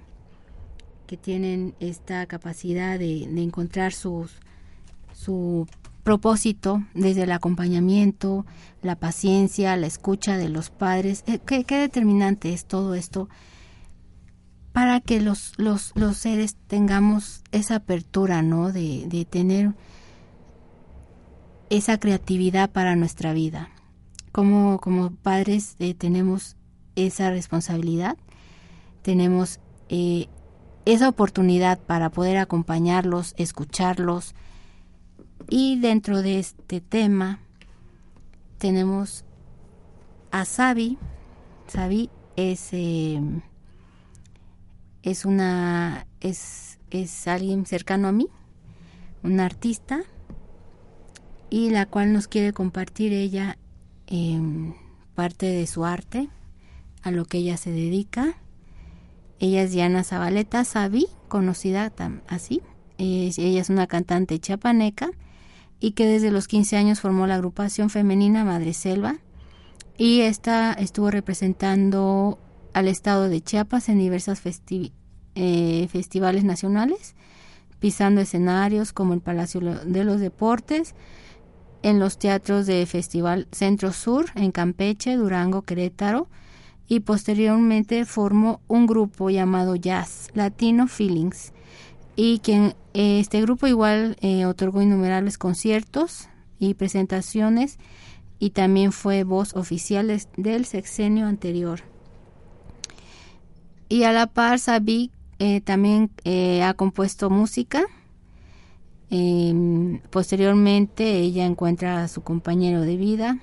que 1.07 1.17
tienen 1.17 1.75
esta 1.79 2.25
capacidad 2.25 2.99
de, 2.99 3.23
encontrar 3.23 3.93
sus, 3.93 4.31
su 5.13 5.67
propósito 6.03 6.83
desde 6.93 7.23
el 7.23 7.31
acompañamiento, 7.31 8.45
la 8.81 8.97
paciencia, 8.97 9.77
la 9.77 9.87
escucha 9.87 10.37
de 10.37 10.49
los 10.49 10.69
padres. 10.69 11.23
Eh, 11.27 11.39
¿Qué, 11.39 11.63
determinante 11.63 12.53
es 12.53 12.65
todo 12.65 12.95
esto 12.95 13.29
para 14.73 14.99
que 14.99 15.21
los, 15.21 15.53
los, 15.57 15.93
los 15.95 16.17
seres 16.17 16.57
tengamos 16.67 17.43
esa 17.51 17.75
apertura, 17.75 18.41
¿no? 18.41 18.71
De, 18.71 19.05
de 19.07 19.23
tener 19.23 19.73
esa 21.69 21.99
creatividad 21.99 22.71
para 22.71 22.95
nuestra 22.95 23.33
vida 23.33 23.69
como, 24.33 24.81
como 24.81 25.11
padres 25.11 25.75
eh, 25.79 25.93
tenemos 25.93 26.57
esa 26.95 27.29
responsabilidad, 27.29 28.17
tenemos 29.03 29.59
eh, 29.89 30.27
esa 30.85 31.07
oportunidad 31.07 31.79
para 31.79 32.09
poder 32.09 32.37
acompañarlos, 32.37 33.35
escucharlos. 33.37 34.33
Y 35.49 35.79
dentro 35.79 36.21
de 36.21 36.39
este 36.39 36.81
tema 36.81 37.39
tenemos 38.57 39.23
a 40.31 40.45
Sabi. 40.45 40.97
Sabi 41.67 42.09
es, 42.35 42.69
eh, 42.71 43.21
es 45.03 45.25
una 45.25 46.07
es, 46.21 46.79
es 46.89 47.27
alguien 47.27 47.67
cercano 47.67 48.07
a 48.07 48.11
mí, 48.11 48.29
una 49.21 49.45
artista, 49.45 50.01
y 51.51 51.69
la 51.69 51.85
cual 51.85 52.13
nos 52.13 52.27
quiere 52.27 52.51
compartir 52.51 53.13
ella 53.13 53.57
em, 54.07 54.73
parte 55.15 55.45
de 55.45 55.67
su 55.67 55.85
arte, 55.85 56.29
a 57.01 57.11
lo 57.11 57.25
que 57.25 57.39
ella 57.39 57.57
se 57.57 57.71
dedica. 57.71 58.35
Ella 59.39 59.63
es 59.63 59.71
Diana 59.71 60.03
Zabaleta 60.03 60.63
Sabi, 60.63 61.07
conocida 61.27 61.91
así. 62.27 62.61
ella 62.97 63.61
es 63.61 63.69
una 63.69 63.87
cantante 63.87 64.39
chapaneca 64.39 65.09
y 65.79 65.91
que 65.91 66.05
desde 66.05 66.31
los 66.31 66.47
15 66.47 66.77
años 66.77 67.01
formó 67.01 67.27
la 67.27 67.35
agrupación 67.35 67.89
femenina 67.89 68.45
Madre 68.45 68.73
Selva 68.73 69.17
y 69.97 70.21
esta 70.21 70.73
estuvo 70.73 71.11
representando 71.11 72.39
al 72.73 72.87
estado 72.87 73.29
de 73.29 73.41
Chiapas 73.41 73.89
en 73.89 73.99
diversas 73.99 74.41
eh, 75.35 75.87
festivales 75.91 76.43
nacionales, 76.43 77.15
pisando 77.79 78.21
escenarios 78.21 78.93
como 78.93 79.13
el 79.13 79.21
Palacio 79.21 79.59
de 79.61 80.03
los 80.03 80.19
Deportes, 80.19 80.95
en 81.83 81.99
los 81.99 82.17
teatros 82.17 82.65
de 82.65 82.85
Festival 82.85 83.47
Centro 83.51 83.93
Sur, 83.93 84.25
en 84.35 84.51
Campeche, 84.51 85.15
Durango, 85.15 85.61
Querétaro, 85.61 86.27
y 86.87 87.01
posteriormente 87.01 88.05
formó 88.05 88.61
un 88.67 88.87
grupo 88.87 89.29
llamado 89.29 89.75
Jazz 89.75 90.29
Latino 90.33 90.87
Feelings, 90.87 91.53
y 92.15 92.39
quien 92.39 92.75
este 92.93 93.41
grupo 93.41 93.67
igual 93.67 94.17
eh, 94.21 94.45
otorgó 94.45 94.81
innumerables 94.81 95.37
conciertos 95.37 96.27
y 96.59 96.75
presentaciones 96.75 97.79
y 98.39 98.51
también 98.51 98.91
fue 98.91 99.23
voz 99.23 99.55
oficial 99.55 100.11
del 100.37 100.65
sexenio 100.65 101.27
anterior. 101.27 101.81
Y 103.89 104.03
a 104.03 104.11
la 104.11 104.27
par, 104.27 104.59
Sabi 104.59 105.11
eh, 105.39 105.61
también 105.61 106.11
eh, 106.23 106.61
ha 106.63 106.73
compuesto 106.73 107.29
música. 107.29 107.83
Em, 109.15 109.99
posteriormente, 110.09 111.19
ella 111.19 111.45
encuentra 111.45 112.03
a 112.03 112.07
su 112.07 112.23
compañero 112.23 112.81
de 112.81 112.97
vida 112.97 113.37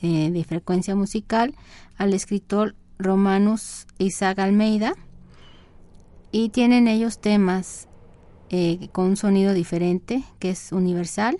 eh, 0.00 0.30
de 0.30 0.44
frecuencia 0.44 0.94
musical, 0.94 1.54
al 1.98 2.14
escritor 2.14 2.74
Romanus 2.98 3.86
Isaac 3.98 4.38
Almeida, 4.38 4.94
y 6.32 6.48
tienen 6.48 6.88
ellos 6.88 7.18
temas 7.18 7.86
con 8.92 9.08
un 9.08 9.16
sonido 9.18 9.52
diferente, 9.52 10.24
que 10.38 10.48
es 10.48 10.72
universal, 10.72 11.36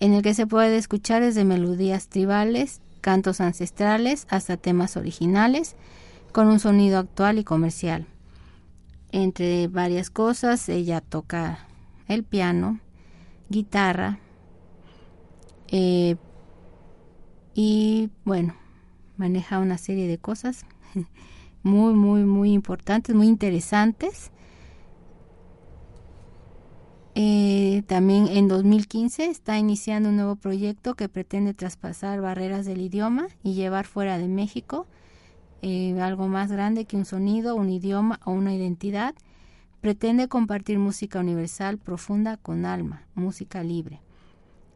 en 0.00 0.14
el 0.14 0.22
que 0.22 0.34
se 0.34 0.48
puede 0.48 0.76
escuchar 0.76 1.22
desde 1.22 1.44
melodías 1.44 2.08
tribales, 2.08 2.80
cantos 3.00 3.40
ancestrales, 3.40 4.26
hasta 4.30 4.56
temas 4.56 4.96
originales, 4.96 5.76
con 6.32 6.48
un 6.48 6.58
sonido 6.58 6.98
actual 6.98 7.38
y 7.38 7.44
comercial. 7.44 8.08
Entre 9.12 9.68
varias 9.68 10.10
cosas, 10.10 10.68
ella 10.68 11.00
toca 11.00 11.69
el 12.12 12.24
piano, 12.24 12.80
guitarra, 13.48 14.18
eh, 15.68 16.16
y 17.54 18.10
bueno, 18.24 18.54
maneja 19.16 19.58
una 19.58 19.78
serie 19.78 20.06
de 20.08 20.18
cosas 20.18 20.66
muy, 21.62 21.94
muy, 21.94 22.24
muy 22.24 22.52
importantes, 22.52 23.14
muy 23.14 23.26
interesantes 23.26 24.30
eh, 27.16 27.82
también 27.88 28.28
en 28.28 28.46
2015 28.46 29.26
está 29.26 29.58
iniciando 29.58 30.10
un 30.10 30.16
nuevo 30.16 30.36
proyecto 30.36 30.94
que 30.94 31.08
pretende 31.08 31.54
traspasar 31.54 32.20
barreras 32.20 32.66
del 32.66 32.80
idioma 32.80 33.26
y 33.42 33.54
llevar 33.54 33.84
fuera 33.84 34.16
de 34.16 34.28
México 34.28 34.86
eh, 35.60 36.00
algo 36.00 36.28
más 36.28 36.52
grande 36.52 36.84
que 36.84 36.96
un 36.96 37.04
sonido, 37.04 37.56
un 37.56 37.68
idioma 37.68 38.20
o 38.24 38.30
una 38.30 38.54
identidad. 38.54 39.14
Pretende 39.80 40.28
compartir 40.28 40.78
música 40.78 41.20
universal 41.20 41.78
profunda 41.78 42.36
con 42.36 42.66
alma, 42.66 43.06
música 43.14 43.62
libre. 43.62 44.02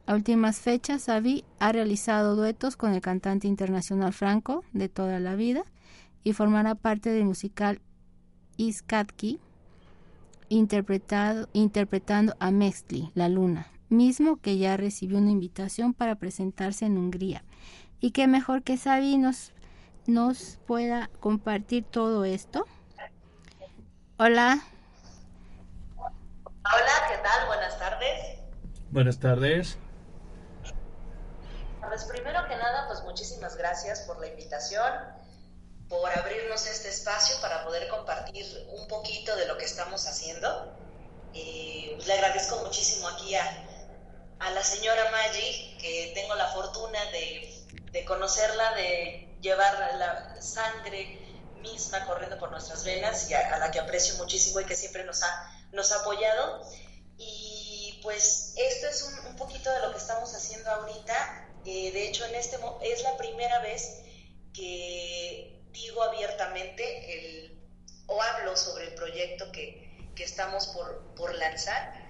A 0.07 0.15
últimas 0.15 0.61
fechas, 0.61 1.09
Avi 1.11 1.45
ha 1.59 1.73
realizado 1.73 2.37
duetos 2.37 2.77
con 2.77 2.95
el 2.95 3.03
cantante 3.03 3.47
internacional 3.47 4.13
Franco 4.15 4.65
de 4.73 4.89
toda 4.89 5.21
la 5.21 5.35
vida 5.35 5.65
y 6.23 6.33
formará 6.33 6.75
parte 6.75 7.11
del 7.11 7.27
musical 7.27 7.81
Iskatki, 8.57 9.41
interpretado, 10.49 11.49
interpretando 11.53 12.35
a 12.39 12.51
Mextli, 12.51 13.11
la 13.15 13.29
luna, 13.29 13.67
mismo 13.91 14.37
que 14.37 14.57
ya 14.57 14.77
recibió 14.77 15.19
una 15.19 15.31
invitación 15.31 15.93
para 15.93 16.17
presentarse 16.17 16.87
en 16.87 16.97
Hungría. 16.97 17.45
Y 18.01 18.13
qué 18.13 18.27
mejor 18.27 18.63
que 18.63 18.79
Sabi 18.79 19.19
nos, 19.19 19.53
nos 20.07 20.59
pueda 20.67 21.11
compartir 21.21 21.85
todo 21.85 22.25
esto. 22.25 22.65
Hola. 24.17 24.63
Hola, 26.73 27.09
¿qué 27.09 27.19
tal? 27.19 27.47
Buenas 27.47 27.79
tardes. 27.79 28.39
Buenas 28.91 29.19
tardes. 29.19 29.77
Pues 31.87 32.05
primero 32.05 32.47
que 32.49 32.57
nada, 32.57 32.87
pues 32.87 33.03
muchísimas 33.03 33.57
gracias 33.57 34.01
por 34.01 34.19
la 34.19 34.29
invitación 34.29 34.93
por 35.89 36.11
abrirnos 36.19 36.67
este 36.67 36.89
espacio 36.89 37.37
para 37.43 37.65
poder 37.65 37.89
compartir 37.89 38.47
un 38.71 38.89
poquito 38.89 39.37
de 39.37 39.47
lo 39.47 39.59
que 39.59 39.67
estamos 39.67 40.07
haciendo. 40.09 40.75
Pues, 41.33 42.07
le 42.07 42.13
agradezco 42.15 42.57
muchísimo 42.65 43.09
aquí 43.09 43.35
a, 43.35 43.45
a, 44.41 44.51
la 44.51 44.63
señora 44.63 45.11
Maggi, 45.11 45.77
que 45.79 46.13
tengo 46.15 46.35
la 46.35 46.49
fortuna 46.49 46.99
de, 47.13 47.63
de 47.93 48.05
conocerla, 48.05 48.75
de 48.75 49.37
llevar 49.41 49.97
la 49.97 50.41
sangre 50.41 51.21
misma 51.61 52.07
corriendo 52.07 52.39
por 52.39 52.51
nuestras 52.51 52.85
venas 52.85 53.31
y 53.31 53.35
a, 53.35 53.59
la 53.59 53.71
que 53.71 53.81
aprecio 53.81 54.17
muchísimo 54.17 54.61
y 54.61 54.65
que 54.65 54.77
siempre 54.77 55.05
nos 55.05 55.23
ha, 55.23 55.51
nos 55.75 55.93
ha 55.93 56.01
apoyado. 56.01 56.63
Y 57.19 58.01
pues 58.03 58.55
esto 58.57 58.89
es 58.89 59.03
un, 59.03 59.37
poquito 59.37 59.71
de 59.71 59.81
lo 59.81 59.93
que 59.93 59.99
estamos 59.99 60.35
haciendo 60.35 60.71
ahorita. 60.71 61.49
Eh, 61.67 61.93
de 61.93 62.09
hecho, 62.09 62.25
en 62.25 62.35
este 62.35 62.57
es 62.83 63.03
la 63.03 63.17
primera 63.17 63.61
vez 63.61 64.03
que 64.53 65.63
digo 65.73 66.03
abiertamente 66.03 67.15
el, 67.15 67.59
o 68.07 68.23
hablo 68.23 68.57
sobre 68.57 68.85
el 68.89 68.95
proyecto 68.95 69.51
que, 69.53 70.13
que 70.15 70.25
estamos 70.25 70.69
por, 70.69 71.15
por, 71.15 71.35
lanzar. 71.35 72.05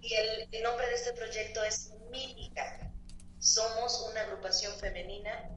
Y 0.00 0.14
el, 0.14 0.62
nombre 0.62 0.86
de 0.88 0.94
este 0.94 1.12
proyecto 1.12 1.62
es 1.64 1.90
Mítica. 2.10 2.92
Somos 3.38 4.06
una 4.10 4.20
agrupación 4.20 4.72
femenina 4.74 5.50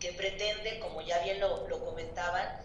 que 0.00 0.12
pretende, 0.14 0.80
como 0.80 1.02
ya 1.02 1.18
bien 1.22 1.38
lo, 1.38 1.68
lo 1.68 1.84
comentaban, 1.84 2.60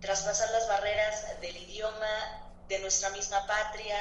traspasar 0.00 0.50
las 0.50 0.68
barreras 0.68 1.40
del 1.40 1.56
idioma, 1.56 2.48
de 2.68 2.78
nuestra 2.80 3.10
misma 3.10 3.46
patria, 3.46 3.96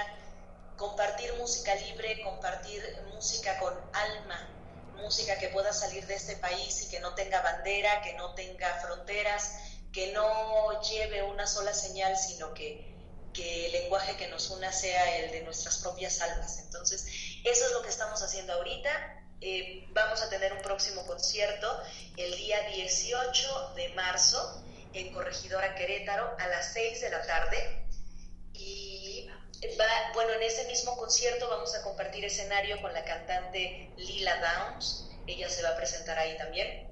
compartir 0.76 1.34
música 1.36 1.74
libre, 1.76 2.22
compartir 2.24 2.84
música 3.14 3.58
con 3.60 3.74
alma, 3.94 4.50
música 4.98 5.38
que 5.38 5.50
pueda 5.50 5.74
salir 5.74 6.06
de 6.06 6.16
este 6.16 6.36
país 6.38 6.84
y 6.84 6.90
que 6.90 7.00
no 7.00 7.16
tenga 7.16 7.42
bandera, 7.42 8.02
que 8.02 8.14
no 8.14 8.34
tenga 8.36 8.80
fronteras, 8.82 9.52
que 9.92 10.12
no 10.12 10.82
lleve 10.82 11.24
una 11.24 11.48
sola 11.48 11.74
señal, 11.74 12.18
sino 12.18 12.54
que, 12.54 12.94
que 13.34 13.68
el 13.68 13.72
lenguaje 13.72 14.18
que 14.18 14.28
nos 14.28 14.50
una 14.50 14.72
sea 14.72 15.18
el 15.18 15.32
de 15.32 15.42
nuestras 15.42 15.78
propias 15.78 16.22
almas. 16.22 16.60
Entonces, 16.60 17.06
eso 17.44 17.66
es 17.66 17.72
lo 17.72 17.82
que 17.82 17.90
estamos 17.90 18.22
haciendo 18.22 18.54
ahorita. 18.54 19.24
Eh, 19.40 19.88
vamos 19.92 20.22
a 20.22 20.30
tener 20.30 20.52
un 20.54 20.62
próximo 20.62 21.06
concierto 21.06 21.82
el 22.18 22.36
día 22.36 22.60
18 22.70 23.74
de 23.76 23.90
marzo 23.90 24.64
en 25.00 25.14
Corregidora 25.14 25.76
Querétaro 25.76 26.36
a 26.40 26.48
las 26.48 26.74
6 26.74 27.02
de 27.02 27.10
la 27.10 27.22
tarde. 27.26 27.86
Y 28.54 29.30
bueno, 30.14 30.34
en 30.34 30.44
ese 30.44 30.66
mismo 30.68 30.98
concierto 30.98 31.48
vamos 31.50 31.76
a 31.76 31.82
compartir 31.84 32.26
escenario 32.26 32.82
con 32.82 32.94
la 32.94 33.04
cantante 33.04 33.92
Lila 33.98 34.36
Downs, 34.40 35.10
ella 35.28 35.50
se 35.50 35.62
va 35.64 35.70
a 35.70 35.76
presentar 35.76 36.18
ahí 36.18 36.38
también. 36.38 36.88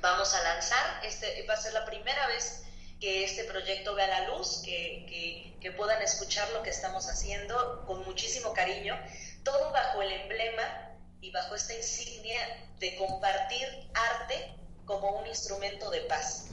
Vamos 0.00 0.34
a 0.34 0.42
lanzar, 0.42 1.04
este 1.04 1.44
va 1.46 1.54
a 1.54 1.56
ser 1.56 1.72
la 1.72 1.84
primera 1.84 2.26
vez 2.28 2.64
que 3.00 3.24
este 3.24 3.44
proyecto 3.44 3.94
vea 3.94 4.06
la 4.06 4.28
luz, 4.28 4.62
que, 4.64 5.56
que 5.60 5.72
puedan 5.72 6.00
escuchar 6.02 6.48
lo 6.50 6.62
que 6.62 6.70
estamos 6.70 7.08
haciendo 7.08 7.84
con 7.86 8.04
muchísimo 8.04 8.52
cariño, 8.52 8.98
todo 9.42 9.72
bajo 9.72 10.02
el 10.02 10.12
emblema 10.12 10.92
y 11.20 11.30
bajo 11.30 11.54
esta 11.54 11.74
insignia 11.74 12.40
de 12.78 12.96
compartir 12.96 13.66
arte 13.94 14.54
como 14.84 15.18
un 15.18 15.26
instrumento 15.26 15.90
de 15.90 16.00
paz. 16.02 16.46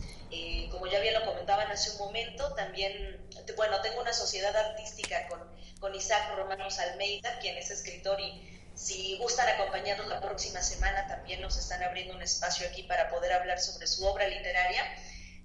Como 0.71 0.87
ya 0.87 0.99
bien 0.99 1.15
lo 1.15 1.25
comentaban 1.25 1.71
hace 1.71 1.91
un 1.91 1.97
momento, 1.97 2.53
también, 2.53 3.19
bueno, 3.55 3.81
tengo 3.81 4.01
una 4.01 4.13
sociedad 4.13 4.55
artística 4.55 5.27
con, 5.27 5.39
con 5.79 5.95
Isaac 5.95 6.35
Romanos 6.35 6.79
Almeida, 6.79 7.39
quien 7.39 7.57
es 7.57 7.71
escritor 7.71 8.19
y 8.19 8.59
si 8.79 9.17
gustan 9.17 9.49
acompañarnos 9.49 10.07
la 10.07 10.21
próxima 10.21 10.61
semana, 10.61 11.05
también 11.07 11.41
nos 11.41 11.57
están 11.57 11.83
abriendo 11.83 12.15
un 12.15 12.21
espacio 12.21 12.65
aquí 12.65 12.83
para 12.83 13.09
poder 13.09 13.33
hablar 13.33 13.59
sobre 13.59 13.87
su 13.87 14.05
obra 14.05 14.25
literaria. 14.27 14.83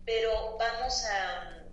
pero 0.05 0.57
vamos 0.57 1.05
a, 1.07 1.64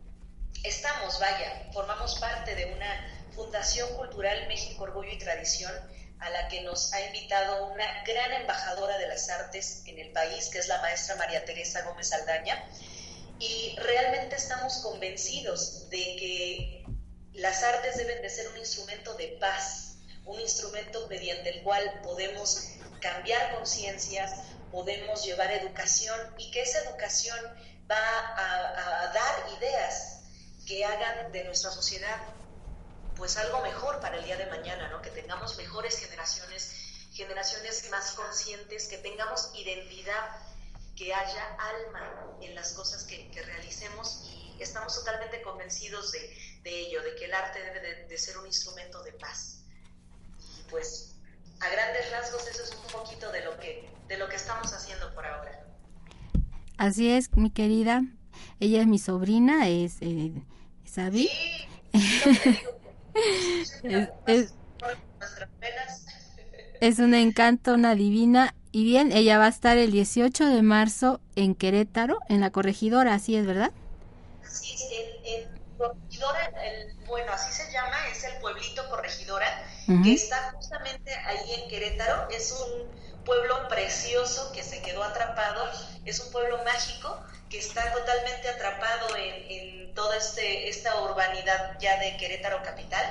estamos, 0.64 1.20
vaya, 1.20 1.70
formamos 1.72 2.18
parte 2.20 2.56
de 2.56 2.66
una 2.74 3.28
Fundación 3.36 3.96
Cultural 3.96 4.48
México 4.48 4.84
Orgullo 4.84 5.12
y 5.12 5.20
Tradición, 5.20 5.72
a 6.20 6.30
la 6.30 6.48
que 6.48 6.62
nos 6.62 6.94
ha 6.94 7.02
invitado 7.02 7.68
una 7.68 8.04
gran 8.06 8.32
embajadora 8.34 8.98
de 8.98 9.08
las 9.08 9.30
artes 9.30 9.84
en 9.86 10.00
el 10.00 10.12
país, 10.12 10.50
que 10.50 10.60
es 10.60 10.68
la 10.68 10.82
maestra 10.82 11.16
María 11.16 11.46
Teresa 11.46 11.82
Gómez 11.84 12.12
Aldaña, 12.14 12.64
y 13.42 13.76
realmente 13.78 14.36
estamos 14.36 14.78
convencidos 14.84 15.90
de 15.90 15.98
que 15.98 16.86
las 17.34 17.64
artes 17.64 17.98
deben 17.98 18.22
de 18.22 18.30
ser 18.30 18.48
un 18.50 18.58
instrumento 18.58 19.16
de 19.16 19.30
paz, 19.40 19.96
un 20.26 20.40
instrumento 20.40 21.08
mediante 21.08 21.50
el 21.50 21.64
cual 21.64 22.02
podemos 22.04 22.68
cambiar 23.00 23.56
conciencias, 23.56 24.32
podemos 24.72 25.26
llevar 25.26 25.52
educación 25.52 26.20
y 26.38 26.52
que 26.52 26.62
esa 26.62 26.84
educación 26.84 27.40
va 27.90 27.98
a, 27.98 29.06
a 29.06 29.14
dar 29.14 29.58
ideas 29.58 30.20
que 30.68 30.86
hagan 30.86 31.32
de 31.32 31.44
nuestra 31.46 31.72
sociedad 31.72 32.22
pues 33.16 33.38
algo 33.38 33.62
mejor 33.62 34.00
para 34.02 34.18
el 34.18 34.24
día 34.24 34.38
de 34.38 34.46
mañana, 34.46 34.88
¿no? 34.90 35.02
Que 35.02 35.10
tengamos 35.10 35.58
mejores 35.58 35.98
generaciones, 35.98 37.08
generaciones 37.12 37.90
más 37.90 38.12
conscientes, 38.12 38.88
que 38.88 39.00
tengamos 39.00 39.52
identidad, 39.56 40.30
que 41.02 41.12
haya 41.12 41.58
alma 41.58 42.38
en 42.42 42.54
las 42.54 42.74
cosas 42.74 43.04
que, 43.06 43.32
realicemos 43.34 44.30
y 44.30 44.62
estamos 44.62 44.94
totalmente 44.94 45.42
convencidos 45.42 46.12
de, 46.12 46.20
ello, 46.64 47.02
de 47.02 47.16
que 47.16 47.26
el 47.26 47.34
arte 47.34 47.60
debe 47.60 48.06
de, 48.08 48.18
ser 48.20 48.38
un 48.38 48.46
instrumento 48.46 49.02
de 49.02 49.14
paz. 49.14 49.64
Y 50.60 50.62
pues 50.70 51.16
a 51.60 51.70
grandes 51.70 52.12
rasgos 52.12 52.48
eso 52.48 52.62
es 52.64 52.72
un 52.76 52.92
poquito 52.92 53.32
de 53.32 53.44
lo 53.44 53.58
que, 53.60 53.90
de 54.08 54.18
lo 54.18 54.30
que 54.30 54.36
estamos 54.36 54.72
haciendo 54.74 55.12
por 55.16 55.26
ahora. 55.26 55.66
Así 56.78 57.12
es, 57.12 57.36
mi 57.36 57.50
querida. 57.50 58.04
Ella 58.60 58.82
es 58.82 58.88
mi 58.88 59.00
sobrina, 59.00 59.70
es 59.70 59.98
eh, 60.02 60.34
Sabi. 60.86 61.32
es, 66.80 67.00
un 67.00 67.16
encanto, 67.16 67.74
una 67.74 67.96
divina. 67.96 68.54
Y 68.74 68.86
bien, 68.86 69.12
ella 69.12 69.38
va 69.38 69.46
a 69.46 69.50
estar 69.50 69.78
el 69.78 69.92
18 69.92 70.46
de 70.46 70.62
marzo 70.62 71.20
en 71.36 71.56
Querétaro, 71.56 72.20
en 72.30 72.40
la 72.40 72.52
corregidora, 72.52 73.14
así 73.14 73.36
es, 73.36 73.46
¿verdad? 73.46 73.72
Sí, 74.50 74.78
en, 75.26 75.62
Corregidora, 75.78 76.52
bueno, 77.08 77.34
así 77.34 77.52
se 77.52 77.72
llama, 77.72 77.98
es 78.12 78.24
el 78.24 78.40
pueblito 78.40 78.88
Corregidora, 78.90 79.48
que 80.04 80.14
está 80.14 80.54
justamente 80.54 81.14
ahí 81.26 81.54
en 81.62 81.70
Querétaro. 81.70 82.30
Es 82.30 82.52
un 82.52 83.24
pueblo 83.26 83.68
precioso 83.68 84.52
que 84.54 84.64
se 84.64 84.82
quedó 84.82 85.04
atrapado, 85.04 85.70
es 86.06 86.20
un 86.20 86.32
pueblo 86.32 86.64
mágico 86.64 87.20
que 87.50 87.58
está 87.58 87.92
totalmente 87.92 88.48
atrapado 88.48 89.16
en, 89.18 89.52
en 89.52 89.94
toda 89.96 90.16
este, 90.16 90.70
esta 90.70 91.02
urbanidad 91.02 91.78
ya 91.80 92.00
de 92.00 92.16
Querétaro 92.16 92.64
Capital. 92.64 93.06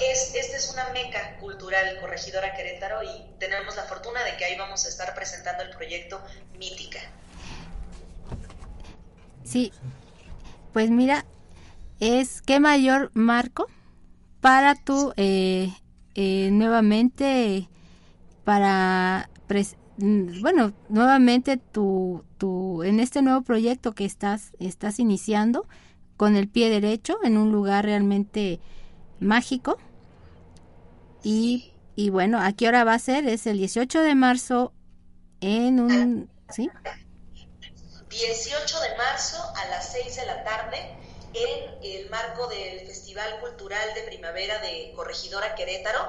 Es, 0.00 0.34
esta 0.34 0.56
es 0.56 0.70
una 0.72 0.90
meca 0.90 1.36
cultural 1.40 1.98
corregidora 2.00 2.54
Querétaro 2.54 3.02
y 3.02 3.38
tenemos 3.38 3.76
la 3.76 3.84
fortuna 3.84 4.22
de 4.24 4.36
que 4.36 4.44
ahí 4.44 4.56
vamos 4.56 4.84
a 4.84 4.88
estar 4.88 5.14
presentando 5.14 5.64
el 5.64 5.70
proyecto 5.70 6.20
Mítica. 6.58 7.00
Sí, 9.44 9.72
pues 10.72 10.90
mira, 10.90 11.24
es 12.00 12.42
qué 12.42 12.60
mayor 12.60 13.10
marco 13.14 13.66
para 14.40 14.74
tu, 14.74 15.12
eh, 15.16 15.72
eh, 16.14 16.50
nuevamente, 16.52 17.68
para 18.44 19.28
Mm, 19.98 20.42
bueno, 20.42 20.72
nuevamente 20.88 21.56
tu, 21.56 22.24
tu, 22.38 22.84
en 22.84 23.00
este 23.00 23.20
nuevo 23.20 23.42
proyecto 23.42 23.94
que 23.94 24.04
estás, 24.04 24.52
estás 24.60 25.00
iniciando 25.00 25.66
con 26.16 26.36
el 26.36 26.48
pie 26.48 26.70
derecho 26.70 27.18
en 27.24 27.36
un 27.36 27.50
lugar 27.50 27.84
realmente 27.84 28.60
mágico. 29.20 29.76
Y, 31.30 32.08
bueno, 32.08 32.40
¿a 32.40 32.52
qué 32.52 32.68
hora 32.68 32.84
va 32.84 32.94
a 32.94 32.98
ser? 32.98 33.28
Es 33.28 33.46
el 33.46 33.58
18 33.58 34.00
de 34.00 34.14
marzo 34.14 34.72
en 35.42 35.78
un... 35.78 36.30
¿Sí? 36.50 36.70
18 38.08 38.80
de 38.80 38.96
marzo 38.96 39.36
a 39.56 39.66
las 39.66 39.92
6 39.92 40.16
de 40.16 40.24
la 40.26 40.42
tarde 40.44 40.78
en 41.34 41.84
el 41.84 42.08
marco 42.08 42.46
del 42.46 42.80
Festival 42.86 43.40
Cultural 43.40 43.94
de 43.94 44.02
Primavera 44.04 44.58
de 44.60 44.92
Corregidora 44.96 45.54
Querétaro 45.54 46.00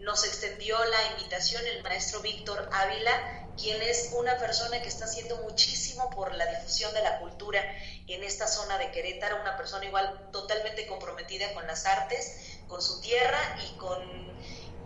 nos 0.00 0.24
extendió 0.24 0.76
la 0.84 1.16
invitación 1.16 1.64
el 1.66 1.82
maestro 1.82 2.20
Víctor 2.20 2.68
Ávila, 2.72 3.46
quien 3.56 3.80
es 3.82 4.10
una 4.16 4.36
persona 4.38 4.82
que 4.82 4.88
está 4.88 5.04
haciendo 5.04 5.36
muchísimo 5.42 6.10
por 6.10 6.34
la 6.34 6.46
difusión 6.46 6.92
de 6.94 7.02
la 7.02 7.20
cultura 7.20 7.62
en 8.08 8.24
esta 8.24 8.48
zona 8.48 8.76
de 8.78 8.90
Querétaro, 8.90 9.40
una 9.40 9.56
persona 9.56 9.84
igual 9.86 10.28
totalmente 10.32 10.86
comprometida 10.86 11.52
con 11.54 11.66
las 11.66 11.86
artes, 11.86 12.58
con 12.68 12.82
su 12.82 13.00
tierra 13.00 13.38
y 13.64 13.76
con... 13.78 14.33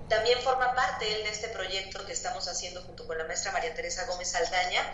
También 0.08 0.40
forma 0.40 0.74
parte 0.74 1.12
él 1.14 1.24
de 1.24 1.30
este 1.30 1.48
proyecto 1.48 2.04
que 2.06 2.12
estamos 2.12 2.48
haciendo 2.48 2.82
junto 2.82 3.06
con 3.06 3.18
la 3.18 3.24
maestra 3.24 3.52
María 3.52 3.74
Teresa 3.74 4.06
Gómez 4.06 4.34
Aldaña, 4.34 4.92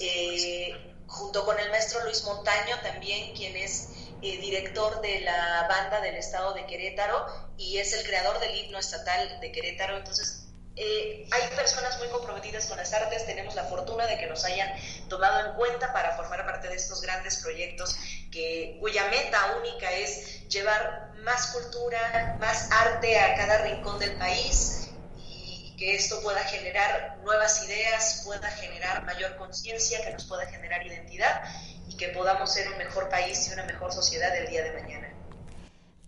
eh, 0.00 0.94
junto 1.06 1.44
con 1.44 1.58
el 1.58 1.70
maestro 1.70 2.02
Luis 2.04 2.24
Montaño 2.24 2.76
también, 2.82 3.34
quien 3.34 3.56
es 3.56 3.90
eh, 4.22 4.38
director 4.38 5.00
de 5.02 5.20
la 5.20 5.66
banda 5.68 6.00
del 6.00 6.16
estado 6.16 6.52
de 6.54 6.66
Querétaro 6.66 7.26
y 7.56 7.78
es 7.78 7.92
el 7.92 8.04
creador 8.04 8.40
del 8.40 8.56
himno 8.56 8.78
estatal 8.78 9.40
de 9.40 9.52
Querétaro. 9.52 9.98
Entonces, 9.98 10.45
eh, 10.78 11.26
hay 11.30 11.56
personas 11.56 11.98
muy 11.98 12.08
comprometidas 12.08 12.66
con 12.66 12.76
las 12.76 12.92
artes, 12.92 13.24
tenemos 13.24 13.54
la 13.54 13.64
fortuna 13.64 14.06
de 14.06 14.18
que 14.18 14.26
nos 14.26 14.44
hayan 14.44 14.68
tomado 15.08 15.46
en 15.46 15.54
cuenta 15.54 15.90
para 15.90 16.14
formar 16.16 16.44
parte 16.44 16.68
de 16.68 16.74
estos 16.74 17.00
grandes 17.00 17.38
proyectos 17.38 17.96
que, 18.30 18.76
cuya 18.78 19.08
meta 19.08 19.56
única 19.58 19.90
es 19.90 20.46
llevar 20.48 21.12
más 21.22 21.46
cultura, 21.52 22.36
más 22.40 22.70
arte 22.70 23.18
a 23.18 23.36
cada 23.36 23.62
rincón 23.62 23.98
del 23.98 24.16
país 24.16 24.90
y 25.16 25.74
que 25.78 25.94
esto 25.94 26.20
pueda 26.22 26.44
generar 26.44 27.16
nuevas 27.24 27.64
ideas, 27.64 28.22
pueda 28.26 28.50
generar 28.50 29.02
mayor 29.06 29.34
conciencia, 29.36 30.04
que 30.04 30.12
nos 30.12 30.26
pueda 30.26 30.44
generar 30.46 30.86
identidad 30.86 31.42
y 31.88 31.96
que 31.96 32.08
podamos 32.08 32.52
ser 32.52 32.70
un 32.70 32.76
mejor 32.76 33.08
país 33.08 33.48
y 33.48 33.54
una 33.54 33.64
mejor 33.64 33.94
sociedad 33.94 34.36
el 34.36 34.48
día 34.48 34.62
de 34.62 34.72
mañana. 34.72 35.08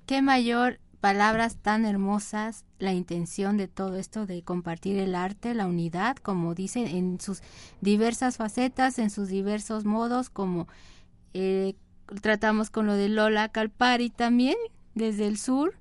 Qué 0.06 0.20
mayor 0.20 0.78
palabras 1.00 1.56
tan 1.62 1.86
hermosas, 1.86 2.64
la 2.78 2.92
intención 2.92 3.56
de 3.56 3.68
todo 3.68 3.96
esto 3.96 4.26
de 4.26 4.42
compartir 4.42 4.98
el 4.98 5.14
arte, 5.14 5.54
la 5.54 5.66
unidad, 5.66 6.16
como 6.16 6.54
dicen, 6.54 6.86
en 6.86 7.20
sus 7.20 7.42
diversas 7.80 8.36
facetas, 8.36 8.98
en 8.98 9.10
sus 9.10 9.28
diversos 9.28 9.84
modos, 9.84 10.30
como 10.30 10.68
eh, 11.34 11.74
tratamos 12.22 12.70
con 12.70 12.86
lo 12.86 12.94
de 12.94 13.08
Lola 13.08 13.48
Calpari 13.48 14.10
también, 14.10 14.56
desde 14.94 15.26
el 15.26 15.38
sur, 15.38 15.74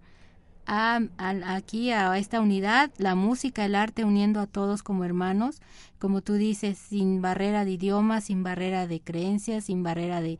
a, 0.65 0.99
aquí 1.17 1.91
a 1.91 2.17
esta 2.17 2.41
unidad, 2.41 2.91
la 2.97 3.15
música, 3.15 3.63
el 3.63 3.75
arte 3.75 4.03
uniendo 4.03 4.41
a 4.41 4.47
todos 4.47 4.83
como 4.83 5.05
hermanos, 5.05 5.61
como 5.97 6.21
tú 6.21 6.33
dices, 6.33 6.77
sin 6.77 7.21
barrera 7.21 7.63
de 7.63 7.71
idiomas, 7.71 8.25
sin 8.25 8.43
barrera 8.43 8.85
de 8.85 8.99
creencias, 8.99 9.65
sin 9.65 9.81
barrera 9.81 10.21
de, 10.21 10.39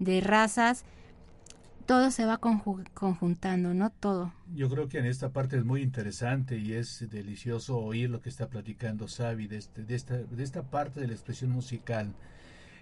de 0.00 0.20
razas, 0.20 0.84
todo 1.88 2.10
se 2.10 2.26
va 2.26 2.36
conjuntando, 2.36 3.72
¿no? 3.72 3.88
Todo. 3.88 4.34
Yo 4.54 4.68
creo 4.68 4.90
que 4.90 4.98
en 4.98 5.06
esta 5.06 5.30
parte 5.30 5.56
es 5.56 5.64
muy 5.64 5.80
interesante 5.80 6.58
y 6.58 6.74
es 6.74 7.08
delicioso 7.10 7.78
oír 7.78 8.10
lo 8.10 8.20
que 8.20 8.28
está 8.28 8.48
platicando 8.48 9.06
Xavi 9.08 9.46
de, 9.46 9.56
este, 9.56 10.26
esta 10.38 10.62
parte 10.64 11.00
de 11.00 11.06
la 11.06 11.14
expresión 11.14 11.50
musical. 11.50 12.12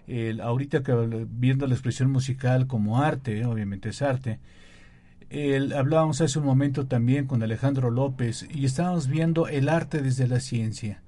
El, 0.07 0.41
ahorita 0.41 0.83
que 0.83 0.93
viendo 1.29 1.67
la 1.67 1.73
expresión 1.73 2.11
musical 2.11 2.67
como 2.67 3.01
arte, 3.01 3.45
obviamente 3.45 3.89
es 3.89 4.01
arte, 4.01 4.39
el, 5.29 5.71
hablábamos 5.71 6.19
hace 6.19 6.39
un 6.39 6.45
momento 6.45 6.85
también 6.85 7.27
con 7.27 7.41
Alejandro 7.41 7.89
López 7.89 8.45
y 8.53 8.65
estábamos 8.65 9.07
viendo 9.07 9.47
el 9.47 9.69
arte 9.69 10.01
desde 10.01 10.27
la 10.27 10.41
ciencia, 10.41 11.01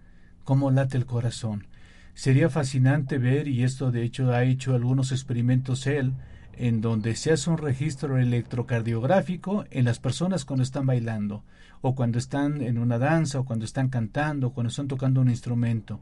cómo 0.46 0.72
late 0.72 0.96
el 0.96 1.06
corazón. 1.06 1.68
Sería 2.14 2.50
fascinante 2.50 3.18
ver, 3.18 3.50
y 3.50 3.64
esto 3.64 3.92
de 3.92 4.04
hecho 4.04 4.32
ha 4.32 4.46
hecho 4.46 4.74
algunos 4.74 5.12
experimentos 5.12 5.86
él, 5.86 6.14
en 6.60 6.82
donde 6.82 7.16
se 7.16 7.32
hace 7.32 7.50
un 7.50 7.58
registro 7.58 8.18
electrocardiográfico 8.18 9.64
en 9.72 9.86
las 9.86 10.00
personas 10.00 10.44
cuando 10.44 10.64
están 10.64 10.86
bailando, 10.86 11.46
o 11.80 11.96
cuando 11.96 12.20
están 12.20 12.62
en 12.62 12.78
una 12.78 13.00
danza, 13.00 13.40
o 13.40 13.46
cuando 13.46 13.64
están 13.64 13.88
cantando, 13.88 14.48
o 14.48 14.54
cuando 14.54 14.70
están 14.70 14.90
tocando 14.90 15.22
un 15.22 15.30
instrumento. 15.30 16.02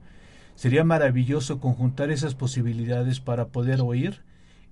Sería 0.55 0.84
maravilloso 0.84 1.60
conjuntar 1.60 2.10
esas 2.10 2.34
posibilidades 2.34 3.20
para 3.20 3.49
poder 3.49 3.82
oír 3.82 4.24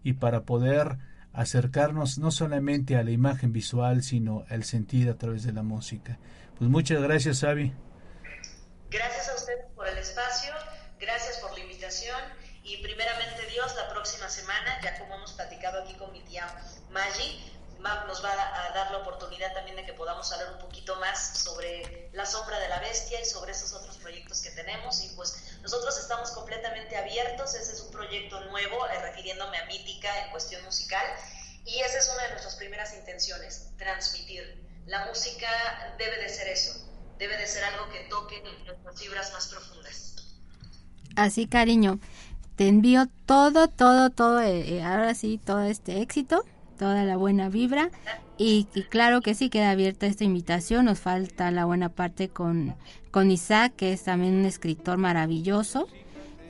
y 0.03 0.13
para 0.13 0.41
poder 0.41 0.97
acercarnos 1.33 2.17
no 2.17 2.31
solamente 2.31 2.95
a 2.95 3.03
la 3.03 3.11
imagen 3.11 3.53
visual, 3.53 4.01
sino 4.01 4.43
al 4.49 4.63
sentir 4.63 5.07
a 5.07 5.19
través 5.19 5.43
de 5.43 5.53
la 5.53 5.61
música. 5.61 6.17
Pues 6.57 6.67
muchas 6.67 6.99
gracias, 6.99 7.43
Avi. 7.43 7.71
Gracias 8.89 9.29
a 9.29 9.36
ustedes 9.36 9.65
por 9.75 9.88
el 9.88 9.99
espacio, 9.99 10.51
gracias 10.99 11.38
por 11.38 11.53
la 11.53 11.59
invitación 11.59 12.19
y 12.63 12.81
primeramente 12.81 13.34
ya 14.82 14.97
como 14.99 15.15
hemos 15.15 15.34
platicado 15.34 15.84
aquí 15.84 15.93
con 15.95 16.11
mi 16.11 16.21
tía 16.21 16.47
Maggi, 16.89 17.55
nos 18.07 18.23
va 18.23 18.32
a 18.32 18.73
dar 18.73 18.91
la 18.91 18.97
oportunidad 18.99 19.53
también 19.53 19.76
de 19.76 19.86
que 19.86 19.93
podamos 19.93 20.32
hablar 20.32 20.53
un 20.53 20.59
poquito 20.59 20.95
más 20.95 21.38
sobre 21.39 22.09
la 22.13 22.26
sombra 22.26 22.59
de 22.59 22.67
la 22.67 22.80
bestia 22.80 23.21
y 23.21 23.26
sobre 23.26 23.51
esos 23.51 23.73
otros 23.73 23.97
proyectos 23.97 24.41
que 24.41 24.49
tenemos 24.51 25.03
y 25.03 25.09
pues 25.15 25.59
nosotros 25.61 25.97
estamos 25.99 26.32
completamente 26.32 26.97
abiertos, 26.97 27.53
ese 27.53 27.73
es 27.73 27.82
un 27.82 27.91
proyecto 27.91 28.39
nuevo, 28.45 28.88
eh, 28.88 29.01
refiriéndome 29.01 29.57
a 29.57 29.65
Mítica 29.65 30.26
en 30.26 30.32
cuestión 30.32 30.63
musical 30.63 31.05
y 31.65 31.80
esa 31.80 31.99
es 31.99 32.09
una 32.13 32.23
de 32.23 32.30
nuestras 32.30 32.55
primeras 32.55 32.93
intenciones, 32.93 33.71
transmitir. 33.78 34.63
La 34.86 35.05
música 35.05 35.47
debe 35.97 36.17
de 36.17 36.30
ser 36.30 36.47
eso, 36.47 36.73
debe 37.17 37.38
de 37.38 37.47
ser 37.47 37.63
algo 37.63 37.89
que 37.89 38.01
toque 38.09 38.41
nuestras 38.65 38.99
fibras 38.99 39.34
más 39.34 39.47
profundas. 39.47 40.15
Así, 41.15 41.47
cariño, 41.47 41.99
te 42.55 42.67
envío 42.67 43.07
todo, 43.25 43.67
todo, 43.67 44.09
todo, 44.09 44.39
eh, 44.41 44.77
eh, 44.77 44.83
ahora 44.83 45.13
sí, 45.13 45.39
todo 45.43 45.61
este 45.63 46.01
éxito, 46.01 46.43
toda 46.77 47.03
la 47.03 47.17
buena 47.17 47.49
vibra 47.49 47.89
y, 48.37 48.67
claro 48.89 49.21
que 49.21 49.33
sí, 49.33 49.49
queda 49.49 49.71
abierta 49.71 50.07
esta 50.07 50.23
invitación, 50.23 50.85
nos 50.85 50.99
falta 50.99 51.51
la 51.51 51.65
buena 51.65 51.89
parte 51.89 52.27
con, 52.27 52.75
con 53.11 53.31
Isaac, 53.31 53.73
que 53.77 53.93
es 53.93 54.03
también 54.03 54.35
un 54.35 54.45
escritor 54.45 54.97
maravilloso, 54.97 55.87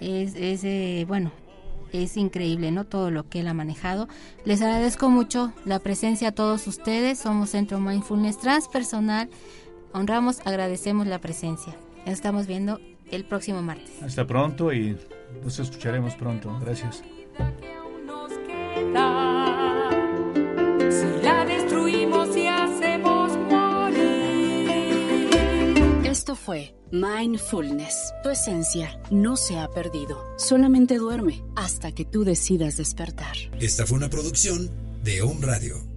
es, 0.01 0.35
es 0.35 0.63
eh, 0.63 1.05
bueno, 1.07 1.31
es 1.93 2.17
increíble, 2.17 2.71
¿no? 2.71 2.85
Todo 2.85 3.11
lo 3.11 3.29
que 3.29 3.39
él 3.39 3.47
ha 3.47 3.53
manejado. 3.53 4.07
Les 4.43 4.61
agradezco 4.61 5.09
mucho 5.09 5.53
la 5.63 5.79
presencia 5.79 6.29
a 6.29 6.31
todos 6.31 6.67
ustedes. 6.67 7.19
Somos 7.19 7.51
Centro 7.51 7.79
Mindfulness 7.79 8.39
Transpersonal. 8.39 9.29
Honramos, 9.93 10.41
agradecemos 10.45 11.07
la 11.07 11.19
presencia. 11.19 11.75
Nos 12.05 12.15
estamos 12.15 12.47
viendo 12.47 12.79
el 13.11 13.25
próximo 13.25 13.61
martes. 13.61 14.01
Hasta 14.01 14.25
pronto 14.27 14.73
y 14.73 14.97
nos 15.43 15.59
escucharemos 15.59 16.15
pronto. 16.15 16.57
Gracias. 16.61 17.03
Si 20.89 21.23
la 21.23 21.45
destruimos 21.45 22.35
y 22.35 22.47
hacemos 22.47 23.37
morir. 23.49 25.29
Esto 26.05 26.35
fue 26.35 26.75
Mindfulness. 26.91 28.13
Tu 28.23 28.29
esencia 28.29 28.99
no 29.11 29.35
se 29.35 29.59
ha 29.59 29.67
perdido. 29.69 30.33
Solamente 30.37 30.97
duerme 30.97 31.43
hasta 31.55 31.91
que 31.91 32.05
tú 32.05 32.23
decidas 32.23 32.77
despertar. 32.77 33.35
Esta 33.59 33.85
fue 33.85 33.97
una 33.97 34.09
producción 34.09 34.69
de 35.03 35.21
Home 35.21 35.45
Radio. 35.45 35.94